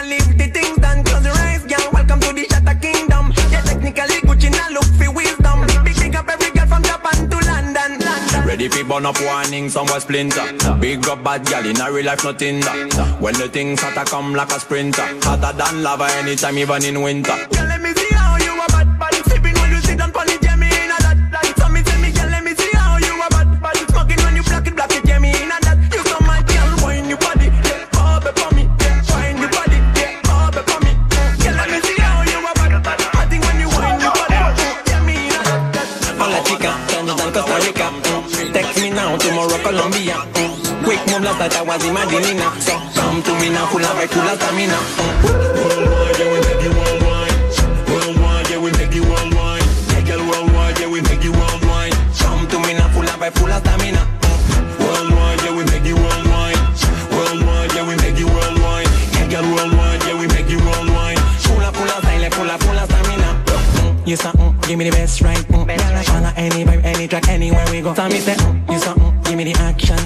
For 8.75 8.83
burn 8.83 9.07
up 9.07 9.21
warning, 9.21 9.69
somewhere 9.69 10.01
splinter. 10.01 10.53
Big 10.81 11.07
up 11.07 11.23
bad 11.23 11.47
gal 11.47 11.65
in 11.65 11.81
a 11.81 11.93
real 11.93 12.07
life 12.07 12.25
nothing 12.25 12.59
that. 12.59 13.17
When 13.21 13.35
the 13.35 13.49
things 13.49 13.81
hotter 13.81 14.05
come 14.05 14.35
like 14.35 14.51
a 14.51 14.59
sprinter. 14.59 15.07
Hotter 15.23 15.57
than 15.57 15.85
lava 15.85 16.07
anytime 16.17 16.59
even 16.59 16.85
in 16.85 17.01
winter. 17.01 17.74
Last 41.39 41.57
I 41.57 41.63
was. 41.63 41.83
So 42.65 42.79
come 42.95 43.23
to 43.23 43.33
me 43.41 43.49
now, 43.51 43.67
full 43.67 43.83
of 43.83 43.91
vibe, 43.99 44.09
full 44.15 44.23
of 44.23 44.39
stamina. 44.39 44.79
Yeah, 46.15 46.31
you 46.63 46.71
worldwide. 46.71 47.35
Yeah, 48.51 48.61
yeah, 48.61 48.75
me 53.83 53.91
now. 53.91 54.07
Worldwide, 54.79 55.43
yeah, 55.43 55.57
we 55.57 55.65
make 55.67 55.85
you 55.85 55.97
worldwide. 55.97 56.59
Worldwide, 57.11 57.75
yeah, 57.75 57.87
we 57.89 57.97
make 57.97 58.19
you 58.19 58.27
worldwide. 58.27 58.87
Hey, 59.13 59.29
girl, 59.29 59.43
worldwide, 59.43 60.05
yeah, 60.05 60.19
we 60.19 60.27
make 60.29 60.49
you 60.49 60.59
worldwide. 60.59 61.19
Full 61.43 61.61
of, 61.61 61.75
full 61.75 61.91
of 61.91 61.99
style, 62.05 62.31
full 62.31 62.51
of, 62.51 62.61
full 62.63 62.79
of 62.79 62.87
stamina. 62.87 64.05
You 64.07 64.17
say, 64.17 64.31
mm, 64.31 64.69
give 64.69 64.79
me 64.79 64.85
the 64.89 64.97
best 64.97 65.21
right. 65.23 65.37
Mm. 65.49 65.69
I 65.69 66.03
follow 66.05 66.33
any 66.37 66.65
vibe, 66.65 66.85
any 66.85 67.09
track, 67.09 67.29
anywhere 67.29 67.67
we 67.71 67.81
go. 67.81 67.95
So 67.95 68.09
me 68.09 68.21
say, 68.21 68.35
mm, 68.35 68.73
you 68.73 68.79
say, 68.79 68.93
mm, 68.93 69.25
give 69.25 69.37
me 69.37 69.53
the 69.53 69.59
action. 69.59 70.04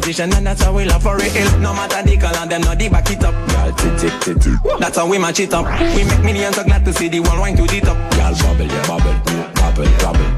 Position, 0.00 0.32
and 0.32 0.46
that's 0.46 0.62
how 0.62 0.72
we 0.72 0.84
love 0.84 1.02
for 1.02 1.16
real. 1.16 1.58
No 1.60 1.72
matter 1.72 2.02
the 2.02 2.16
color, 2.16 2.46
them 2.46 2.62
not 2.62 2.78
the 2.78 2.88
back 2.88 3.10
it 3.10 3.22
up. 3.22 3.34
Girl, 3.50 3.72
tick, 3.76 3.94
tick, 4.00 4.20
tick, 4.20 4.38
tick. 4.40 4.78
That's 4.78 4.96
how 4.96 5.06
we 5.08 5.18
match 5.18 5.40
it 5.40 5.52
up. 5.52 5.66
We 5.94 6.04
make 6.04 6.24
millions, 6.24 6.56
so 6.56 6.64
glad 6.64 6.84
to 6.84 6.92
see 6.92 7.08
the 7.08 7.20
world 7.20 7.38
wine 7.40 7.56
to 7.56 7.62
the 7.62 7.80
top. 7.80 7.96
Girl, 8.16 8.34
bubble, 8.40 8.66
yeah, 8.66 8.86
bubble, 8.86 9.16
mm, 9.28 9.54
bubble, 9.54 9.90
bubble. 10.00 10.30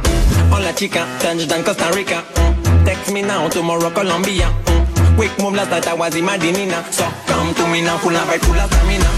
Hola 0.51 0.73
chica, 0.75 1.07
touchdown 1.21 1.65
Costa 1.65 1.91
Rica. 1.95 2.23
Mm. 2.35 2.85
Text 2.85 3.13
me 3.13 3.23
now, 3.23 3.49
tomorrow 3.49 3.91
Colombia. 3.91 4.51
Mm. 4.67 5.17
Quick 5.17 5.33
move 5.39 5.55
last 5.55 5.71
night 5.71 5.87
I 5.87 5.95
was 5.95 6.15
imagining. 6.17 6.71
So 6.91 7.07
come 7.27 7.55
to 7.55 7.67
me 7.69 7.83
now, 7.83 7.99
full 7.99 8.17
of 8.17 8.27
vibe, 8.29 8.43
full 8.43 8.59
of 8.59 8.69
stamina. 8.73 9.11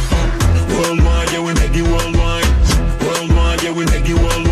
Worldwide, 0.78 1.32
yeah, 1.32 1.40
we 1.40 1.54
make 1.54 1.74
you 1.74 1.84
worldwide. 1.84 2.48
Worldwide, 3.02 3.62
yeah, 3.62 3.72
we 3.72 3.84
make 3.86 4.08
you 4.08 4.16
worldwide. 4.16 4.43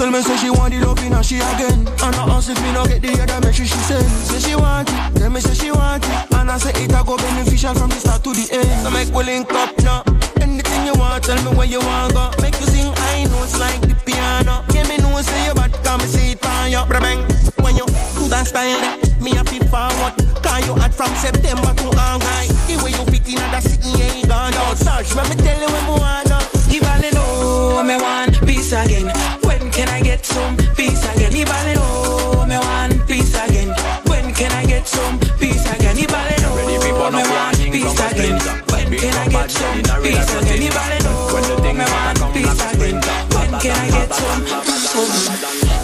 Tell 0.00 0.10
me 0.10 0.22
say 0.22 0.36
she 0.38 0.48
want 0.48 0.72
the 0.72 0.80
love 0.80 0.98
in 1.04 1.12
her 1.12 1.22
she 1.22 1.36
again 1.36 1.84
And 2.00 2.16
I 2.16 2.24
ask 2.32 2.48
if 2.48 2.56
me 2.62 2.72
no 2.72 2.86
get 2.86 3.02
the 3.02 3.12
other 3.20 3.52
sure 3.52 3.66
she 3.66 3.76
send 3.84 4.08
Say 4.24 4.40
she 4.40 4.56
want 4.56 4.88
it, 4.88 5.20
tell 5.20 5.28
me 5.28 5.40
say 5.40 5.52
she 5.52 5.70
want 5.70 6.02
it 6.02 6.32
And 6.32 6.50
I 6.50 6.56
say 6.56 6.72
it 6.82 6.92
a 6.92 7.04
go 7.04 7.16
beneficial 7.18 7.74
from 7.74 7.90
the 7.90 7.96
start 7.96 8.24
to 8.24 8.32
the 8.32 8.48
end 8.50 8.80
So 8.80 8.90
make 8.90 9.12
we 9.12 9.24
link 9.24 9.52
up 9.52 9.76
now 9.84 10.02
Anything 10.40 10.86
you 10.86 10.94
want 10.94 11.24
Tell 11.24 11.36
me 11.44 11.56
where 11.56 11.66
you 11.66 11.80
want 11.80 12.14
go. 12.14 12.30
Make 12.40 12.58
you 12.60 12.66
sing 12.66 12.92
high 12.96 13.24
notes 13.24 13.58
like 13.60 13.80
the 13.82 13.94
piano. 14.04 14.64
Give 14.72 14.88
me 14.88 14.96
know 14.98 15.20
say 15.20 15.46
you 15.46 15.54
bad, 15.54 15.72
come 15.84 16.00
see 16.00 16.32
it 16.32 16.46
on 16.46 16.70
you. 16.72 16.82
Bang. 16.88 17.20
When 17.62 17.76
you 17.76 17.86
do 18.16 18.24
that 18.32 18.46
style, 18.48 18.80
me 19.20 19.30
happy 19.36 19.60
forward. 19.68 20.16
Cause 20.42 20.66
you 20.66 20.74
hot 20.74 20.94
from 20.94 21.12
September 21.14 21.74
to 21.76 21.86
August. 21.92 22.50
The 22.66 22.80
way 22.82 22.90
you 22.90 23.04
fit 23.12 23.28
in 23.28 23.36
the 23.36 23.60
city 23.60 24.02
ain't 24.02 24.28
gone 24.28 24.54
out. 24.54 24.78
Search, 24.78 25.14
let 25.14 25.28
me 25.28 25.36
tell 25.36 25.60
you 25.60 25.68
when 25.68 25.84
we 25.92 26.00
want 26.00 26.19
again? 40.16 40.62
If 40.62 40.76
I 40.76 40.98
know 41.04 41.30
me 41.74 41.84
want 41.84 42.34
peace 42.34 42.62
again, 42.72 42.98
when 43.34 43.50
can 43.60 43.76
I 43.76 43.90
get 43.90 44.10
some? 44.14 44.42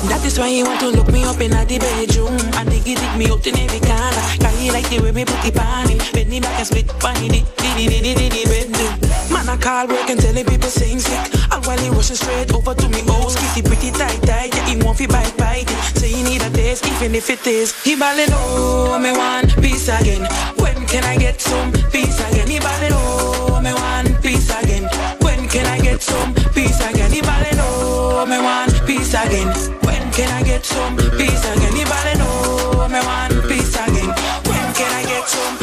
That 0.08 0.22
is 0.24 0.38
why 0.38 0.48
you 0.48 0.64
want 0.64 0.80
to 0.80 0.88
look 0.88 1.08
me 1.10 1.24
up 1.24 1.40
in 1.40 1.50
the 1.50 1.78
bedroom 1.78 2.38
And 2.58 2.70
it, 2.70 2.84
dig 2.84 3.14
me 3.18 3.26
out 3.30 3.46
in 3.46 3.58
every 3.58 3.80
corner. 3.80 4.24
Cause 4.38 4.62
you 4.62 4.72
like 4.72 4.88
the 4.90 5.00
way 5.00 5.12
me 5.12 5.24
put 5.24 5.42
it 5.44 5.58
on 5.58 5.90
it 5.90 5.98
Bend 6.12 6.30
me 6.30 6.40
back 6.40 6.58
and 6.58 6.66
split 6.66 6.90
on 7.02 7.16
it, 7.22 7.44
diddy 7.56 7.86
diddy 7.86 8.14
diddy 8.14 8.44
bedroom 8.46 8.94
Man, 9.30 9.48
I 9.48 9.56
call 9.56 9.88
work 9.88 10.08
and 10.10 10.20
telling 10.20 10.44
people 10.44 10.70
saying 10.70 11.00
sick 11.00 11.18
All 11.50 11.62
while 11.62 11.78
he 11.78 11.90
rushing 11.90 12.16
straight 12.16 12.52
over 12.54 12.74
to 12.74 12.88
me 12.88 13.02
Oh, 13.08 13.26
skitty 13.30 13.66
pretty 13.66 13.90
tight 13.90 14.22
tight. 14.22 14.54
Yeah, 14.54 14.66
he 14.66 14.76
want 14.82 14.98
fi 14.98 15.06
bite 15.06 15.36
bite 15.36 15.68
Say 15.98 16.08
he 16.08 16.22
need 16.22 16.42
a 16.42 16.50
taste, 16.50 16.86
even 16.86 17.14
if 17.14 17.30
it 17.30 17.46
is. 17.46 17.72
He 17.82 17.96
ballin' 17.96 18.28
oh, 18.32 18.98
me 18.98 19.12
want 19.12 19.54
peace 19.62 19.88
again. 19.88 20.22
When 20.56 20.86
can 20.86 21.04
I 21.04 21.16
get 21.16 21.40
some 21.40 21.72
peace 21.90 22.18
again? 22.28 22.48
He 22.48 22.58
ballin' 22.58 22.92
oh, 22.92 23.60
me 23.62 23.72
want 23.72 24.05
peace 24.26 24.50
again 24.58 24.82
When 25.22 25.48
can 25.48 25.66
I 25.66 25.78
get 25.80 26.02
some 26.02 26.34
peace 26.52 26.80
again? 26.80 27.12
He 27.12 27.20
ballin' 27.20 27.58
oh, 27.60 28.26
me 28.26 28.38
want 28.38 28.74
peace 28.84 29.14
again 29.14 29.48
When 29.86 30.10
can 30.12 30.28
I 30.32 30.42
get 30.42 30.64
some 30.66 30.96
peace 30.96 31.44
again? 31.50 31.72
Anybody 31.72 32.18
know 32.18 32.88
me 32.88 33.00
want 33.06 33.38
peace 33.48 33.74
again? 33.74 34.10
When 34.48 34.66
can 34.74 34.90
I 34.98 35.02
get 35.06 35.28
some? 35.28 35.54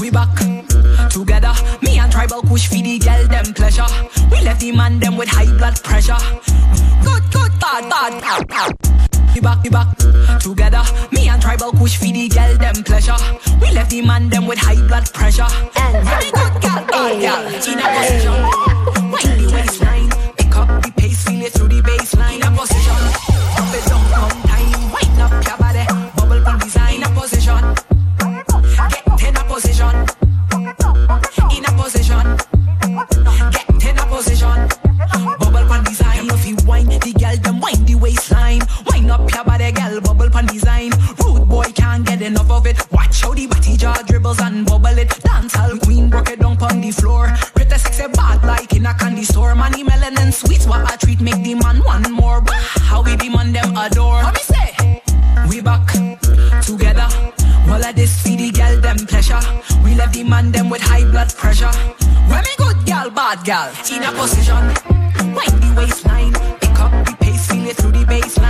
We 0.00 0.10
back 0.10 0.34
together, 1.10 1.54
me 1.82 1.98
and 1.98 2.10
tribal 2.10 2.42
push 2.42 2.66
for 2.66 2.76
the 2.76 2.98
girl 2.98 3.28
them 3.28 3.54
pleasure. 3.54 3.86
We 4.30 4.40
left 4.42 4.60
the 4.60 4.72
man 4.72 4.98
them 4.98 5.16
with 5.16 5.28
high 5.28 5.56
blood 5.56 5.82
pressure. 5.82 6.18
Good, 7.04 7.22
good, 7.32 7.52
bad, 7.60 7.88
bad, 7.90 8.48
bad. 8.48 9.13
We 9.34 9.40
back, 9.40 9.62
we 9.64 9.70
back 9.70 9.98
together. 10.38 10.82
Me 11.10 11.28
and 11.28 11.42
tribal 11.42 11.72
push 11.72 11.96
feed 11.96 12.14
the 12.14 12.28
girl 12.28 12.56
them 12.56 12.84
pleasure. 12.84 13.16
We 13.60 13.72
left 13.72 13.90
the 13.90 14.00
man 14.00 14.28
them 14.28 14.46
with 14.46 14.58
high 14.58 14.76
blood 14.86 15.12
pressure. 15.12 15.48
And 15.74 16.06
very 16.06 16.30
good 16.30 16.62
girl, 16.62 16.86
bad 16.86 17.20
girl, 17.20 17.72
in 17.72 17.78
a 17.80 17.86
position. 17.98 18.73
Enough 42.24 42.50
of 42.50 42.66
it. 42.66 42.76
Watch 42.90 43.22
how 43.22 43.34
the 43.34 43.46
body 43.46 43.76
jaw 43.76 44.02
dribbles 44.06 44.40
and 44.40 44.66
bubble 44.66 44.98
it. 44.98 45.10
Dance 45.20 45.56
all 45.56 45.78
queen, 45.78 46.08
broke 46.08 46.30
it 46.30 46.40
down 46.40 46.56
on 46.62 46.80
the 46.80 46.90
floor. 46.90 47.32
A 47.74 47.78
sexy 47.78 48.06
bad 48.06 48.44
like 48.44 48.72
in 48.72 48.86
a 48.86 48.94
candy 48.94 49.24
store. 49.24 49.52
Money 49.56 49.82
melon 49.82 50.16
and 50.18 50.32
sweets, 50.32 50.64
what 50.64 50.94
a 50.94 50.96
treat 50.96 51.20
make 51.20 51.42
the 51.42 51.54
man 51.56 51.82
one 51.82 52.08
more. 52.12 52.40
How 52.88 53.02
we 53.02 53.16
demand 53.16 53.52
them 53.52 53.76
adore. 53.76 54.20
How 54.22 54.30
me 54.30 54.38
say? 54.38 55.02
We 55.48 55.60
back 55.60 55.84
together. 56.62 57.08
All 57.68 57.84
of 57.84 57.96
this 57.96 58.22
for 58.22 58.28
the 58.28 58.52
girl 58.52 58.80
them 58.80 58.98
pleasure. 59.06 59.40
We 59.82 59.96
left 59.96 60.14
the 60.14 60.22
man 60.22 60.52
them 60.52 60.70
with 60.70 60.82
high 60.82 61.04
blood 61.10 61.34
pressure. 61.34 61.74
When 62.30 62.44
me 62.44 62.54
good 62.58 62.86
girl, 62.86 63.10
bad 63.10 63.44
girl, 63.44 63.72
in 63.90 64.04
a 64.04 64.12
position. 64.12 64.64
Wind 65.34 65.58
the 65.64 65.74
waistline, 65.76 66.32
pick 66.60 66.78
up 66.78 66.92
the 67.06 67.16
pace, 67.20 67.48
feel 67.48 67.66
it 67.66 67.76
through 67.76 67.90
the 67.90 68.04
baseline. 68.04 68.43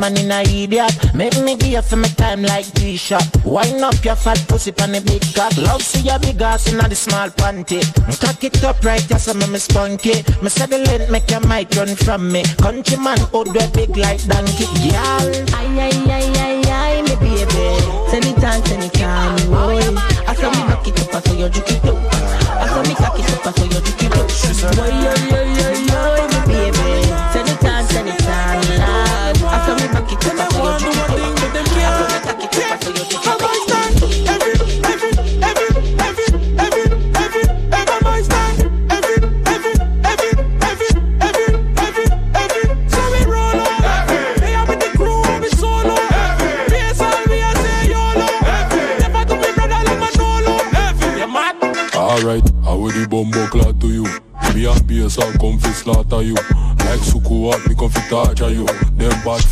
Man 0.00 0.16
in 0.16 0.32
a 0.32 0.40
idiot. 0.42 1.14
Make 1.14 1.36
me 1.44 1.56
give 1.56 1.72
you 1.72 1.82
for 1.82 1.96
my 1.96 2.08
time 2.08 2.42
like 2.42 2.64
T-shirt. 2.72 3.44
Wind 3.44 3.84
up 3.84 4.02
your 4.02 4.16
fat 4.16 4.42
pussy 4.48 4.72
pan 4.72 4.92
the 4.92 5.00
big 5.02 5.22
cock. 5.34 5.54
Love 5.58 5.82
see 5.82 6.00
your 6.00 6.18
big 6.18 6.40
ass 6.40 6.72
in 6.72 6.78
the 6.78 6.96
small 6.96 7.28
panty. 7.28 7.84
Cock 8.20 8.42
it 8.42 8.64
up 8.64 8.82
right, 8.82 9.04
yes, 9.10 9.28
I'm 9.28 9.38
me 9.52 9.58
spunky. 9.58 10.24
Me 10.42 10.48
say 10.48 10.66
the 10.66 10.78
length 10.78 11.10
make 11.10 11.30
your 11.30 11.40
mic 11.46 11.70
run 11.76 11.94
from 11.94 12.32
me. 12.32 12.42
Countryman 12.58 13.20
hood 13.32 13.48
we 13.48 13.66
big 13.76 13.96
like 13.96 14.24
donkey. 14.26 14.66
Girl, 14.88 15.26
ay 15.54 15.68
ay 15.86 15.96
ay 16.08 16.28
ay 16.40 16.62
ay, 16.66 17.02
me 17.02 17.14
baby. 17.20 17.66
Send 18.08 18.24
it 18.24 18.42
on, 18.42 18.64
send 18.64 18.84
it 18.84 19.02
on, 19.02 19.36
boy. 19.52 19.84
I 20.26 20.34
saw 20.34 20.50
me 20.50 20.62
back 20.66 20.88
it 20.88 21.00
up, 21.00 21.14
I 21.14 21.20
saw 21.20 21.34
you 21.34 21.48
juke 21.50 21.70
it 21.70 21.89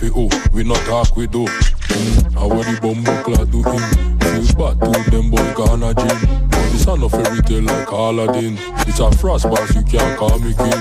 Them 0.09 0.29
bad 0.29 0.55
we 0.55 0.65
not 0.65 0.79
talk 0.87 1.17
we 1.17 1.27
do. 1.27 1.45
Mm, 1.45 2.37
I 2.37 2.47
want 2.47 2.67
the 2.67 2.79
bumbo 2.81 3.23
clad 3.23 3.51
do 3.51 3.63
him. 3.63 3.83
Feel 4.21 4.57
bad 4.57 4.81
to 4.81 5.11
them 5.11 5.31
boy 5.31 5.55
gonna 5.55 5.93
gym. 5.95 6.49
But 6.49 6.73
this 6.73 6.87
a 6.87 6.97
no 6.97 7.09
fairy 7.09 7.43
tale 7.43 7.63
like 7.63 7.91
Aladdin. 7.91 8.57
It's 8.87 9.01
a 9.01 9.11
frost 9.13 9.45
boss, 9.45 9.75
you 9.75 9.83
can't 9.83 10.19
call 10.19 10.39
me 10.39 10.55
king. 10.55 10.73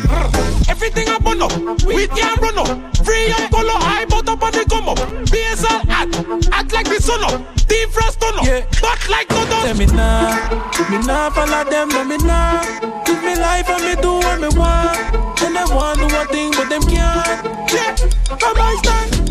Everything 0.70 1.10
up 1.10 1.26
on 1.26 1.42
up, 1.42 1.84
we 1.84 2.08
can't 2.08 2.40
run 2.40 2.58
up. 2.58 2.98
Free 2.98 3.32
up, 3.32 3.52
color 3.52 3.72
high, 3.72 4.06
but 4.06 4.28
up 4.30 4.44
on 4.44 4.52
the 4.52 4.66
come 4.70 4.90
up. 4.90 4.98
BSL 4.98 5.86
act, 5.90 6.50
act 6.52 6.74
like 6.74 6.88
the 6.88 7.02
sun 7.02 7.24
up. 7.24 7.68
Deep 7.68 7.90
frost 7.90 8.24
on 8.24 8.40
up, 8.40 8.46
yeah. 8.46 8.66
but 8.82 9.10
like 9.10 9.30
no 9.30 9.46
dust. 9.46 9.66
Tell 9.66 9.78
me 9.78 9.86
now, 9.88 10.90
me 10.90 11.06
nah 11.06 11.30
follow 11.32 11.70
them, 11.70 11.90
no 11.90 12.04
me 12.04 12.18
nah. 12.18 12.97
Me 13.28 13.36
life 13.36 13.68
and 13.68 13.84
me 13.84 14.02
do 14.02 14.14
what 14.14 14.40
me 14.40 14.48
want. 14.58 15.42
And 15.44 15.54
them 15.54 15.76
want 15.76 16.00
do 16.00 16.08
one 16.16 16.28
thing, 16.28 16.52
but 16.52 16.70
them 16.70 16.82
can't. 16.84 17.44
Yeah, 17.74 17.94
come 18.40 19.27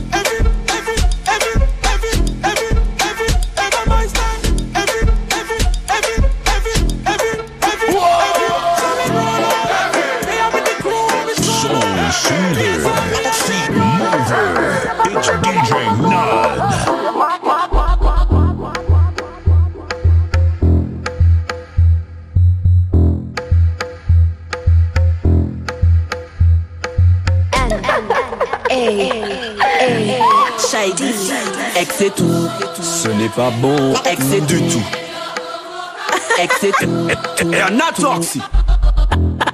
pas 33.36 33.50
bon. 33.50 33.94
Ex 34.06 34.24
c'est 34.30 34.46
du 34.46 34.62
tout. 34.62 34.82
Ex 36.38 36.56
c'est 36.60 36.72
tout. 36.72 37.08
Et 37.52 37.60
un 37.60 37.78
atoxy. 37.80 38.40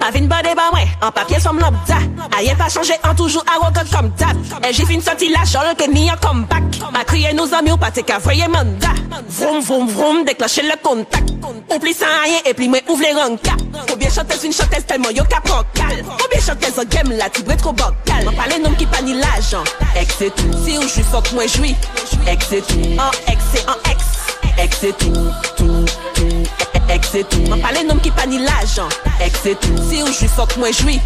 Avin 0.07 0.27
bade 0.27 0.55
ba 0.59 0.71
mwen, 0.73 0.89
an 1.01 1.13
papye 1.15 1.39
som 1.39 1.59
lambda 1.59 1.99
Ayen 2.37 2.57
pa 2.59 2.67
chanje, 2.69 2.97
an 3.07 3.15
toujou 3.15 3.43
arrogant 3.47 3.87
kom 3.93 4.09
dab 4.19 4.65
E 4.67 4.73
jifin 4.75 5.01
soti 5.01 5.29
la 5.31 5.45
chol 5.47 5.69
ke 5.79 5.87
ni 5.87 6.09
an 6.11 6.19
comeback 6.23 6.81
Ma 6.91 7.05
kriye 7.07 7.31
nou 7.37 7.47
zami 7.47 7.71
ou 7.71 7.79
pate 7.79 8.03
ka 8.07 8.19
voye 8.19 8.49
manda 8.51 8.91
Vroom 9.29 9.61
vroom 9.63 9.87
vroom, 9.87 10.25
deklache 10.27 10.65
le 10.67 10.75
kontak 10.83 11.31
Ou 11.71 11.79
pli 11.79 11.95
san 11.95 12.11
ayen, 12.25 12.43
e 12.51 12.55
pli 12.59 12.67
mwen 12.73 12.91
ouvre 12.91 13.13
le 13.13 13.21
ranka 13.21 13.55
Koubyen 13.87 14.11
chantez 14.11 14.43
un 14.49 14.57
chantez 14.59 14.89
telman 14.91 15.15
yo 15.15 15.23
ka 15.31 15.39
prokal 15.47 16.03
méchant 16.43 16.59
qu'elles 16.59 16.81
en 16.81 16.85
game 16.85 17.17
là, 17.17 17.29
tu 17.33 17.43
brètes 17.43 17.61
trop 17.61 17.73
bancal 17.73 18.25
M'en 18.25 18.33
parle 18.33 18.53
nom 18.63 18.73
qui 18.75 18.87
pas 18.87 19.03
ni 19.03 19.15
l'agent 19.15 19.65
Ex 19.97 20.15
c'est 20.19 20.35
tout, 20.35 20.51
si 20.65 20.79
ou 20.79 20.83
j'suis 20.83 21.03
fuck 21.03 21.33
moi 21.33 21.47
j'jouis 21.47 21.77
Ex 22.27 22.47
c'est 22.49 22.67
tout, 22.67 22.81
en 22.99 23.11
ex 23.31 23.43
c'est 23.53 23.69
en 23.69 23.91
ex. 23.91 24.05
Ex 24.59 24.77
c'est 24.81 24.99
tout, 24.99 25.13
tout, 25.57 25.85
tout. 26.15 26.43
Ex 26.89 27.09
c'est 27.13 27.29
tout, 27.29 27.41
m'en 27.49 27.59
parle 27.59 27.87
nom 27.87 27.97
qui 27.99 28.11
pas 28.11 28.27
ni 28.27 28.39
l'agent 28.39 28.89
Ex 29.21 29.39
c'est 29.43 29.61
tout, 29.61 29.77
si 29.91 30.03
ou 30.03 30.07
j'suis 30.09 30.29
fuck 30.29 30.57
moi 30.57 30.71
j'jouis 30.73 31.01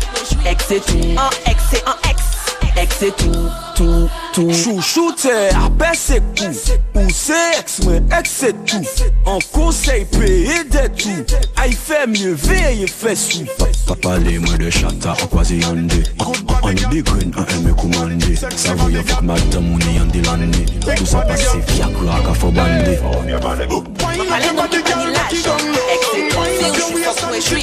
Ex 0.47 0.64
c'est 0.68 0.84
tout, 0.84 0.99
en 1.16 1.51
ex 1.51 1.62
c'est 1.70 1.87
en 1.87 2.11
ex 2.11 2.36
ex 2.76 2.98
se 2.98 3.10
tou, 3.12 3.50
tou, 3.74 4.10
tou 4.32 4.52
Chouchou 4.52 5.12
te 5.12 5.34
apes 5.54 5.98
se 5.98 6.20
kou 6.36 6.52
Ou 6.94 7.08
ex 7.58 7.78
men 7.86 8.06
ex 8.18 8.30
se 8.30 8.52
tou 8.66 8.82
An 9.26 9.38
konsey 9.52 10.04
peye 10.12 10.62
de 10.70 10.86
tou 11.00 11.40
Ay 11.56 11.72
fe 11.72 12.04
mye 12.06 12.34
veye 12.46 12.88
fe 12.88 13.16
sou 13.16 13.44
Pa 13.86 13.96
pale 14.02 14.38
mwen 14.42 14.58
de 14.60 14.70
chata 14.70 15.16
akwaze 15.16 15.60
yande 15.60 16.02
An 16.62 16.72
e 16.72 16.88
de 16.90 17.02
gren 17.02 17.32
an 17.36 17.46
eme 17.58 17.74
koumande 17.76 18.36
Savoye 18.56 19.02
fok 19.04 19.24
Tout 20.96 21.06
sa 21.06 21.20
pase 21.26 21.60
fiakra 21.66 22.20
ka 22.24 22.34
se 26.57 26.70
tou, 26.72 26.76
si 26.76 26.82
ou 26.82 26.90
jwi 26.90 27.04
fok 27.04 27.20
mwen 27.26 27.40
jwi 27.40 27.62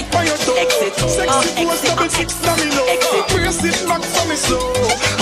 Ex 0.62 0.74
se 0.80 0.90
tou, 0.98 1.10
an 1.22 1.44
ex 1.58 1.82
se 1.82 1.92
an 1.92 2.04
ex 2.04 2.20
Ex 2.20 2.34
se 2.34 2.58
tou 3.02 3.24
Press 3.34 3.64
it 3.64 3.82
uh, 3.82 3.88
back 3.88 4.04
for 4.04 4.26
me 4.28 4.36
slow. 4.36 4.74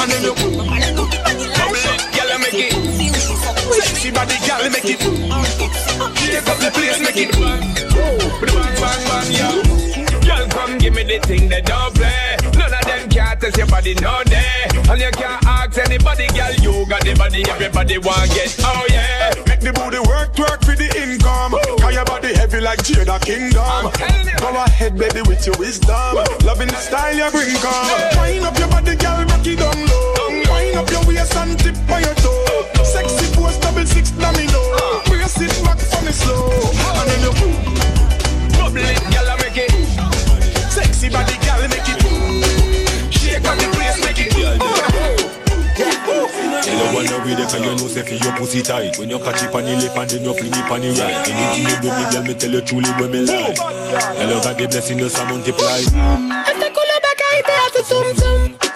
And 0.01 0.11
then 0.11 0.23
you 0.23 0.33
Man 0.57 0.67
pale 0.67 0.93
nom 0.95 1.09
ki 1.09 1.17
pa 1.23 1.31
ni 1.33 1.45
l'ajan 1.47 1.97
Girl, 2.11 2.31
make 2.39 2.53
it. 2.53 2.71
Si 2.71 3.09
ou 3.09 3.19
jwi 3.19 3.35
fok 3.43 3.57
mwen 3.65 3.79
jwi 3.79 3.87
Sexy 3.87 4.11
body, 4.11 4.37
girl, 4.45 4.69
make 4.69 4.85
it. 4.85 5.01
An 5.01 5.45
ex 5.59 5.75
se 5.79 5.93
an 5.99 6.11
ex 6.11 6.21
Shake 6.25 6.49
up 6.49 6.57
the 6.59 6.71
place, 6.71 6.99
make 6.99 7.17
it. 7.17 7.31
Bang, 7.39 7.73
bang, 8.81 9.01
bang, 9.07 9.31
yeah. 9.31 9.81
Girl, 10.25 10.47
come 10.49 10.77
give 10.77 10.93
me 10.93 11.03
the 11.03 11.19
thing 11.25 11.49
that 11.49 11.65
don't 11.65 11.93
play. 11.95 12.37
None 12.53 12.73
of 12.73 12.85
them 12.85 13.09
can't 13.09 13.39
test 13.39 13.57
your 13.57 13.67
body, 13.67 13.93
no 13.95 14.23
day. 14.25 14.67
And 14.89 14.99
you 14.99 15.11
can't 15.11 15.43
ask 15.45 15.77
anybody, 15.77 16.27
girl 16.35 16.53
You 16.61 16.85
got 16.87 17.01
the 17.03 17.15
body, 17.15 17.43
everybody 17.49 17.97
want 17.97 18.29
to 18.29 18.35
get 18.35 18.55
Oh 18.59 18.85
yeah. 18.89 19.33
Make 19.47 19.61
the 19.61 19.73
booty 19.73 19.99
work, 19.99 20.37
work 20.37 20.61
for 20.61 20.75
the 20.75 20.87
income. 20.93 21.51
Cause 21.51 21.65
your 21.65 21.77
body 21.77 21.80
heavy 21.80 21.80
like 22.61 22.79
Jada 22.83 23.19
Kingdom. 23.19 23.91
Go 24.39 24.49
ahead, 24.63 24.97
baby, 24.97 25.21
with 25.27 25.45
your 25.45 25.57
wisdom. 25.57 26.21
Loving 26.45 26.67
the 26.67 26.77
style 26.77 27.15
you 27.15 27.29
bring, 27.31 27.55
come. 27.57 28.21
Wind 28.21 28.45
up 28.45 28.57
your 28.57 28.69
body, 28.69 28.95
girl, 28.95 29.25
rock 29.25 29.45
it 29.45 29.57
down 29.57 29.77
low. 29.89 30.29
Wind 30.29 30.77
up 30.77 30.89
your 30.91 31.03
waist 31.05 31.35
and 31.35 31.57
tip 31.59 31.75
on 31.89 32.01
your 32.01 32.13
toe. 32.21 32.69
Sexy 32.85 33.33
pose, 33.35 33.57
double 33.57 33.85
six 33.85 34.11
domino. 34.11 34.61
Brace 35.09 35.41
it 35.41 35.53
back 35.65 35.79
for 35.79 36.05
me 36.05 36.11
slow. 36.11 36.49
And 37.01 37.09
then 37.09 37.21
you 37.25 37.33
Bubble 38.57 38.77
it, 38.77 39.01
girl, 39.09 39.37
make 39.41 39.57
it. 39.57 39.73
Sexy 40.69 41.09
body, 41.09 41.37
girl, 41.41 41.61
make 41.67 41.89
it 41.89 41.99
Shake 43.11 43.45
on 43.47 43.57
the 43.57 43.67
place, 43.73 43.99
make 44.05 44.19
it 44.19 44.30
Tell 46.31 46.93
one 46.95 47.05
every 47.07 47.35
day, 47.35 47.43
cause 47.43 47.59
you 47.59 47.75
know 47.75 47.87
say 47.87 48.03
for 48.03 48.15
your 48.23 48.35
pussy 48.37 48.61
tight. 48.61 48.97
When 48.97 49.09
you 49.09 49.19
catch 49.19 49.43
it 49.43 49.53
on 49.53 49.63
the 49.65 49.73
left 49.75 49.97
and 49.97 50.09
then 50.09 50.23
you 50.23 50.33
fling 50.33 50.53
it 50.53 50.71
on 50.71 50.81
the 50.81 50.89
right. 50.99 51.27
Anything 51.27 51.67
you 51.67 51.77
do, 51.81 51.89
me 51.91 52.03
girl, 52.11 52.23
me 52.23 52.33
tell 52.33 52.51
you 52.51 52.61
truly 52.61 52.89
when 52.99 53.11
me 53.11 53.19
lie. 53.25 53.53
Tell 53.53 54.29
you 54.29 54.39
that 54.41 54.57
the 54.57 54.67
blessing 54.67 54.99
just 54.99 55.17
a 55.17 55.25
multiply 55.25 55.79
Este 56.47 56.67
culo 56.71 56.95
bacay, 57.03 57.41
te 57.43 57.51
hace 57.51 57.81
zum 57.83 58.15
zum. 58.15 58.70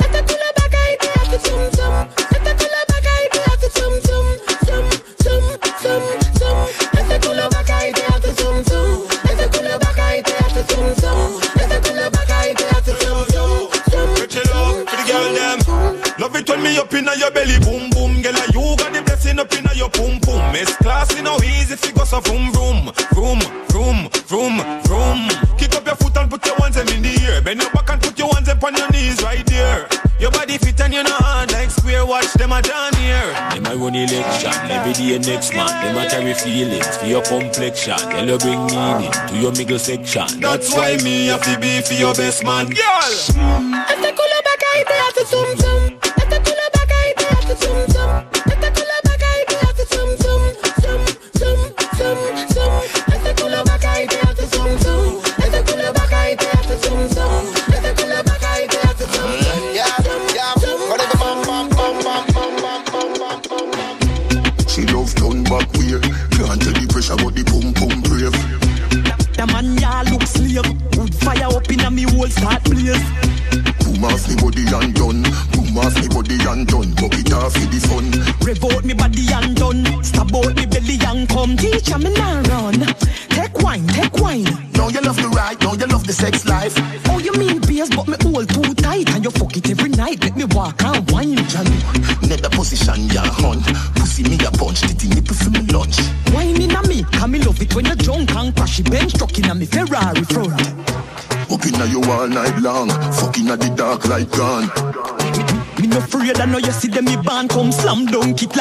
Love 16.55 16.63
it 16.63 16.67
when 16.67 16.73
me 16.73 16.79
up 16.79 16.93
inna 16.93 17.15
your 17.17 17.31
belly, 17.31 17.59
boom 17.59 17.89
boom. 17.91 18.21
Girl, 18.21 18.33
you 18.53 18.75
got 18.77 18.93
the 18.93 19.01
blessing 19.05 19.39
up 19.39 19.51
inna 19.53 19.73
your 19.75 19.89
pum 19.89 20.19
pum. 20.21 20.53
Miss 20.53 20.75
classy 20.77 21.21
no 21.21 21.37
easy 21.43 21.75
fi 21.75 21.91
go 21.91 22.03
so 22.05 22.19
vroom 22.19 22.51
vroom, 22.51 22.91
vroom 23.11 23.39
vroom 23.67 24.09
vroom 24.27 24.55
vroom. 24.83 25.27
Kick 25.57 25.75
up 25.75 25.85
your 25.85 25.95
foot 25.95 26.17
and 26.17 26.29
put 26.29 26.45
your 26.45 26.55
hands 26.57 26.75
them 26.75 26.87
in 26.89 27.01
the 27.01 27.11
air. 27.27 27.41
Bend 27.41 27.61
your 27.61 27.71
back 27.71 27.89
and 27.89 28.01
put 28.01 28.17
your 28.17 28.33
hands 28.33 28.47
up 28.49 28.63
on 28.63 28.75
your 28.75 28.89
knees 28.91 29.21
right 29.23 29.45
there. 29.45 29.87
Your 30.19 30.31
body 30.31 30.57
fit 30.57 30.79
and 30.79 30.93
you 30.93 31.03
know 31.03 31.19
hard 31.19 31.51
like 31.51 31.69
square. 31.69 32.05
Watch 32.05 32.31
them 32.33 32.51
a 32.51 32.61
down 32.61 32.95
here. 32.95 33.33
Them 33.51 33.65
I 33.67 33.75
run 33.75 33.95
election, 33.95 34.53
every 34.71 34.93
day 34.93 35.19
next 35.19 35.53
man 35.53 35.67
Them 35.83 35.97
a 35.97 36.09
carry 36.09 36.33
feelings 36.33 36.97
for 36.97 37.05
your 37.05 37.21
complexion 37.23 37.97
Tell 37.97 38.27
you 38.27 38.37
bring 38.37 38.65
meaning 38.67 39.11
to 39.11 39.37
your 39.37 39.51
middle 39.51 39.79
section 39.79 40.39
That's 40.39 40.73
why 40.73 40.97
me 41.03 41.27
have 41.27 41.41
to 41.43 41.59
be 41.59 41.81
for 41.81 41.93
your 41.93 42.13
best 42.13 42.43
man. 42.43 42.67
Girl. 42.67 43.11
Este 43.11 44.13
culo 44.15 44.37
bacay, 44.47 44.85
te 44.85 44.93
hace 44.93 45.25
zum 45.25 45.57
zum. 45.57 45.83
Este 45.83 45.91
culo 45.91 45.94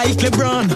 like 0.04 0.18
LeBron. 0.18 0.68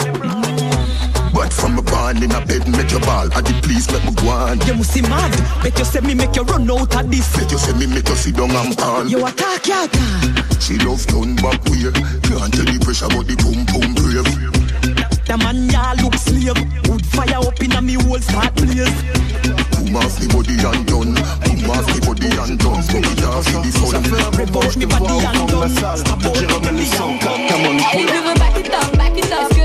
But 1.32 1.52
from 1.52 1.78
a 1.78 1.82
band 1.82 2.22
in 2.24 2.32
a 2.32 2.44
bed, 2.44 2.66
make 2.68 2.90
your 2.90 3.00
ball. 3.00 3.28
I 3.32 3.40
did 3.42 3.62
please 3.62 3.90
make 3.92 4.04
me 4.04 4.12
go 4.14 4.28
on. 4.28 4.60
You 4.66 4.74
must 4.74 4.92
see 4.92 5.02
mad. 5.02 5.32
Bet 5.62 5.78
you 5.78 5.84
say 5.84 6.00
me 6.00 6.14
make 6.14 6.34
you 6.34 6.42
run 6.42 6.70
out 6.70 6.94
of 6.96 7.10
this. 7.10 7.36
Bet 7.36 7.50
you 7.52 7.58
say 7.58 7.72
me 7.74 7.86
make 7.86 8.08
you 8.08 8.16
sit 8.16 8.36
down 8.36 8.50
and 8.50 8.74
fall. 8.78 9.06
You 9.06 9.24
attack, 9.26 9.66
you 9.66 9.84
attack. 9.84 10.60
She 10.60 10.78
love 10.78 11.06
turn 11.06 11.36
back 11.36 11.62
way. 11.68 11.92
Can't 12.24 12.52
tell 12.52 12.64
the 12.64 12.78
pressure, 12.82 13.08
but 13.08 13.26
the 13.28 13.36
boom 13.38 13.64
boom 13.68 13.94
brave. 13.94 14.24
The 15.28 15.36
man 15.36 15.68
ya 15.68 15.92
look 16.00 16.14
slave. 16.16 16.56
Wood 16.88 17.04
fire 17.06 17.36
up 17.36 17.60
in 17.60 17.72
a 17.72 17.82
me 17.82 17.94
whole 17.94 18.18
start 18.18 18.54
blaze. 18.56 18.88
Boom 19.76 19.96
off 20.00 20.16
the 20.16 20.26
body 20.32 20.56
and 20.56 20.82
done. 20.88 21.12
Boom 21.44 21.70
off 21.70 21.86
the 21.86 22.00
body 22.02 22.32
and 22.32 22.58
done. 22.58 22.82
Fuck 22.82 23.04
it 23.04 23.22
off 23.28 23.46
in 23.52 23.60
the 23.62 23.70
fun. 23.76 24.02
Revanche 24.32 24.76
me 24.80 24.86
body 24.88 25.12
and 25.22 25.44
done. 25.48 25.70
Stop 25.70 26.24
out 26.24 26.34
the 26.34 26.46
belly 26.64 26.88
and 26.88 27.20
gun. 27.20 27.40
Come 27.46 27.68
on, 27.68 27.78
Elle 27.78 28.06
dit 28.06 28.08
je 28.08 28.18
veux 28.26 28.34
back 28.40 28.56
it 28.58 28.72
up, 28.74 28.97
back 29.22 29.57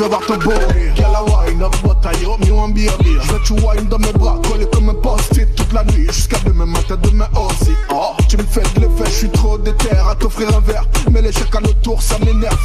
je 0.00 0.04
veux 0.04 0.10
voir 0.10 0.26
ton 0.26 0.36
beau 0.38 0.52
Girl 0.96 1.14
a 1.14 1.24
wine 1.24 1.62
up, 1.62 1.76
but 1.82 1.98
I 2.06 2.24
hope 2.24 2.46
you 2.46 2.54
want 2.54 2.74
be 2.74 2.88
a 2.88 2.96
beer. 3.02 3.20
Je 3.22 3.32
veux 3.32 3.40
tu 3.44 3.52
wine 3.52 3.86
dans 3.88 3.98
mes 3.98 4.12
bras, 4.12 4.40
collé 4.48 4.66
comme 4.72 4.88
un 4.88 4.94
post-it 4.94 5.54
Toute 5.54 5.72
la 5.74 5.84
nuit, 5.84 6.06
jusqu'à 6.06 6.38
demain 6.46 6.64
matin, 6.64 6.96
demain 7.02 7.28
aussi. 7.34 7.72
Oh, 7.90 8.14
tu 8.28 8.38
me 8.38 8.42
fais 8.42 8.62
de 8.74 8.80
l'effet, 8.80 9.04
je 9.04 9.10
suis 9.10 9.28
trop 9.28 9.58
déter 9.58 9.90
à 9.90 10.14
t'offrir 10.14 10.48
un 10.56 10.60
verre. 10.60 10.84
Mais 11.10 11.20
les 11.20 11.32
chèques 11.32 11.54
à 11.54 11.58
autour, 11.58 12.00
ça 12.00 12.18
m'énerve. 12.20 12.56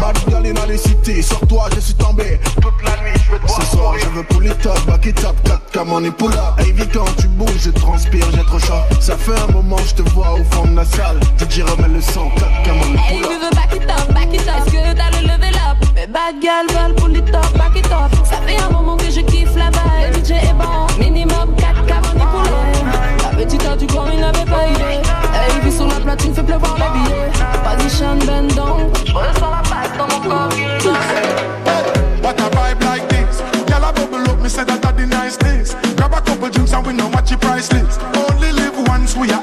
Bad 0.00 0.18
girl 0.28 0.46
in 0.46 0.54
the 0.54 0.76
city, 0.76 1.22
sur 1.22 1.38
toi 1.46 1.68
je 1.74 1.80
suis 1.80 1.94
tombé. 1.94 2.40
Toute 2.60 2.82
la 2.84 2.90
nuit, 3.02 3.20
je 3.24 3.32
veux 3.32 3.38
te 3.38 3.48
Ce 3.48 3.76
soir, 3.76 3.94
je 3.96 4.08
veux 4.08 4.24
pull 4.24 4.46
it 4.46 4.66
up, 4.66 4.78
back 4.88 5.06
it 5.06 5.24
up, 5.24 5.36
4 5.44 5.60
comme 5.72 5.92
on 5.92 6.02
est 6.02 6.10
pull 6.10 6.32
up 6.32 6.58
Hey, 6.58 6.72
vite 6.72 6.90
quand 6.92 7.04
tu 7.18 7.28
bouges, 7.28 7.60
je 7.60 7.70
transpire, 7.70 8.26
j'ai 8.32 8.44
trop 8.44 8.58
chaud. 8.58 8.82
Ça 9.00 9.16
fait 9.16 9.38
un 9.38 9.52
moment, 9.52 9.78
je 9.86 10.02
te 10.02 10.08
vois 10.10 10.32
au 10.32 10.44
fond 10.52 10.66
de 10.66 10.74
la 10.74 10.84
salle. 10.84 11.20
DJ 11.38 11.62
remets 11.62 11.94
le 11.94 12.00
son, 12.00 12.28
4 12.30 12.50
comme 12.64 12.78
on 12.80 12.94
est 12.96 13.14
Elle 13.14 13.20
pull 13.22 13.26
up 13.26 13.30
je 13.30 13.44
veux 13.44 13.50
back 13.50 13.74
it 13.76 13.82
up, 13.88 14.12
back 14.12 14.34
it 14.34 14.48
up. 14.48 14.66
Est-ce 14.66 14.72
que 14.72 14.96
t'as 14.96 15.10
le 15.10 15.19
bad 16.12 16.40
girl 16.40 16.66
veulent 16.68 16.94
pull 16.96 17.16
it 17.16 17.34
up, 17.34 17.52
back 17.56 17.76
it 17.76 17.90
up. 17.92 18.10
Ça 18.24 18.36
fait 18.46 18.60
un 18.60 18.70
moment 18.70 18.96
que 18.96 19.10
je 19.10 19.20
kiffe 19.20 19.54
la 19.56 19.70
vibe. 19.70 20.24
DJ 20.24 20.32
est 20.32 20.54
bon, 20.54 20.86
minimum 20.98 21.54
4 21.56 21.86
k 21.86 21.92
on 21.92 22.16
est 22.16 22.30
pour 22.30 22.42
La 23.22 23.36
petite 23.36 23.64
a 23.66 23.76
du 23.76 23.86
coin, 23.86 24.06
il 24.12 24.20
n'avait 24.20 24.44
pas 24.44 24.66
idée. 24.68 25.00
Elle 25.34 25.60
vit 25.62 25.76
sur 25.76 25.86
la 25.86 26.00
platine, 26.00 26.34
fait 26.34 26.42
pleuvoir 26.42 26.76
les 26.76 26.98
billets. 26.98 27.30
Position 27.64 28.16
bend 28.26 28.54
down. 28.54 28.90
Je 29.04 29.12
ressens 29.12 29.50
la 29.50 29.62
balle 29.70 29.96
dans 29.98 30.08
mon 30.08 30.20
corps. 30.28 30.50
What 32.22 32.38
a 32.38 32.50
vibe 32.50 32.82
like 32.84 33.08
this. 33.08 33.42
Girl, 33.66 33.84
I 33.84 33.92
bubble 33.92 34.30
up, 34.30 34.40
me 34.40 34.48
say 34.48 34.64
that 34.64 34.84
are 34.84 34.92
the 34.92 35.06
nice 35.06 35.36
days. 35.36 35.76
Grab 35.96 36.12
a 36.12 36.20
couple 36.20 36.50
drinks 36.50 36.72
and 36.72 36.86
we 36.86 36.92
know 36.92 37.08
what 37.08 37.28
your 37.30 37.38
price 37.38 37.72
list. 37.72 38.00
Only 38.14 38.52
live 38.52 38.76
once, 38.88 39.16
we 39.16 39.30
a 39.30 39.40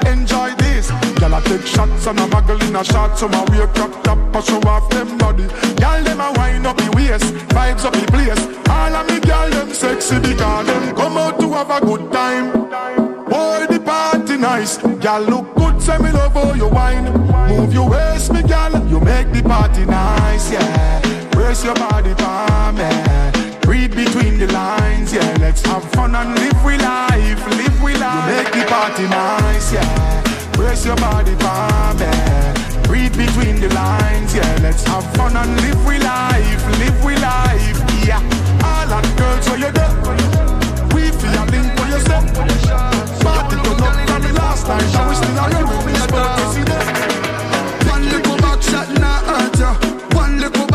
take 1.48 1.66
shots 1.66 2.06
and 2.06 2.20
I 2.20 2.28
muggle 2.28 2.60
in 2.68 2.76
a 2.76 2.84
shot, 2.84 3.18
so 3.18 3.26
my 3.28 3.40
wake 3.50 3.78
up 3.78 3.92
top, 4.04 4.18
I 4.36 4.40
show 4.40 4.60
off 4.68 4.90
them 4.90 5.16
body. 5.16 5.46
Girl, 5.80 6.02
them 6.04 6.20
a 6.20 6.32
wind 6.36 6.66
up 6.66 6.76
the 6.76 6.90
waist, 6.94 7.32
vibes 7.56 7.84
up 7.84 7.94
the 7.94 8.06
place. 8.12 8.42
All 8.68 8.94
of 8.94 9.06
me 9.08 9.18
girl, 9.20 9.48
them 9.50 9.72
sexy 9.72 10.18
because 10.20 10.66
them 10.66 10.94
come 10.94 11.16
out 11.16 11.40
to 11.40 11.50
have 11.52 11.70
a 11.70 11.80
good 11.80 12.12
time. 12.12 12.52
Boy, 13.24 13.66
the 13.66 13.80
party 13.84 14.36
nice. 14.36 14.76
Girl, 14.76 15.22
look 15.22 15.54
good, 15.56 15.80
say 15.80 15.98
me 15.98 16.10
love 16.12 16.34
how 16.34 16.52
you 16.52 16.68
wine. 16.68 17.06
Move 17.48 17.72
your 17.72 17.88
waist, 17.88 18.32
me 18.32 18.42
girl, 18.42 18.72
you 18.88 19.00
make 19.00 19.32
the 19.32 19.42
party 19.42 19.84
nice, 19.86 20.52
yeah. 20.52 21.00
Brace 21.30 21.64
your 21.64 21.74
body 21.74 22.14
for 22.20 22.72
me. 22.76 22.90
Read 23.66 23.90
between 23.96 24.38
the 24.38 24.48
lines, 24.52 25.12
yeah. 25.14 25.36
Let's 25.40 25.62
have 25.62 25.84
fun 25.92 26.14
and 26.14 26.34
live 26.34 26.64
we 26.64 26.76
life, 26.76 27.40
live 27.56 27.82
with 27.82 28.00
life. 28.00 28.28
You 28.28 28.36
make 28.36 28.52
the 28.52 28.64
party 28.70 29.04
nice, 29.04 29.72
yeah. 29.72 30.27
Brace 30.58 30.84
your 30.84 30.96
body 30.96 31.34
for 31.38 31.94
me. 32.02 32.10
Between 33.18 33.58
the 33.60 33.68
lines, 33.74 34.34
yeah. 34.34 34.58
Let's 34.62 34.84
have 34.84 35.02
fun 35.16 35.36
and 35.36 35.50
live 35.62 35.84
with 35.86 36.02
life, 36.04 36.62
live 36.78 37.04
with 37.04 37.20
life, 37.20 37.78
yeah. 38.06 38.22
All 38.62 38.92
and 38.94 39.10
girls, 39.18 39.48
where 39.48 39.58
you 39.58 39.70
there? 39.74 39.90
We 40.94 41.10
feel 41.18 41.34
a 41.34 41.42
link 41.50 41.66
for 41.78 41.86
yourself. 41.90 42.26
Party 43.22 43.56
turn 43.58 43.82
up 43.82 43.94
from 44.06 44.22
the 44.22 44.32
last 44.38 44.68
night, 44.68 44.94
and 44.94 45.08
we 45.08 45.14
still 45.18 45.38
are 45.38 45.50
ready. 45.50 45.94
Sport, 45.98 46.30
you 46.38 46.46
see? 46.54 46.62
One 47.90 48.04
little 48.06 48.36
not 49.02 49.22
hurt 49.26 49.58
ya. 49.58 49.70
One 50.14 50.38
little 50.38 50.66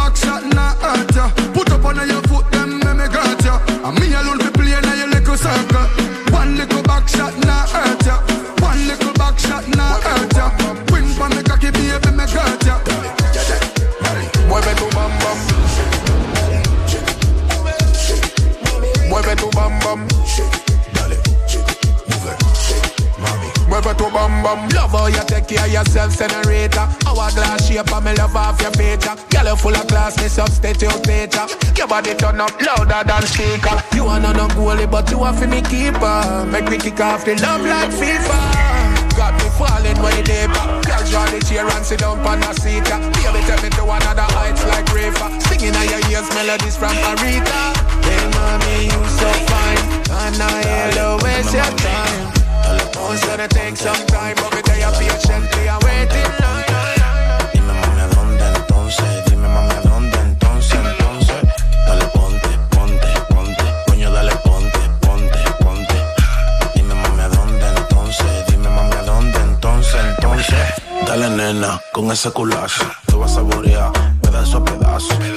not 0.51 0.75
hurt 0.84 1.15
ya. 1.15 1.31
Put 1.53 1.71
up 1.71 1.84
your 2.07 2.23
foot, 2.27 2.45
them 2.51 2.79
me 2.79 3.07
ya. 3.45 3.55
And 3.88 3.95
me 3.99 4.13
alone 4.13 4.39
fi 4.39 4.49
play 4.51 4.73
in 4.75 4.84
your 4.99 5.07
little 5.15 5.38
circle. 5.38 5.88
One 6.31 6.57
little 6.57 6.84
Bam. 24.43 24.67
Love 24.75 24.91
how 24.91 25.07
you 25.07 25.23
take 25.25 25.47
care 25.47 25.65
of 25.65 25.71
yourself, 25.71 26.11
senator. 26.11 26.85
Hourglass 27.07 27.67
shape 27.67 27.87
and 27.87 28.05
me 28.05 28.13
love 28.15 28.35
off 28.35 28.59
your 28.61 28.71
feature. 28.71 29.15
Girl, 29.31 29.47
you 29.47 29.55
full 29.55 29.75
of 29.75 29.87
class, 29.87 30.17
me 30.19 30.27
substitute 30.27 30.99
teacher. 31.03 31.47
Your 31.77 31.87
body 31.87 32.13
turn 32.13 32.41
up 32.41 32.51
louder 32.59 33.07
than 33.07 33.23
speaker. 33.23 33.79
You 33.95 34.05
are 34.05 34.19
not 34.19 34.35
a 34.35 34.53
goalie, 34.53 34.89
but 34.89 35.09
you 35.09 35.23
are 35.23 35.33
for 35.33 35.47
me 35.47 35.61
keeper. 35.61 36.45
Make 36.51 36.69
me 36.69 36.77
kick 36.77 36.99
off 36.99 37.23
the 37.23 37.39
love 37.39 37.63
like 37.63 37.89
FIFA. 37.95 39.15
Got 39.15 39.33
me 39.39 39.47
falling 39.55 39.99
way 40.03 40.19
deeper. 40.27 40.65
Girl, 40.83 41.03
draw 41.07 41.25
the 41.31 41.39
chair 41.47 41.65
and 41.65 41.85
sit 41.85 41.99
down 41.99 42.19
on 42.19 42.43
a 42.43 42.53
seat. 42.59 42.83
Baby, 42.83 43.39
take 43.47 43.63
me 43.63 43.69
to 43.79 43.83
another 43.87 44.27
heights 44.35 44.65
like 44.67 44.91
Rafa. 44.91 45.39
Singing 45.47 45.75
on 45.75 45.87
your 45.87 46.03
ears 46.11 46.27
melodies 46.35 46.75
from 46.75 46.91
Aretha. 47.07 47.63
Hey, 48.03 48.23
mommy, 48.35 48.91
you 48.91 49.01
so 49.07 49.29
fine. 49.47 49.83
And 50.11 50.35
I 50.35 51.19
waste 51.23 51.53
your 51.53 51.63
time. 51.79 52.32
Oh, 52.95 53.13
it's 53.13 53.53
take 53.53 53.75
some 53.77 54.05
time. 54.07 54.35
Dime 57.53 57.73
mami 57.73 58.01
a 58.01 58.07
dónde 58.07 58.45
entonces, 58.55 59.25
dime 59.29 59.47
mami 59.47 59.73
a 59.73 59.81
dónde 59.81 60.17
entonces, 60.19 60.79
entonces. 60.91 61.41
Dale 61.87 62.05
ponte, 62.13 62.49
ponte, 62.69 63.07
ponte, 63.29 63.63
coño 63.87 64.11
dale 64.11 64.35
ponte, 64.43 64.79
ponte, 65.01 65.39
ponte. 65.59 65.95
Dime 66.75 66.93
mami 66.95 67.21
a 67.21 67.29
dónde 67.29 67.67
entonces, 67.77 68.45
dime 68.47 68.69
mami 68.69 68.95
a 68.95 69.03
dónde 69.03 69.39
entonces, 69.39 70.01
entonces. 70.09 70.55
Dale 71.07 71.29
nena, 71.29 71.81
con 71.91 72.11
ese 72.11 72.31
culazo, 72.31 72.85
te 73.05 73.15
vas 73.15 73.31
a 73.31 73.35
saborear 73.35 73.91
pedazo 74.21 74.57
a 74.57 74.65
pedazo. 74.65 75.32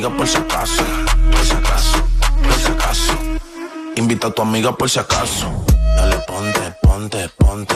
Amiga 0.00 0.16
por 0.16 0.26
si 0.26 0.36
acaso, 0.38 0.82
por 1.30 1.44
si 1.44 1.52
acaso, 1.52 2.04
por 2.42 2.54
si 2.54 2.72
acaso. 2.72 3.12
Invita 3.96 4.28
a 4.28 4.30
tu 4.30 4.40
amiga 4.40 4.72
por 4.72 4.88
si 4.88 4.98
acaso. 4.98 5.46
Dale 5.94 6.16
ponte, 6.26 6.74
ponte, 6.80 7.28
ponte, 7.36 7.74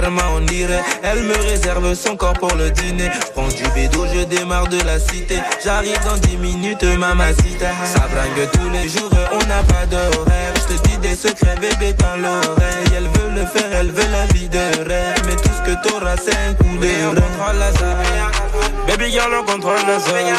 terme 0.00 0.20
on 0.36 0.40
dirait. 0.40 0.82
Elle 1.02 1.22
me 1.22 1.34
réserve 1.34 1.94
son 1.94 2.16
corps 2.16 2.34
pour 2.34 2.54
le 2.54 2.70
dîner. 2.70 3.10
Prends 3.34 3.48
du 3.48 3.64
bédo, 3.74 4.06
je 4.14 4.24
démarre 4.24 4.68
de 4.68 4.80
la 4.82 4.98
cité. 4.98 5.38
J'arrive 5.64 5.98
dans 6.04 6.16
10 6.16 6.36
minutes, 6.36 6.84
mamacita. 6.84 7.70
Ça 7.84 8.06
bringue 8.12 8.48
tous 8.52 8.70
les 8.70 8.88
jours, 8.88 9.10
on 9.32 9.46
n'a 9.46 9.62
pas 9.62 9.86
d'horaire. 9.86 10.52
Je 10.56 10.74
te 10.74 10.88
dis 10.88 10.98
des 10.98 11.14
secrets, 11.14 11.56
bébé, 11.60 11.94
dans 11.94 12.16
l'oreille. 12.16 12.90
Elle 12.96 13.08
veut 13.08 13.30
le 13.34 13.46
faire, 13.46 13.70
elle 13.72 13.90
veut 13.90 14.10
la 14.10 14.26
vie 14.34 14.48
de 14.48 14.88
rêve. 14.88 15.22
Mais 15.26 15.36
tout 15.36 15.50
ce 15.56 15.70
que 15.70 15.88
t'auras, 15.88 16.16
c'est 16.16 16.36
un 16.48 16.54
coup 16.54 16.76
de 16.78 16.88
on 17.06 17.14
contrôle 17.14 17.58
la 17.58 17.72
zone. 17.72 17.96
Baby 18.86 19.10
girl, 19.10 19.32
on 19.40 19.44
contrôle 19.44 19.84
la 19.86 19.98
zone. 19.98 20.34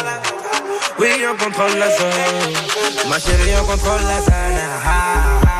Oui, 0.99 1.09
on 1.31 1.43
contrôle 1.43 1.77
la 1.77 1.89
zone. 1.97 2.53
Ma 3.09 3.19
chérie, 3.19 3.55
on 3.61 3.65
contrôle 3.65 4.01
la 4.03 4.21
zone. 4.21 4.59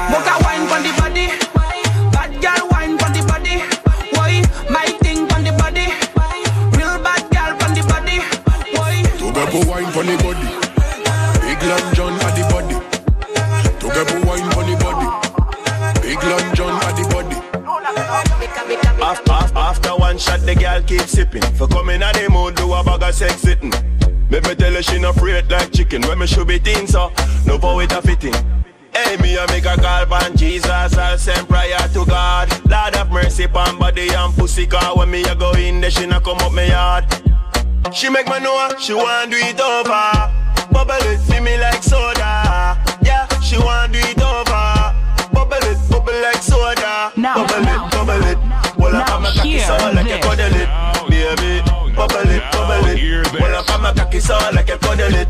Mocha 0.10 0.38
wine 0.44 0.68
on 0.72 0.84
the 0.84 1.02
body. 1.02 1.39
Together 9.50 9.72
wine 9.72 9.92
for 9.92 10.04
the 10.04 10.16
body. 10.22 10.46
Big 11.42 11.64
Long 11.64 11.94
John 11.96 12.14
at 12.22 12.36
the 12.38 12.46
body. 12.54 12.78
Together 13.80 14.22
wine 14.28 14.52
for 14.52 14.64
the 14.64 14.78
body. 14.78 15.10
Big 16.02 16.24
Long 16.24 16.56
John 16.56 16.80
at 16.84 16.96
the 16.96 17.04
body. 17.10 17.36
After, 19.02 19.58
after 19.58 19.90
one 19.96 20.20
shot, 20.20 20.42
the 20.42 20.54
girl 20.54 20.84
keep 20.84 21.02
sipping. 21.02 21.42
For 21.56 21.68
coming 21.68 22.04
at 22.04 22.14
the 22.14 22.30
mood, 22.30 22.58
do 22.58 22.72
a 22.74 22.84
bag 22.84 23.02
of 23.02 23.16
sex 23.16 23.38
sitting. 23.38 23.74
Make 24.30 24.44
me 24.44 24.54
tell 24.54 24.72
her 24.72 24.84
she 24.84 25.00
no 25.00 25.10
afraid 25.10 25.50
like 25.50 25.72
chicken. 25.72 26.04
When 26.04 26.20
me 26.20 26.28
should 26.28 26.48
be 26.48 26.60
thin, 26.60 26.86
so 26.86 27.12
no 27.48 27.58
bow 27.58 27.80
it 27.80 27.92
a 27.92 28.04
fitting. 28.04 28.36
Hey, 28.94 29.18
me 29.18 29.36
a 29.36 29.48
make 29.48 29.66
a 29.66 29.76
call 29.78 30.14
on 30.14 30.38
Jesus, 30.38 30.70
I'll 30.70 31.18
send 31.18 31.50
prayer 31.50 31.76
to 31.80 32.06
God. 32.06 32.52
Lord 32.70 32.96
have 32.96 33.10
mercy 33.10 33.46
upon 33.46 33.80
body 33.80 34.10
and 34.10 34.32
pussy, 34.36 34.68
car 34.68 34.96
when 34.96 35.10
me 35.10 35.24
a 35.24 35.34
go 35.34 35.54
in 35.54 35.82
there, 35.82 35.90
she 35.90 36.06
not 36.06 36.24
come 36.24 36.38
up 36.38 36.54
me 36.54 36.68
yard. 36.68 37.29
She 37.94 38.10
make 38.10 38.28
me 38.28 38.40
know 38.40 38.70
she 38.78 38.94
want 38.94 39.32
do 39.32 39.38
it 39.38 39.60
over. 39.60 40.14
Bubble 40.72 40.94
it, 41.10 41.20
see 41.22 41.40
me 41.40 41.58
like 41.58 41.82
soda. 41.82 42.78
Yeah, 43.02 43.26
she 43.42 43.58
want 43.58 43.94
do 43.94 44.00
it 44.00 44.22
over. 44.22 44.94
Bubble 45.34 45.58
it, 45.66 45.78
bubble 45.90 46.14
like 46.22 46.44
soda. 46.44 47.12
Now, 47.18 47.36
bubble 47.48 47.64
now, 47.66 47.88
it, 47.88 47.92
bubble 47.92 48.26
it. 48.30 48.38
Well, 48.78 48.92
now 48.94 49.18
I'm 49.18 49.26
a 49.26 49.32
cocky 49.34 49.50
hear 49.50 49.66
so 49.66 49.74
like 49.92 50.06
a 50.06 50.10
this. 50.10 50.24
cuddle 50.24 50.56
it, 50.56 50.70
baby. 51.10 51.96
Bubble 51.96 52.30
it, 52.30 52.44
bubble 52.52 52.88
it. 52.88 53.42
Well, 53.42 53.64
I'm 53.68 53.86
a 53.86 53.94
cocky 53.96 54.20
so 54.20 54.38
like 54.54 54.70
a 54.70 54.78
cuddle 54.78 55.16
it. 55.16 55.28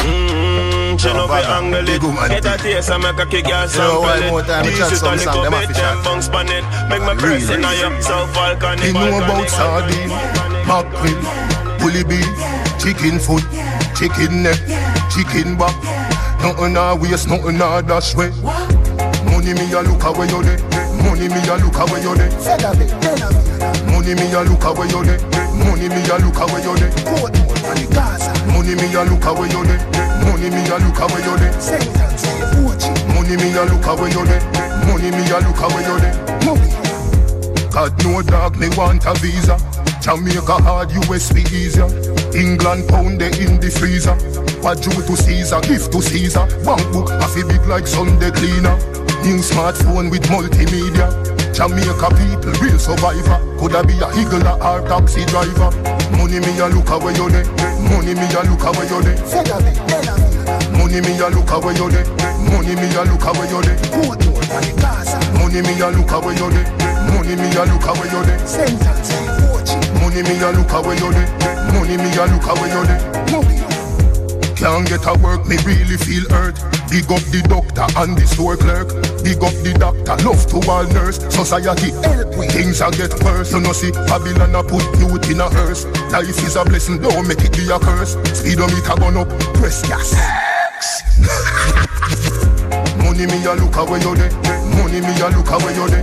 Mmm, 0.00 0.98
she 0.98 1.12
know 1.12 1.26
fi 1.28 1.42
angle 1.42 1.86
it 1.86 2.00
Get 2.30 2.46
a 2.46 2.56
taste 2.62 2.90
and 2.90 3.02
make 3.02 3.18
a 3.18 3.26
kick 3.26 3.46
your 3.46 3.68
sample 3.68 4.00
one 4.00 4.26
more 4.28 4.40
it 4.40 4.46
time, 4.46 4.64
These 4.64 4.78
chat 4.78 4.92
it 4.92 4.96
some 4.96 5.12
a 5.12 5.16
little 5.16 5.50
bit, 5.50 5.76
fi 5.76 6.02
bounce 6.02 6.28
pan 6.28 6.48
it 6.48 6.64
Make 6.88 7.02
my 7.02 7.12
Real, 7.12 7.36
person 7.36 7.62
on 7.64 7.72
real. 7.76 7.92
you 7.96 8.02
So 8.02 8.26
volcanic, 8.32 8.86
You 8.86 8.92
know 8.94 9.18
about 9.18 9.44
volcanic, 9.44 9.50
sardine, 9.50 10.08
mackerel, 10.64 11.20
bully 11.80 12.04
beef, 12.04 12.26
chicken 12.78 13.18
foot, 13.18 13.42
chicken 13.96 14.42
neck, 14.42 14.58
chicken 15.10 15.56
back. 15.56 15.74
Nothing 16.42 16.76
a 16.76 16.94
waste, 16.96 17.28
nothing 17.28 17.60
a 17.60 17.82
dash 17.82 18.14
way. 18.14 18.30
Money 19.28 19.52
me 19.54 19.72
a 19.72 19.82
look 19.82 20.02
away 20.04 20.26
you 20.28 20.42
dey. 20.42 20.56
Money 21.04 21.28
me 21.28 21.40
a 21.48 21.56
look 21.60 21.76
away 21.76 22.00
you 22.02 22.14
dey. 22.16 22.30
Money 23.92 24.14
me 24.14 24.32
a 24.32 24.40
look 24.44 24.64
away 24.64 24.88
you 24.88 25.04
dey. 25.04 25.18
Money 25.60 25.88
me 25.88 26.00
a 26.08 26.16
look 26.18 26.36
away 26.40 26.62
you 26.62 26.74
dey. 26.76 26.88
Money 28.56 28.78
me 28.80 28.88
a 28.96 29.04
look 29.04 29.20
away 29.20 29.42
you 29.44 29.64
dey. 29.66 29.80
Money 30.24 30.48
me 30.50 30.64
a 30.70 30.78
look 30.80 30.96
away 31.00 31.20
you 31.20 31.36
dey. 31.36 31.52
Money 33.14 33.36
me 33.36 33.52
a 33.52 33.64
look 33.64 33.86
away 33.86 34.10
you 34.10 34.24
dey. 34.24 34.40
Money 34.88 35.10
me 35.10 35.22
a 35.30 35.38
look 35.44 35.60
away 35.60 35.84
you 35.84 35.96
dey. 36.00 36.14
God 37.70 37.92
no 38.04 38.22
dog, 38.22 38.56
me 38.58 38.68
want 38.76 39.04
a 39.06 39.14
visa. 39.14 39.56
Jamaica 40.00 40.56
hard, 40.64 40.90
US 40.92 41.32
be 41.32 41.42
easier. 41.52 41.86
England 42.34 42.88
pound 42.88 43.20
they 43.20 43.28
in 43.44 43.60
the 43.60 43.68
freezer. 43.70 44.14
What 44.64 44.80
due 44.82 44.90
to 44.96 45.16
Caesar, 45.16 45.60
gift 45.60 45.92
to 45.92 46.00
Caesar. 46.00 46.46
Bank 46.64 46.82
book, 46.92 47.10
a 47.10 47.26
fi 47.28 47.42
big 47.44 47.64
like 47.66 47.86
Sunday 47.86 48.30
cleaner. 48.30 48.76
New 49.22 49.40
smartphone 49.44 50.10
with 50.10 50.24
multimedia. 50.32 51.08
Jamaica 51.52 52.08
people, 52.16 52.52
real 52.64 52.78
survivor. 52.78 53.36
Coulda 53.60 53.84
be 53.84 53.92
a 54.00 54.08
higgler 54.16 54.56
or 54.64 54.80
taxi 54.88 55.24
driver. 55.28 55.68
Money 56.16 56.40
me 56.40 56.52
a 56.58 56.68
look 56.72 56.88
away 56.88 57.12
you 57.14 57.28
dey. 57.28 57.44
Money 57.92 58.14
me 58.16 58.26
a 58.32 58.40
look 58.48 58.64
away 58.64 58.88
you 58.88 59.00
dey. 59.04 59.16
Money 60.80 61.00
me 61.04 61.12
a 61.20 61.28
look 61.28 61.50
away 61.52 61.76
you. 61.76 61.88
Money 62.48 62.72
me 62.74 62.88
a 62.96 63.04
look 63.04 63.24
away 63.28 63.48
you 63.52 63.60
dey. 63.60 63.76
Money 65.36 65.60
me 65.60 65.80
a 65.80 65.88
look 65.92 66.12
away 66.16 66.34
you. 66.40 66.48
Money 67.12 67.36
me 67.36 67.48
a 67.52 67.64
look 67.68 67.84
away 67.84 68.08
you 68.08 68.22
dey. 68.24 69.69
Money 70.00 70.22
me 70.22 70.40
a 70.42 70.50
look 70.52 70.72
away 70.72 70.96
you 70.96 71.12
dey. 71.12 71.26
Money 71.72 71.96
me 71.96 72.10
a 72.16 72.24
look 72.26 72.46
away 72.48 72.68
you 72.72 72.84
dey. 72.86 73.00
Can't 74.56 74.86
get 74.86 75.06
a 75.06 75.14
work, 75.24 75.46
me 75.48 75.56
really 75.64 75.96
feel 75.96 76.28
hurt. 76.28 76.56
Big 76.90 77.08
up 77.08 77.24
the 77.32 77.40
doctor 77.48 77.86
and 78.00 78.12
the 78.16 78.26
store 78.26 78.56
clerk. 78.56 78.88
Big 79.24 79.40
up 79.40 79.54
the 79.64 79.72
doctor, 79.78 80.16
love 80.26 80.44
to 80.52 80.60
all 80.70 80.84
nurse. 80.92 81.16
Society 81.32 81.90
help 82.04 82.36
we. 82.36 82.46
Things 82.48 82.80
a 82.82 82.90
get 82.90 83.14
worse. 83.24 83.52
You 83.52 83.60
know 83.60 83.72
see, 83.72 83.90
Babylon 83.92 84.54
a 84.54 84.62
put 84.62 84.84
youth 85.00 85.30
in 85.30 85.40
a 85.40 85.48
hearse. 85.48 85.86
Life 86.12 86.28
is 86.44 86.56
a 86.56 86.64
blessing, 86.64 87.00
don't 87.00 87.26
make 87.26 87.40
it 87.40 87.56
be 87.56 87.70
a 87.72 87.78
curse. 87.78 88.16
Speedometer 88.36 88.96
gone 89.00 89.16
up, 89.16 89.28
press 89.56 89.80
gas. 89.88 90.12
Money 93.00 93.26
me 93.26 93.44
a 93.48 93.54
look 93.56 93.76
away 93.76 94.00
you 94.00 94.14
dey. 94.16 94.28
Money 94.90 95.06
me 95.06 95.22
a 95.22 95.30
look 95.30 95.46
away 95.46 95.70
you 95.78 95.86
dey. 95.86 96.02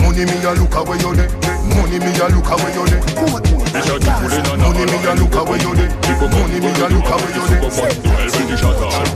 Money 0.00 0.24
me 0.24 0.40
a 0.40 0.56
look 0.56 0.72
away 0.72 0.96
you 0.96 1.12
dey. 1.12 1.28
Money 1.76 1.98
me 2.00 2.08
a 2.16 2.26
look 2.32 2.48
away 2.48 2.72
you 2.72 2.88
dey. 2.88 3.04
Money 3.28 4.88
me 4.88 5.04
a 5.04 5.12
look 5.12 5.36
away 5.36 5.60
you 5.60 5.76
dey. 5.76 5.92
Money 6.24 6.56
me 6.56 6.72
a 6.72 6.88
look 6.88 7.04
away 7.04 7.28
you. 7.28 7.44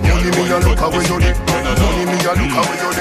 Money 0.05 0.29
me 0.29 0.45
a 0.45 0.61
look 0.61 0.83
away 0.85 1.09
you. 1.09 1.17
Money 1.81 2.05
me 2.05 2.21
a 2.21 2.33
look 2.37 2.53
away 2.53 2.77
you 2.77 2.93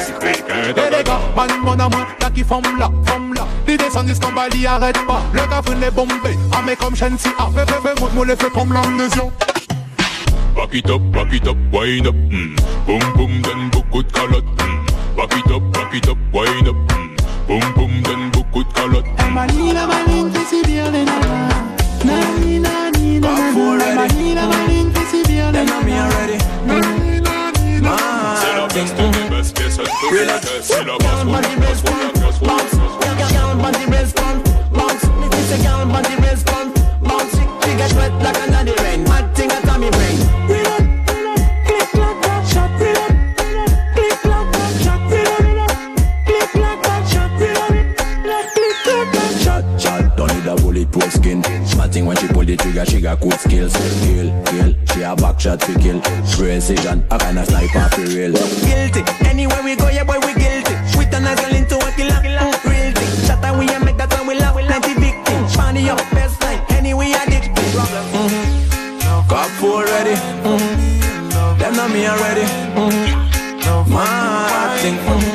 les 0.92 1.04
gars, 1.04 1.20
man, 1.36 1.50
mon 1.62 1.74
amour, 1.74 2.06
là 2.22 2.30
qui 2.34 2.44
font 2.46 2.62
là, 2.80 2.90
font 3.06 3.34
là. 3.34 3.46
L'idée 3.68 3.90
sans 3.92 4.04
balie, 4.32 4.66
arrête 4.66 5.06
pas. 5.06 5.22
Le 5.34 5.42
gars 5.42 5.62
venait 5.66 5.92
bomber, 5.92 6.38
ah 6.54 6.62
mais 6.66 6.78
comme 6.78 6.96
Shensi, 6.96 7.28
ah 7.38 7.50
fais 7.54 7.66
fais 7.66 7.82
fais, 7.82 8.10
moi 8.16 8.26
les 8.26 8.38
fais 8.38 8.50
comme 8.50 8.72
l'amnésion. 8.72 9.30
Back 10.56 10.74
it 10.74 10.90
up, 10.90 11.02
back 11.12 11.34
it 11.34 11.48
up, 11.48 11.58
wind 11.74 12.08
up. 12.08 12.16
Mm. 12.16 12.56
Boom 12.86 13.14
boom, 13.16 13.42
then 13.42 13.70
book 13.72 13.86
good 13.92 14.12
calotte. 14.14 14.46
Mm. 14.60 14.71
Back 15.16 15.34
it 15.34 15.52
up, 15.52 15.64
back 15.74 15.94
it 15.94 16.08
up, 16.08 16.18
wind 16.34 16.68
up. 16.68 16.76
Mm. 16.76 17.48
Boom, 17.48 17.74
boom, 17.76 18.04
then 18.04 18.32
book 18.32 18.48
with 18.56 18.74
color. 18.74 19.02
Mm. 19.04 19.34
Manila, 19.34 19.88
Manila, 19.88 20.46
si 20.46 20.62
bien, 20.64 20.92
na 20.92 22.18
ni 22.40 22.60
na 22.60 22.90
ni 22.92 23.20
na 23.20 23.30
na 23.36 23.52
na 23.52 23.96
Manila, 23.96 24.48
Manila, 24.48 25.02
si 25.12 25.24
bien, 25.28 25.52
na 25.54 25.64
na 25.64 25.82
me 25.84 25.94
already. 26.00 26.38
Manila, 26.66 27.52
Manila, 27.52 27.98
set 28.42 28.58
up, 28.58 28.70
best 28.74 28.96
to 28.96 29.04
be 29.12 29.30
best, 29.30 29.60
yes, 29.60 29.78
I'm 29.80 29.86
to 29.86 30.10
be 30.12 30.26
best, 30.26 30.64
set 30.68 30.90
up. 30.90 31.01
Pull 52.86 52.94
she 52.94 53.02
got 53.02 53.20
good 53.20 53.40
skills. 53.40 53.74
Kill, 54.02 54.44
kill, 54.46 54.76
she 54.94 55.02
a 55.02 55.16
back 55.16 55.40
shot 55.40 55.60
to 55.62 55.74
kill. 55.80 56.02
Precision, 56.36 57.06
a 57.12 57.18
kind 57.18 57.40
of 57.40 57.46
sniper 57.48 57.90
for 57.90 58.02
real. 58.02 58.34
Guilty. 58.34 59.04
Anywhere 59.26 59.64
we 59.64 59.76
go, 59.76 59.90
yeah, 59.90 60.04
boy, 60.04 60.20
we 60.20 60.34
guilty. 60.34 60.74
We 60.98 61.06
turn 61.06 61.26
us 61.26 61.44
all 61.44 61.54
into 61.54 61.78
a 61.78 61.92
killer. 61.96 62.22
Mm, 62.22 62.64
real 62.66 62.92
thing. 62.94 63.26
Shut 63.26 63.44
up, 63.44 63.60
we 63.60 63.68
a 63.70 63.80
make 63.80 63.98
that 63.98 64.14
one 64.18 64.28
we 64.28 64.36
love. 64.36 64.56
Plenty 64.56 64.94
victim. 65.00 65.48
Funny 65.50 65.90
up, 65.90 65.98
best 66.12 66.40
night. 66.42 66.62
Anyway, 66.72 67.12
addicted. 67.12 67.52
Mm-hmm. 67.54 69.28
Cop 69.30 69.50
four 69.60 69.84
ready. 69.86 70.16
Mm-hmm. 70.46 71.60
Them 71.60 71.74
know 71.76 71.88
me 71.90 72.08
already. 72.08 72.46
Mm-hmm. 72.76 73.94
My 73.94 74.78
thing. 74.82 74.96
Mm-hmm. 74.96 75.31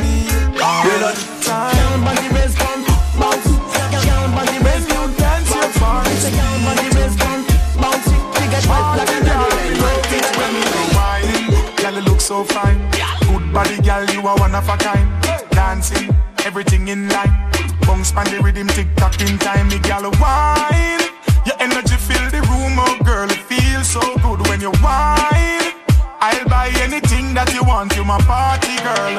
Of 14.56 14.68
a 14.70 14.76
kind. 14.78 15.08
Dancing, 15.50 16.08
everything 16.44 16.88
in 16.88 17.08
line. 17.08 17.34
Bounce 17.82 18.10
pan 18.10 18.24
the 18.32 18.40
rhythm, 18.42 18.68
tick 18.68 18.88
tock 18.96 19.20
in 19.20 19.36
time. 19.38 19.68
Me 19.68 19.78
girl, 19.80 20.10
wine. 20.18 21.04
Your 21.44 21.56
energy 21.60 21.96
fill 21.96 22.24
the 22.32 22.40
room, 22.48 22.74
oh 22.80 22.96
girl, 23.04 23.28
it 23.28 23.42
feels 23.44 23.86
so 23.86 24.00
good 24.24 24.40
when 24.48 24.60
you 24.60 24.72
wine. 24.82 25.76
I'll 26.24 26.48
buy 26.48 26.72
anything 26.80 27.34
that 27.34 27.52
you 27.52 27.62
want, 27.64 27.94
you 27.96 28.04
my 28.04 28.18
party 28.24 28.80
girl. 28.80 29.14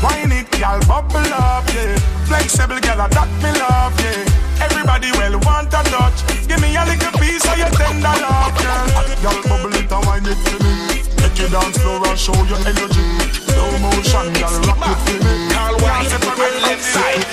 Wine 0.00 0.32
it, 0.32 0.48
girl, 0.56 0.80
bubble 0.88 1.32
up, 1.36 1.68
yeah. 1.74 1.92
flexible 2.24 2.80
girl, 2.80 3.04
that 3.04 3.30
me 3.44 3.52
love, 3.60 3.92
yeah. 4.00 4.64
Everybody 4.64 5.12
well 5.20 5.36
want 5.44 5.68
a 5.68 5.84
touch. 5.92 6.24
Give 6.48 6.60
me 6.64 6.72
a 6.76 6.84
little 6.88 7.12
piece 7.20 7.44
of 7.44 7.58
your 7.60 7.70
tender 7.76 8.16
love, 8.24 8.56
girl. 8.56 8.88
Girl, 9.20 9.38
bubble 9.52 9.76
it 9.76 9.92
and 9.92 10.04
wine 10.08 10.24
it 10.24 10.40
to 10.48 10.56
me. 10.64 11.04
Take 11.20 11.38
you 11.44 11.48
dance 11.52 11.76
floor 11.76 12.00
and 12.08 12.18
show 12.18 12.38
your 12.48 12.58
energy. 12.64 13.27
Slow 13.58 13.74
motion, 13.82 14.32
girl, 14.38 14.54
rock 14.70 14.86
it 14.86 14.98
for 15.02 15.18
me. 15.18 15.82
Wine 15.82 16.06
it 16.06 16.22
for 16.22 16.34
me 16.38 16.48
left 16.62 16.84
side. 16.94 17.26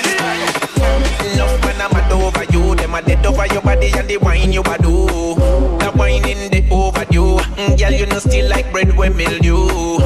Enough 1.22 1.64
when 1.64 1.80
I'm 1.80 1.92
mad 1.94 2.12
over 2.12 2.44
you, 2.46 2.74
them 2.74 2.96
a 2.96 3.02
dead 3.04 3.24
over 3.28 3.46
your 3.46 3.62
body 3.62 3.92
and 3.94 4.08
the 4.10 4.18
wine 4.18 4.52
you 4.52 4.62
a 4.62 4.78
do. 4.82 5.06
The 5.06 5.92
wine 5.96 6.26
in 6.28 6.50
the 6.50 6.66
overdue, 6.72 7.38
mm, 7.38 7.78
girl 7.78 7.92
you 7.92 8.08
know 8.08 8.18
still 8.18 8.50
like 8.50 8.72
bread 8.72 8.98
with 8.98 9.16
mildew. 9.16 10.02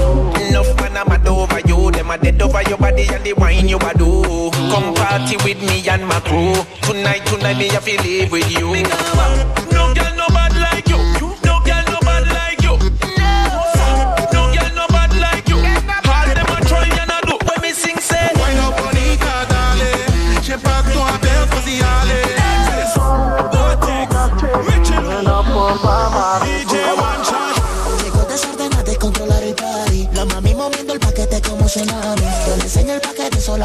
Enough 0.49 0.82
when 0.82 0.97
I'm 0.97 1.07
mad 1.07 1.26
over 1.26 1.61
you, 1.61 1.89
them 1.91 2.11
a 2.11 2.17
dead 2.17 2.41
over 2.41 2.63
your 2.63 2.78
body 2.78 3.07
and 3.07 3.24
the 3.24 3.32
wine 3.34 3.70
you 3.70 3.78
a 3.78 3.97
do. 3.97 4.51
Come 4.72 4.93
party 4.95 5.38
with 5.38 5.61
me 5.61 5.88
and 5.88 6.05
my 6.05 6.20
crew. 6.20 6.53
Tonight, 6.82 7.26
tonight 7.28 7.57
me 7.57 7.70
I 7.70 7.80
feel 7.80 8.01
live 8.03 8.32
with 8.34 8.51
you. 8.51 9.68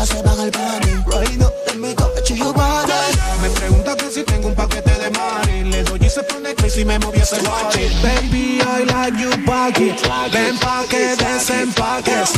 Se 0.07 0.19
el 0.19 0.51
party. 0.51 0.93
Right 1.07 1.39
let 1.39 1.77
me 1.77 1.95
go 1.95 2.09
to 2.15 2.35
your 2.35 2.53
body 2.53 2.93
Me 3.41 3.49
pregunta 3.51 3.97
que 3.97 4.11
si 4.11 4.23
tengo 4.25 4.49
un 4.49 4.55
paquete 4.55 4.91
de 4.99 5.11
mari 5.11 5.65
Le 5.65 5.83
doy 5.85 5.99
y 6.03 6.11
se 6.11 6.23
pone 6.23 6.55
crazy 6.55 6.85
me 6.85 6.99
moví 6.99 7.21
ese 7.21 7.41
body 7.43 7.89
Baby, 8.03 8.61
I 8.61 8.85
like 8.85 9.19
you 9.19 9.31
pocket 9.45 9.97
Ven 10.33 10.59
pa' 10.59 10.85
que 10.89 11.17
desempaques 11.17 12.33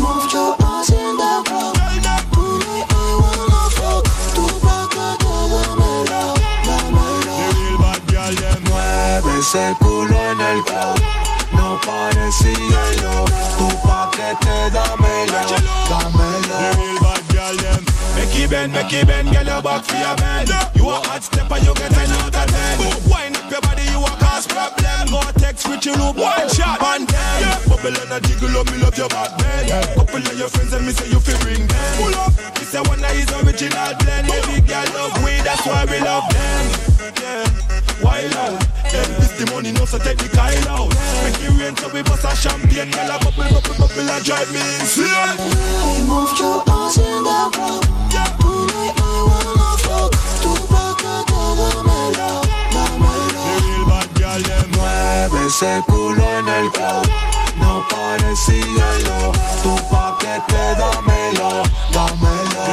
Move 0.00 0.32
your 0.32 0.56
ass 0.60 0.90
in 0.90 1.16
the 1.16 1.42
club 1.44 1.74
Tonight 2.32 2.86
I 2.90 3.16
wanna 3.20 3.70
fuck. 3.70 4.04
Tu 4.34 4.44
paquete, 4.60 5.32
dámelo, 5.50 6.34
dámelo. 6.66 7.36
Mueve 8.68 9.40
ese 9.40 9.76
culo 9.80 10.16
en 10.32 10.40
el 10.40 10.64
club 10.64 11.23
No 11.74 11.80
pares, 11.80 12.36
síguelo 12.36 13.24
Tu 13.58 13.66
paquete, 13.82 14.70
dámelo, 14.70 15.40
dámelo. 15.90 16.84
Make 18.14 18.38
it 18.38 18.50
bend, 18.50 18.72
make 18.72 18.92
it 18.92 19.06
bend, 19.08 19.32
girl, 19.32 19.44
your 19.44 19.60
back 19.60 19.82
for 19.82 19.96
your 19.96 20.14
bend. 20.14 20.50
You 20.76 20.88
a 20.88 21.02
hot 21.02 21.24
step 21.24 21.50
and 21.50 21.66
you 21.66 21.74
get 21.74 21.90
10 21.90 22.10
out 22.10 22.30
of 22.30 22.46
10 22.46 23.10
Wind 23.10 23.36
up 23.36 23.50
your 23.50 23.60
body, 23.60 23.82
you 23.90 23.98
a 23.98 24.10
cause 24.22 24.46
problem. 24.46 25.10
Go 25.10 25.20
text 25.34 25.66
with 25.66 25.84
your 25.84 25.96
loop, 25.98 26.14
one 26.16 26.48
shot, 26.54 26.80
one 26.80 27.06
them 27.06 27.58
Bubble 27.66 27.90
and 27.90 28.12
a 28.12 28.20
jiggle 28.22 28.54
up, 28.54 28.70
me 28.70 28.78
love 28.78 28.96
your 28.96 29.08
back 29.08 29.36
bend. 29.38 29.66
Couple 29.98 30.22
of 30.22 30.38
your 30.38 30.48
friends 30.48 30.72
and 30.74 30.86
me 30.86 30.92
say 30.92 31.10
you 31.10 31.18
feel 31.18 31.38
bring 31.42 31.66
them 31.66 31.96
Pull 31.98 32.14
up, 32.14 32.30
this 32.54 32.72
a 32.74 32.82
one 32.86 33.00
that 33.02 33.18
is 33.18 33.26
original 33.42 33.98
blend. 33.98 34.30
Every 34.30 34.62
girl 34.62 34.86
love 34.94 35.18
we, 35.26 35.42
that's 35.42 35.66
why 35.66 35.82
we 35.90 35.98
love 35.98 36.22
them. 36.30 36.64
Yeah, 37.18 37.50
wild 37.98 38.34
out. 38.46 38.62
Them 38.94 39.10
this 39.18 39.34
the 39.42 39.50
money, 39.50 39.72
no 39.72 39.84
so 39.84 39.98
take 39.98 40.18
the 40.18 40.28
Kyle 40.30 40.68
out. 40.70 40.90
Make 41.26 41.42
it 41.42 41.50
rain 41.64 41.76
so 41.76 41.88
we 41.88 42.02
bust 42.02 42.24
a 42.24 42.36
champagne. 42.36 42.90
Girl 42.90 43.10
a 43.10 43.18
bubble, 43.18 43.48
bubble, 43.54 43.76
bubble 43.78 44.10
and 44.10 44.24
drive 44.24 44.50
me 44.52 44.60
insane. 44.80 45.36
Move 46.06 46.32
your 46.38 46.62
ass 46.68 46.98
in 46.98 47.24
the 47.24 47.38
club 47.52 47.82
Tonight 48.40 48.94
I 48.96 49.12
wanna 49.28 49.68
fuck 49.84 50.10
Tu 50.42 50.52
paquete, 50.70 51.40
dámelo, 51.58 52.30
dámelo 52.74 53.44
Mueve 54.74 55.46
ese 55.46 55.82
culo 55.86 56.24
en 56.38 56.48
el 56.48 56.70
club 56.72 57.33
No 57.56 57.84
pares, 57.88 58.38
síguelo 58.46 59.32
Tu 59.62 59.74
paquete, 59.90 60.62
dámelo, 60.78 61.62
dámelo. 61.92 62.64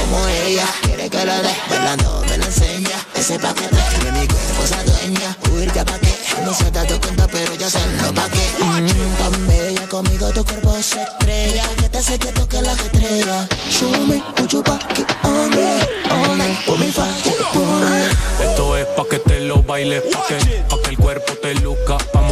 Como 0.00 0.28
ella 0.28 0.66
quiere 0.82 1.10
que 1.10 1.24
la 1.24 1.42
dé. 1.42 1.54
Bailando 1.68 2.22
me 2.28 2.38
la 2.38 2.46
enseña. 2.46 2.98
Ese 3.14 3.38
paquete 3.38 3.76
de 4.04 4.12
mi 4.12 4.26
cuerpo 4.26 4.66
se 4.66 4.74
adueña 4.74 5.36
Uy, 5.52 5.70
ya 5.74 5.84
pa' 5.84 5.98
qué. 5.98 6.14
No 6.44 6.54
se 6.54 6.66
ha 6.66 6.70
dado 6.70 7.00
cuenta 7.00 7.26
pero 7.26 7.54
ya 7.54 7.68
sé 7.68 7.80
lo 8.02 8.12
pa' 8.14 8.28
qué. 8.30 8.64
Mm, 8.64 9.16
Tan 9.18 9.46
bella 9.48 9.86
conmigo 9.88 10.30
tu 10.30 10.44
cuerpo 10.44 10.72
se 10.80 11.02
estrella. 11.02 11.64
Que 11.80 11.88
te 11.88 11.98
hace 11.98 12.18
que 12.18 12.28
toque 12.32 12.62
las 12.62 12.78
estrellas 12.78 13.48
Show 13.70 13.90
me 14.06 14.16
what 14.38 14.48
you 14.48 14.62
back 14.62 14.98
it 14.98 15.06
on 15.24 15.50
me 15.50 15.80
All 16.10 16.36
night, 16.36 16.56
put 16.64 16.78
me 16.78 16.90
fuck 16.90 17.26
it 17.26 17.56
on 17.56 17.80
me 17.90 18.44
Esto 18.44 18.76
es 18.76 18.86
pa' 18.86 19.04
que 19.10 19.18
te 19.18 19.40
lo 19.40 19.62
bailes, 19.62 20.02
pa' 20.12 20.26
que, 20.26 20.36
pa' 20.68 20.80
que 20.82 20.90
el 20.90 20.96
cuerpo 20.98 21.32
te 21.42 21.54
luzca, 21.56 21.98
pa' 22.12 22.22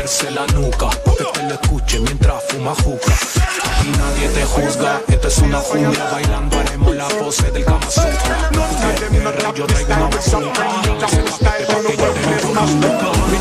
verse 0.00 0.30
la 0.30 0.46
nuca, 0.54 0.88
te 1.34 1.42
lo 1.42 1.54
escuche 1.54 2.00
mientras 2.00 2.42
fuma 2.48 2.74
juca. 2.82 3.12
Aquí 3.12 3.90
nadie 3.98 4.28
te 4.28 4.44
juzga, 4.46 5.00
esto 5.08 5.28
es 5.28 5.38
una 5.38 5.58
jungla, 5.58 6.04
bailando 6.10 6.58
haremos 6.58 6.96
la 6.96 7.08
pose 7.08 7.50
del 7.50 7.64
Kama 7.64 7.90
Sutra. 7.90 8.50
Yo 9.54 9.66
traigo 9.66 9.92
una 9.94 10.08
bazooka, 10.08 10.64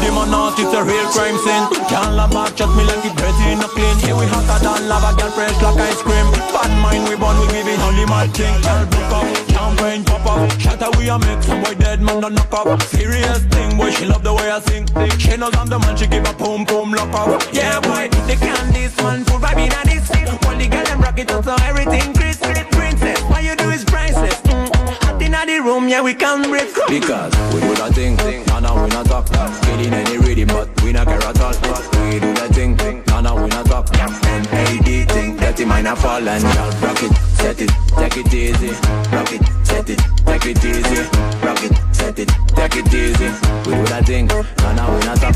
him 0.03 0.17
or 0.17 0.27
not, 0.27 0.59
it's 0.59 0.73
a 0.73 0.83
real 0.83 1.07
crime 1.13 1.37
scene. 1.43 1.65
Can't 1.87 2.15
love 2.15 2.31
back, 2.31 2.59
me 2.75 2.83
like 2.83 3.15
dirty 3.15 3.51
in 3.53 3.61
a 3.61 3.67
clean. 3.67 3.97
Here 3.99 4.15
we 4.15 4.25
hotter 4.25 4.59
than 4.63 4.89
lava, 4.89 5.15
girl 5.15 5.31
fresh 5.31 5.61
like 5.61 5.79
ice 5.79 6.01
cream. 6.01 6.27
Bad 6.51 6.71
mind 6.81 7.07
we 7.07 7.15
born, 7.15 7.39
we 7.39 7.47
give 7.47 7.67
it 7.67 7.79
only 7.79 8.05
mad 8.05 8.33
thing. 8.33 8.55
Girl 8.61 9.13
up, 9.13 9.48
champagne 9.59 10.03
pop 10.03 10.25
up, 10.25 10.59
shatter 10.59 10.89
we 10.97 11.09
a 11.09 11.17
make 11.19 11.43
some 11.43 11.61
boy 11.63 11.75
dead 11.75 12.01
man 12.01 12.21
don't 12.21 12.33
knock 12.33 12.53
up. 12.53 12.81
Serious 12.83 13.43
thing, 13.45 13.77
boy 13.77 13.91
she 13.91 14.05
love 14.05 14.23
the 14.23 14.33
way 14.33 14.49
I 14.49 14.59
sing. 14.59 14.85
She 15.17 15.35
knows 15.37 15.55
I'm 15.55 15.67
the 15.67 15.79
man, 15.79 15.95
she 15.97 16.07
give 16.07 16.25
a 16.25 16.33
boom 16.33 16.63
boom 16.65 16.91
lock 16.93 17.13
up. 17.13 17.41
Yeah 17.53 17.79
boy, 17.81 18.09
they 18.27 18.35
can't 18.35 18.73
this 18.73 18.93
full 18.95 19.39
vibe 19.43 19.59
in 19.65 19.73
a 19.73 19.81
this 19.85 20.07
thing. 20.09 20.27
All 20.27 20.55
the 20.55 20.67
girl 20.67 20.83
them 20.85 21.01
rock 21.01 21.19
it 21.19 21.31
up 21.31 21.43
so 21.43 21.55
everything 21.63 22.13
crisp. 22.13 22.43
Princess, 22.71 23.21
what 23.23 23.43
you 23.43 23.55
do 23.55 23.69
is 23.71 23.83
priceless. 23.83 24.39
Mm. 24.41 25.21
Inna 25.21 25.45
the 25.45 25.59
room, 25.59 25.89
yeah 25.89 26.01
we 26.01 26.13
can 26.13 26.49
break. 26.49 26.69
Because 26.87 27.33
we 27.53 27.59
do 27.61 27.75
that 27.75 27.91
thing, 27.93 28.15
nah 28.47 28.59
nah 28.59 28.81
we 28.81 28.89
not 28.89 29.05
talk 29.05 29.25
Killing 29.65 29.93
any 29.93 30.17
rhythm 30.17 30.47
but 30.47 30.67
we 30.83 30.91
not 30.93 31.07
care 31.07 31.23
at 31.23 31.39
all 31.41 31.53
We 32.09 32.19
do 32.19 32.33
that 32.39 32.49
thing, 32.53 33.03
nah 33.07 33.21
nah 33.21 33.35
we 33.35 33.49
not 33.49 33.65
talk 33.65 33.85
M-A-D 33.93 35.05
thing, 35.05 35.28
dirty 35.49 35.65
mind 35.65 35.87
a 35.87 35.95
fall 35.95 36.27
and 36.27 36.43
y'all 36.43 36.71
rock 36.81 37.01
it, 37.01 37.13
set 37.37 37.61
it, 37.61 37.71
take 37.97 38.17
it 38.17 38.33
easy 38.33 38.69
Rock 39.09 39.31
it, 39.33 39.41
set 39.65 39.89
it, 39.89 39.99
take 40.25 40.45
it 40.45 40.63
easy 40.63 41.01
Rock 41.41 41.63
it, 41.63 41.73
set 41.95 42.19
it, 42.19 42.29
take 42.53 42.75
it 42.75 42.93
easy 42.93 43.29
We 43.65 43.73
do 43.73 43.85
that 43.89 44.03
thing, 44.05 44.27
nah 44.27 44.73
nah 44.73 44.93
we 44.93 45.05
not 45.05 45.17
talk 45.17 45.35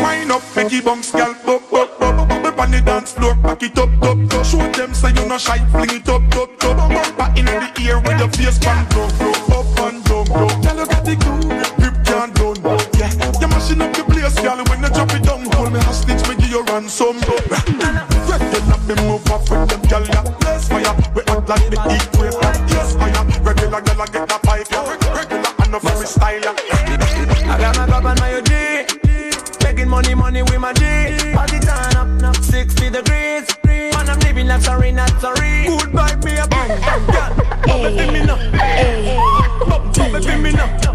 Wind 0.00 0.32
up, 0.32 0.42
make 0.56 0.72
it 0.72 0.84
bounce, 0.84 1.12
girl, 1.12 1.34
bop, 1.46 1.70
bop, 1.70 1.98
bop, 1.98 2.28
bop, 2.28 2.58
on 2.58 2.70
the 2.72 2.80
dance 2.80 3.12
floor, 3.12 3.34
back 3.36 3.62
it 3.62 3.78
up, 3.78 3.90
up, 4.02 4.18
up. 4.34 4.46
Show 4.46 4.58
them 4.72 4.94
say 4.94 5.10
you 5.14 5.26
no 5.28 5.38
shy, 5.38 5.58
fling 5.70 5.94
it 5.94 6.08
up, 6.08 6.22
up, 6.34 6.64
up. 6.64 6.76
Bumper 6.90 7.38
in 7.38 7.46
the 7.46 7.70
ear 7.82 8.00
with 8.00 8.18
your 8.18 8.30
face 8.30 8.58
pan, 8.58 8.84
blow, 8.90 9.08
blow, 9.18 9.60
up 9.60 9.78
and 9.86 10.04
down, 10.04 10.24
down. 10.26 10.62
Tell 10.62 10.76
you 10.76 10.86
got 10.86 11.08
it 11.08 11.20
cool, 11.20 11.40
grip 11.78 11.96
can't 12.04 12.34
done. 12.34 12.58
Yeah, 12.98 13.12
you 13.40 13.48
mashing 13.48 13.80
up 13.80 13.94
the 13.94 14.04
place, 14.04 14.34
girl. 14.40 14.58
When 14.68 14.82
you 14.82 14.90
drop 14.90 15.14
it 15.14 15.22
down, 15.22 15.44
hold 15.52 15.72
me 15.72 15.80
hostage, 15.80 16.22
me 16.28 16.35
give 16.46 16.54
you 16.54 16.64
ransom. 16.64 17.16
Regular 18.26 18.78
me 18.86 18.94
move 19.02 19.30
off 19.30 19.50
with 19.50 19.68
them, 19.68 19.82
girl. 19.82 20.06
Yeah, 20.06 20.22
blaze 20.40 20.68
fire, 20.68 20.94
we 21.14 21.22
act 21.22 21.48
like 21.48 21.70
the 21.70 21.76
equator. 21.76 22.52
Yes, 22.68 22.94
fire. 22.94 23.42
Regular 23.42 23.80
girl, 23.80 24.02
I 24.02 24.06
get 24.06 24.28
that 24.28 24.42
pipe. 24.42 24.66
Yeah, 24.70 25.14
regular, 25.14 25.70
know 25.70 25.78
for 25.78 25.98
me 25.98 26.06
style. 26.06 26.40
Yeah. 26.40 26.54
I 27.52 27.58
got 27.58 27.76
my 27.76 27.86
cup 27.86 28.04
and 28.04 28.20
my 28.20 28.34
OG. 28.34 29.62
Making 29.64 29.88
money, 29.88 30.14
money 30.14 30.42
with 30.42 30.60
my 30.60 30.72
G. 30.74 30.82
Party 31.34 31.58
turn 31.58 31.96
up, 31.96 32.22
up 32.22 32.36
60 32.36 32.90
degrees. 32.90 33.46
Man, 33.64 34.08
I'm 34.08 34.18
living 34.20 34.46
like 34.46 34.62
sorry, 34.62 34.92
not 34.92 35.10
sorry. 35.20 35.66
Good 35.66 36.24
me 36.24 36.36
a 36.36 36.46
bang. 36.46 36.80
Girl, 37.10 37.30
bubble 37.66 37.96
for 37.96 38.12
me 38.12 38.24
now. 38.24 38.38
Bub- 39.68 39.94
Bubble 39.94 40.38
me 40.38 40.52
now. 40.52 40.85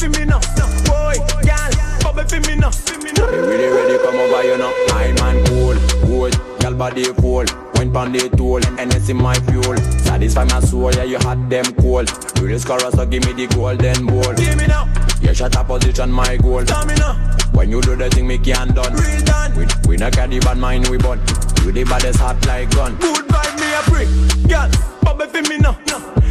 For 0.00 0.08
me 0.08 0.24
now. 0.24 0.40
Boy, 0.88 1.14
girl, 1.44 1.70
bubble 2.00 2.24
for 2.24 2.40
me 2.48 2.56
now. 2.56 2.70
They 2.70 3.38
really 3.38 3.68
ready 3.68 3.98
come 4.02 4.16
over 4.16 4.42
you 4.42 4.56
know 4.56 4.72
I 4.88 5.12
man 5.20 5.44
cool, 5.46 5.74
good, 6.06 6.34
y'all 6.62 6.74
body 6.74 7.04
cool 7.20 7.44
Wine 7.74 7.92
pon 7.92 8.12
the 8.12 8.28
tool, 8.30 8.60
NS 8.60 9.10
in 9.10 9.18
my 9.18 9.34
fuel 9.34 9.76
Satisfy 10.00 10.44
my 10.44 10.60
soul, 10.60 10.92
yeah 10.94 11.04
you 11.04 11.18
hot 11.18 11.48
them 11.50 11.64
cool 11.76 12.04
Real 12.40 12.58
scorer 12.58 12.90
so 12.90 13.06
give 13.06 13.24
me 13.26 13.32
the 13.34 13.46
golden 13.54 14.06
ball 14.06 14.34
Give 14.34 14.56
me 14.56 14.66
now. 14.66 14.88
You 15.20 15.34
shut 15.34 15.54
up 15.54 15.66
position 15.68 16.10
my 16.10 16.36
goal 16.38 16.64
Tell 16.64 16.86
me 16.86 16.94
now. 16.94 17.14
When 17.52 17.70
you 17.70 17.82
do 17.82 17.94
the 17.94 18.08
thing 18.10 18.26
me 18.26 18.38
can't 18.38 18.74
done 18.74 18.94
Real 18.94 19.22
done. 19.22 19.54
We, 19.54 19.66
we 19.86 19.96
not 19.96 20.12
carry 20.14 20.40
bad 20.40 20.56
mind 20.56 20.88
we 20.88 20.96
burn 20.96 21.20
You 21.62 21.72
the 21.72 21.84
baddest 21.84 22.18
hot 22.18 22.44
like 22.46 22.70
gun 22.70 22.96
Good 22.96 23.26
vibe, 23.26 23.60
me 23.60 23.68
a 23.76 23.82
brick. 23.90 24.48
Girl, 24.48 24.70
bubble 25.02 25.26
for 25.26 25.42
me 25.42 25.58
now. 25.58 25.78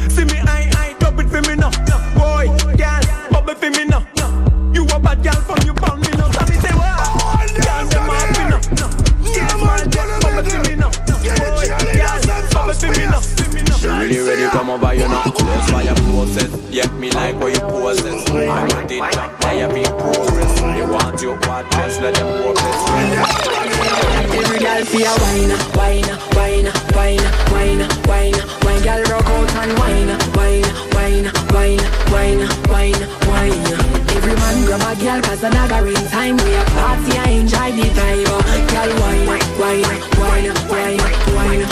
See 0.10 0.26
me 0.26 0.49
for 3.60 3.70
me 3.70 3.86
now. 3.86 4.08
No. 4.16 4.72
You 4.74 4.84
a 4.86 5.00
bad 5.00 5.22
girl 5.24 5.42
from 5.44 5.60
you 5.68 5.74
bound 5.74 6.02
me 6.02 6.08
now. 6.16 6.32
Say 6.32 6.74
what? 6.80 6.96
Them 7.60 7.90
Yeah, 9.20 9.48
for 10.40 10.64
me 10.64 10.76
now. 10.76 10.92
Boy, 11.52 12.74
for 12.74 13.52
me 13.52 13.62
now. 13.64 13.78
She 13.78 13.88
really 13.88 14.20
ready 14.20 14.48
come 14.50 14.70
over 14.70 14.94
you 14.94 15.08
now. 15.08 15.24
That's 15.24 15.72
why 15.72 15.84
I 15.84 15.94
process. 16.12 16.50
Yeah, 16.72 16.90
me 16.94 17.12
like 17.12 17.36
what 17.36 17.54
you. 17.54 17.60
I. 17.60 19.30
Now 19.42 19.52
you 19.52 19.68
be 19.74 19.84
progress. 19.84 20.62
They 20.62 20.86
want 20.86 21.22
your 21.22 21.38
what? 21.48 21.70
Just 21.72 22.02
let 22.02 22.16
them 22.16 22.44
progress. 22.44 22.80
Every 24.40 24.60
girl 24.60 24.86
feel 24.86 25.08
a 25.08 25.14
whine, 25.20 25.52
whine, 25.76 26.10
whine, 26.36 26.70
whine, 26.96 27.26
whine, 27.52 27.84
whine, 28.08 28.36
whine. 28.64 28.82
Girl 28.84 29.04
rock 29.12 29.26
out 29.26 29.52
and 29.56 29.74
whine, 29.78 30.12
whine, 30.34 30.70
whine, 30.96 31.28
whine, 31.52 31.84
whine, 32.12 32.48
whine 32.70 33.19
wine. 33.50 33.79
Grab 34.70 34.82
a 34.86 35.02
girl 35.02 35.20
'cause 35.22 35.42
another 35.44 35.88
in 35.88 36.08
time. 36.10 36.38
We 36.38 36.54
a 36.54 36.64
party, 36.78 37.18
I 37.18 37.30
enjoy 37.42 37.72
the 37.72 37.90
vibe. 37.98 38.30
Girl 38.70 38.92
wine, 39.02 39.26
wine, 39.26 39.42
wine, 39.60 39.84
wine, 40.20 40.52
wine, 40.70 41.00
wine, 41.34 41.66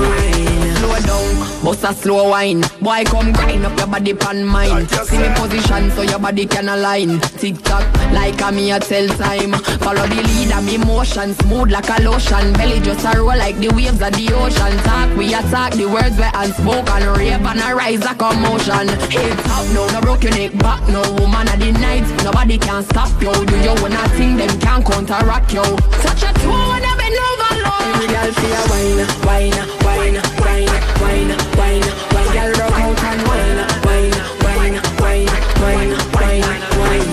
wine. 0.00 0.76
Slow 0.78 0.98
down, 1.04 1.62
bust 1.62 1.84
a 1.84 1.92
slow 1.92 2.30
wine. 2.30 2.64
Boy, 2.80 3.04
come 3.04 3.32
grind 3.32 3.66
up 3.66 3.76
your 3.76 3.86
body 3.86 4.14
pan 4.14 4.46
mine. 4.46 4.88
See 5.04 5.18
me 5.18 5.28
position 5.34 5.92
so 5.94 6.02
your 6.02 6.18
body 6.18 6.46
can 6.46 6.70
align. 6.70 7.20
Tick 7.38 7.62
tock, 7.62 7.84
like 8.12 8.40
a 8.40 8.50
me 8.50 8.70
a 8.72 8.80
tell 8.80 9.06
time. 9.08 9.52
Follow 9.84 10.06
the 10.06 10.22
lead 10.28 10.52
of 10.52 10.64
me 10.64 10.78
motion, 10.78 11.34
smooth 11.40 11.70
like 11.70 11.90
a 11.90 12.02
lotion. 12.02 12.52
Belly 12.54 12.80
just 12.80 13.04
a 13.04 13.18
roll 13.18 13.36
like 13.36 13.58
the 13.60 13.68
waves 13.76 14.00
of 14.00 14.12
the 14.16 14.32
ocean. 14.32 14.74
Talk, 14.84 15.14
we 15.18 15.34
attack 15.34 15.72
the 15.74 15.84
words 15.84 16.16
we 16.16 16.24
unspoken. 16.32 17.02
Rave 17.12 17.44
and 17.44 17.60
a 17.60 17.74
rise 17.74 18.02
like 18.04 18.22
a 18.22 18.32
motion. 18.40 18.88
Head 19.12 19.38
up, 19.52 19.66
no, 19.74 19.86
no 19.92 20.00
broke 20.00 20.22
your 20.24 20.32
neck 20.32 20.56
back, 20.58 20.80
no 20.88 21.02
woman 21.20 21.46
of 21.48 21.58
the 21.60 21.72
night. 21.72 22.05
Nobody 22.24 22.58
can 22.58 22.82
stop 22.84 23.10
you. 23.22 23.32
Do 23.32 23.56
you 23.60 23.74
wanna 23.82 24.02
think 24.16 24.38
them 24.38 24.52
can 24.60 24.82
counteract 24.82 25.52
you? 25.52 25.62
Touch 26.02 26.22
a 26.22 26.30
toe 26.40 26.74
and 26.74 26.84
I 26.84 26.92
bend 26.98 27.18
over 27.28 27.52
low. 27.64 27.80
Every 27.94 28.08
girl 28.10 28.30
feel 28.38 28.62
wine, 28.70 29.00
wine, 29.26 29.58
wine, 29.86 30.18
wine, 30.42 30.70
wine, 31.02 31.30
wine, 31.58 31.84
wine. 32.12 32.30
Girl 32.34 32.52
rock 32.60 32.78
out 32.84 33.02
and 33.10 33.20
wine, 33.28 33.58
wine, 33.86 34.14
wine, 34.44 34.76
wine, 35.00 35.28
wine, 35.62 35.92
wine, 36.14 36.44
wine. 36.80 37.08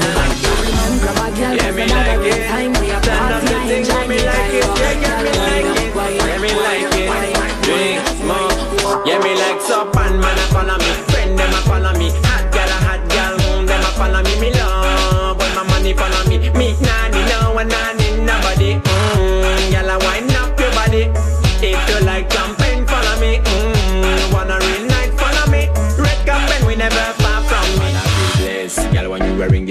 Every 0.49 0.73
man 0.73 0.93
grab 1.01 1.21
a 1.21 1.27
girl, 1.37 1.53
Yeah, 1.55 1.71
me 1.71 1.85
like 1.87 2.25
it. 2.25 2.39
Stand 3.03 3.33
up 3.33 3.41
the 3.43 3.55
thing 3.67 3.85
for 3.85 4.03
me 4.07 4.17
like 4.25 4.53
it. 4.53 4.63
Yeah, 4.63 5.03
yeah, 5.03 5.21
me 5.23 5.31
like 5.39 5.69
it. 5.77 5.89
Yeah, 6.27 6.37
me 6.43 6.51
like 6.53 6.93
it. 6.93 7.07
Drink 7.63 8.03
more. 8.27 8.51
Yeah, 9.05 9.19
me 9.19 9.31
like 9.35 9.61
sup 9.61 9.95
and 9.95 10.19
man 10.19 10.37
a 10.37 10.45
follow 10.53 10.77
me. 10.77 10.82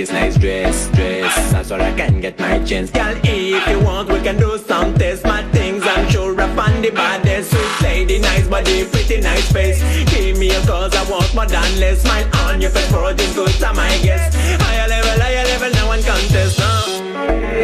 This 0.02 0.10
nice 0.10 0.36
dress, 0.36 0.88
dress. 0.96 1.52
That's 1.52 1.70
all 1.70 1.80
I 1.80 1.92
can 1.94 2.20
get 2.20 2.36
my 2.40 2.58
chance. 2.64 2.90
Girl, 2.90 3.14
if 3.22 3.68
you 3.68 3.78
want, 3.84 4.08
we 4.08 4.20
can 4.20 4.36
do 4.36 4.58
some 4.58 4.94
test 4.94 5.22
my 5.24 5.42
things. 5.52 5.82
I'm 5.86 6.10
sure 6.10 6.34
up 6.40 6.58
on 6.58 6.82
the 6.82 6.90
baddest. 6.90 7.50
Sweet 7.52 7.82
lady, 7.82 8.18
nice 8.18 8.48
body, 8.48 8.84
pretty 8.84 9.20
nice 9.20 9.52
face. 9.52 9.78
Give 10.10 10.36
me 10.38 10.50
a 10.50 10.60
cause, 10.66 10.92
I 10.96 11.08
want 11.08 11.32
more 11.36 11.46
than 11.46 11.70
less. 11.78 12.02
Smile 12.02 12.28
on 12.46 12.60
your 12.60 12.70
face 12.70 12.90
for 12.90 13.14
this 13.14 13.32
good 13.34 13.54
time, 13.62 13.78
I 13.78 13.96
guess. 14.02 14.34
Higher 14.62 14.88
level, 14.88 15.22
higher 15.22 15.44
level, 15.44 15.70
no 15.78 15.86
one 15.86 16.02
contest. 16.02 16.58
Uh. 16.60 16.82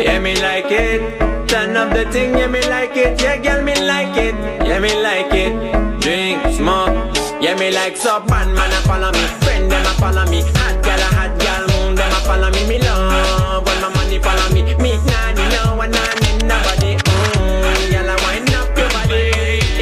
Yeah, 0.05 0.21
me 0.21 0.41
like 0.41 0.71
it. 0.71 1.01
Turn 1.49 1.77
up 1.77 1.93
the 1.93 2.05
thing, 2.13 2.39
yeah, 2.39 2.47
me 2.47 2.63
like 2.69 2.97
it. 2.97 3.21
Yeah, 3.21 3.39
girl, 3.39 3.65
me 3.65 3.75
like 3.75 4.17
it. 4.17 4.35
Yeah, 4.65 4.79
me 4.79 4.95
like 5.03 5.35
it. 5.35 5.53
Drink, 6.01 6.39
smoke. 6.55 6.95
Yeah, 7.43 7.57
me 7.57 7.73
like 7.73 7.97
sup 7.97 8.31
and 8.31 8.55
man 8.55 8.71
a 8.71 8.81
follow 8.87 9.11
me. 9.11 9.25
Friend 9.43 9.71
them 9.71 9.87
a 9.87 9.93
follow 9.99 10.27
me. 10.31 10.43
Hot 10.59 10.77
girl 10.85 11.03
a 11.07 11.09
hot 11.19 11.33
girl, 11.39 11.78
follow 12.29 12.51
me. 12.51 12.63
Me 12.69 12.79
love 12.79 13.65
when 13.65 13.81
my 13.81 13.89
money 13.97 14.19
follow 14.21 14.49
me. 14.53 14.61
Me 14.77 14.93
nah 15.09 15.33
need 15.33 15.51
no 15.57 15.77
one, 15.81 15.91
nah 15.91 16.13
need 16.21 16.45
nobody. 16.45 16.93
Mm, 17.01 17.91
girl 17.91 18.11
a 18.13 18.17
wind 18.25 18.53
up 18.53 18.69
your 18.77 18.91
body. 18.93 19.33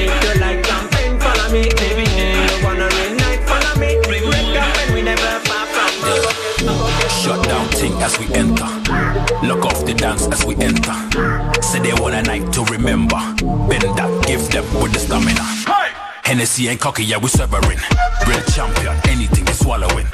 If 0.02 0.14
you 0.22 0.32
like 0.40 0.62
jumping, 0.68 1.18
follow 1.18 1.48
me. 1.50 1.62
Mm, 1.66 2.38
you 2.46 2.56
wanna 2.64 2.86
real 2.94 3.14
night, 3.18 3.40
follow 3.50 3.74
me. 3.82 3.90
Red 4.30 4.46
carpet, 4.54 4.94
we 4.94 5.02
never 5.02 5.34
far 5.48 5.66
from 5.74 5.92
you. 6.06 6.22
Shut 7.20 7.42
down 7.50 7.66
thing 7.78 7.94
as 8.06 8.14
we 8.20 8.26
enter. 8.32 8.70
Lock 9.42 9.66
off 9.66 9.84
the 9.84 9.94
dance 9.94 10.26
as 10.28 10.44
we 10.46 10.54
enter. 10.62 10.96
Say 11.60 11.80
they 11.80 11.94
want 12.00 12.14
a 12.14 12.22
night 12.22 12.52
to 12.54 12.64
remember. 12.64 13.20
Bend 13.68 13.90
that, 13.98 14.10
give 14.26 14.48
them 14.50 14.64
with 14.80 14.92
the 14.92 15.00
stamina. 15.00 15.44
Hennessy 16.22 16.68
and 16.68 16.80
cocky, 16.80 17.04
yeah, 17.04 17.18
we 17.18 17.28
severing. 17.28 17.78
Real 18.26 18.42
champion, 18.54 18.96
anything 19.08 19.46
is 19.46 19.58
swallowing. 19.60 20.06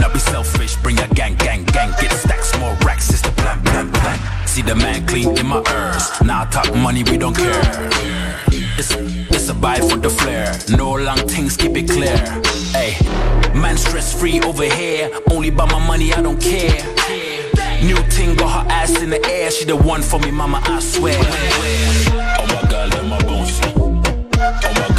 Now 0.00 0.10
be 0.10 0.18
selfish, 0.18 0.76
bring 0.76 0.98
a 0.98 1.06
gang, 1.08 1.34
gang, 1.34 1.64
gang. 1.64 1.90
Get 2.00 2.10
stacks, 2.12 2.58
more 2.58 2.74
racks, 2.86 3.12
is 3.12 3.20
the 3.20 3.30
plan, 3.32 3.60
plan, 3.62 3.92
plan. 3.92 4.18
See 4.46 4.62
the 4.62 4.74
man 4.74 5.06
clean 5.06 5.36
in 5.38 5.46
my 5.46 5.62
ears. 5.70 6.08
Now 6.22 6.44
talk 6.44 6.74
money, 6.74 7.02
we 7.04 7.18
don't 7.18 7.36
care. 7.36 7.60
It's, 8.78 8.92
it's 8.96 9.48
a 9.50 9.54
buy 9.54 9.78
for 9.80 9.98
the 9.98 10.08
flair. 10.08 10.56
No 10.70 10.92
long 10.92 11.18
things, 11.28 11.54
keep 11.54 11.76
it 11.76 11.90
clear. 11.90 12.16
Hey, 12.72 12.96
man 13.54 13.76
stress 13.76 14.18
free 14.18 14.40
over 14.40 14.64
here. 14.64 15.10
Only 15.30 15.50
by 15.50 15.66
my 15.66 15.86
money, 15.86 16.14
I 16.14 16.22
don't 16.22 16.40
care. 16.40 16.82
New 17.84 17.96
thing 18.14 18.36
got 18.36 18.64
her 18.64 18.70
ass 18.72 19.02
in 19.02 19.10
the 19.10 19.22
air. 19.26 19.50
She 19.50 19.66
the 19.66 19.76
one 19.76 20.00
for 20.00 20.18
me, 20.18 20.30
mama, 20.30 20.62
I 20.64 20.80
swear. 20.80 21.18
Oh 21.18 22.46
my 22.46 22.70
god, 22.70 22.92
them 22.92 23.08
my 23.10 23.18
bouncy. 23.18 23.72
Oh 23.76 23.90
my 23.92 24.89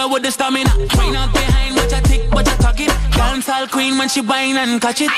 Diva 0.00 0.12
with 0.12 0.22
the 0.22 0.30
stamina. 0.30 0.70
Wine 0.96 1.16
out 1.16 1.32
behind, 1.32 1.76
watch 1.76 1.92
her 1.92 2.00
tick, 2.02 2.32
watch 2.32 2.48
her 2.48 2.56
tuck 2.56 2.80
it. 2.80 2.88
Dancehall 3.12 3.70
queen 3.70 3.98
when 3.98 4.08
she 4.08 4.20
whine 4.20 4.56
and 4.56 4.80
catch 4.80 5.02
it. 5.02 5.10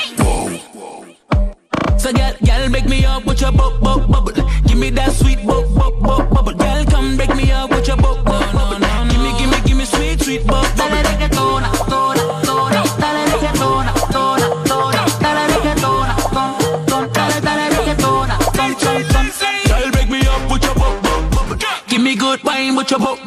So 1.99 2.11
girl, 2.11 2.33
girl, 2.45 2.69
break 2.69 2.85
me 2.85 3.05
up 3.05 3.25
with 3.25 3.41
your 3.41 3.51
bub 3.51 3.81
bub 3.81 4.11
bubble. 4.11 4.33
Give 4.67 4.77
me 4.77 4.89
that 4.91 5.11
sweet 5.13 5.45
bub 5.45 5.73
bub 5.75 6.01
bub 6.01 6.29
bubble. 6.29 6.53
Girl, 6.53 6.85
come 6.85 7.15
break 7.15 7.35
me 7.35 7.51
up 7.51 7.69
with 7.69 7.87
your 7.87 7.97
bub 7.97 8.25
bub 8.25 8.51
bubble. 8.53 8.79
Give 9.09 9.21
me, 9.21 9.31
give 9.39 9.49
me, 9.49 9.57
give 9.65 9.77
me 9.77 9.85
sweet 9.85 10.21
sweet 10.21 10.45
bub 10.47 10.65
bubble. 10.75 10.89
Dale 10.89 11.03
reggaetona, 11.07 11.69
tona, 11.91 12.23
tona. 12.43 12.81
Dale 12.99 13.23
reggaetona, 13.31 13.91
tona, 14.11 14.47
tona. 14.67 15.01
Dale 15.23 15.43
reggaetona, 15.51 16.15
ton, 16.35 16.51
ton. 16.87 17.03
Dale, 17.13 17.39
dale 17.41 17.65
reggaetona, 17.71 18.35
ton, 18.57 18.75
ton, 18.75 19.03
ton. 19.13 19.25
Girl, 19.67 19.91
break 19.91 20.09
me 20.09 20.19
up 20.27 20.51
with 20.51 20.63
your 20.63 20.75
bub 20.75 21.03
bub 21.03 21.31
bubble. 21.31 21.57
Give 21.87 22.01
me 22.01 22.15
good 22.15 22.43
wine 22.43 22.75
with 22.75 22.91
your 22.91 22.99
bub 22.99 23.22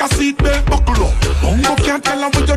like 0.00 0.10
a 0.10 0.14
seatbelt 0.14 0.64
buckle 0.66 1.06
up. 1.06 1.14
Bongo 1.42 1.74
can't 1.76 2.02
tell 2.04 2.18
them 2.18 2.30
what 2.32 2.48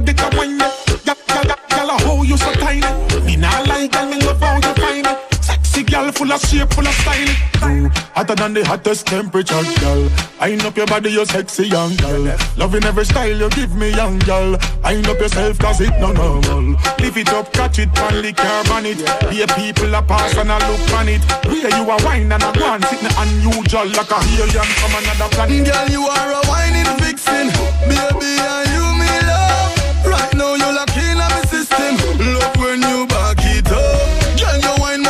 full 6.27 6.35
of 6.35 6.41
shape, 6.41 6.73
full 6.73 6.87
of 6.87 6.93
style. 6.93 7.89
Hotter 8.13 8.35
than 8.35 8.53
the 8.53 8.65
hottest 8.65 9.07
temperature, 9.07 9.63
girl. 9.79 10.09
I 10.39 10.55
up 10.65 10.75
your 10.75 10.85
body, 10.85 11.11
you 11.11 11.25
sexy 11.25 11.67
young 11.67 11.95
girl. 11.95 12.35
Loving 12.57 12.83
every 12.83 13.05
style 13.05 13.37
you 13.37 13.49
give 13.49 13.75
me, 13.75 13.89
young 13.91 14.19
girl. 14.19 14.57
I 14.83 14.95
up 14.97 15.19
yourself, 15.19 15.57
cause 15.59 15.81
it 15.81 15.95
no 15.99 16.11
normal. 16.11 16.75
Live 16.99 17.17
it 17.17 17.29
up, 17.29 17.53
catch 17.53 17.79
it, 17.79 17.89
finally 17.95 18.33
lick 18.33 18.37
your 18.37 18.63
bonnet. 18.65 18.97
Be 19.29 19.41
a 19.41 19.47
people 19.47 19.95
a 19.95 20.01
pass 20.01 20.35
and 20.35 20.51
a 20.51 20.57
look 20.67 20.91
on 20.93 21.07
it. 21.07 21.23
Where 21.45 21.71
you 21.71 21.89
a 21.89 21.95
wine 22.03 22.31
and 22.31 22.43
a 22.43 22.51
glance, 22.51 22.91
it 22.91 22.99
unusual 23.07 23.87
like 23.95 24.11
a 24.11 24.19
alien 24.35 24.69
from 24.83 24.93
another 24.99 25.29
planet. 25.31 25.65
Girl, 25.65 25.87
you 25.89 26.03
are 26.07 26.31
a 26.31 26.41
whining 26.47 26.91
vixen, 26.99 27.47
baby. 27.87 28.35
I 28.35 28.66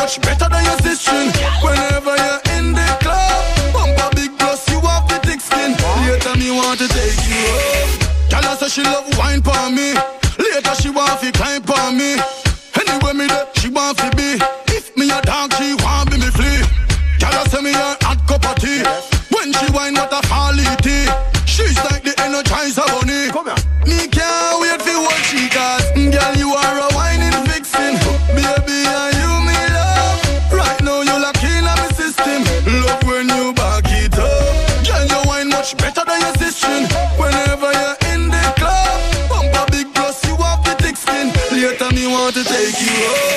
much 0.08 0.20
better 0.22 0.48
than 0.48 0.64
your 0.64 0.78
sister. 0.78 1.12
Whenever 1.60 2.16
you're 2.16 2.42
in 2.56 2.72
the 2.72 2.88
club, 3.04 3.74
bumper 3.74 4.08
big 4.16 4.32
plus, 4.38 4.66
you 4.70 4.80
have 4.80 5.06
the 5.06 5.18
thick 5.26 5.40
skin. 5.40 5.72
Later 6.00 6.34
me 6.38 6.50
want 6.50 6.78
to 6.80 6.88
take 6.88 7.20
you 7.28 7.44
home. 7.52 7.90
Tell 8.30 8.42
her 8.42 8.56
say 8.56 8.68
she 8.68 8.82
love 8.84 9.04
wine 9.18 9.42
for 9.42 9.68
me. 9.68 9.92
Later 10.38 10.74
she 10.80 10.88
want 10.88 11.20
to 11.20 11.30
climb 11.32 11.62
for 11.62 11.92
me. 11.92 12.16
to 42.38 42.44
take 42.44 42.80
you 42.80 42.86
home. 42.86 43.27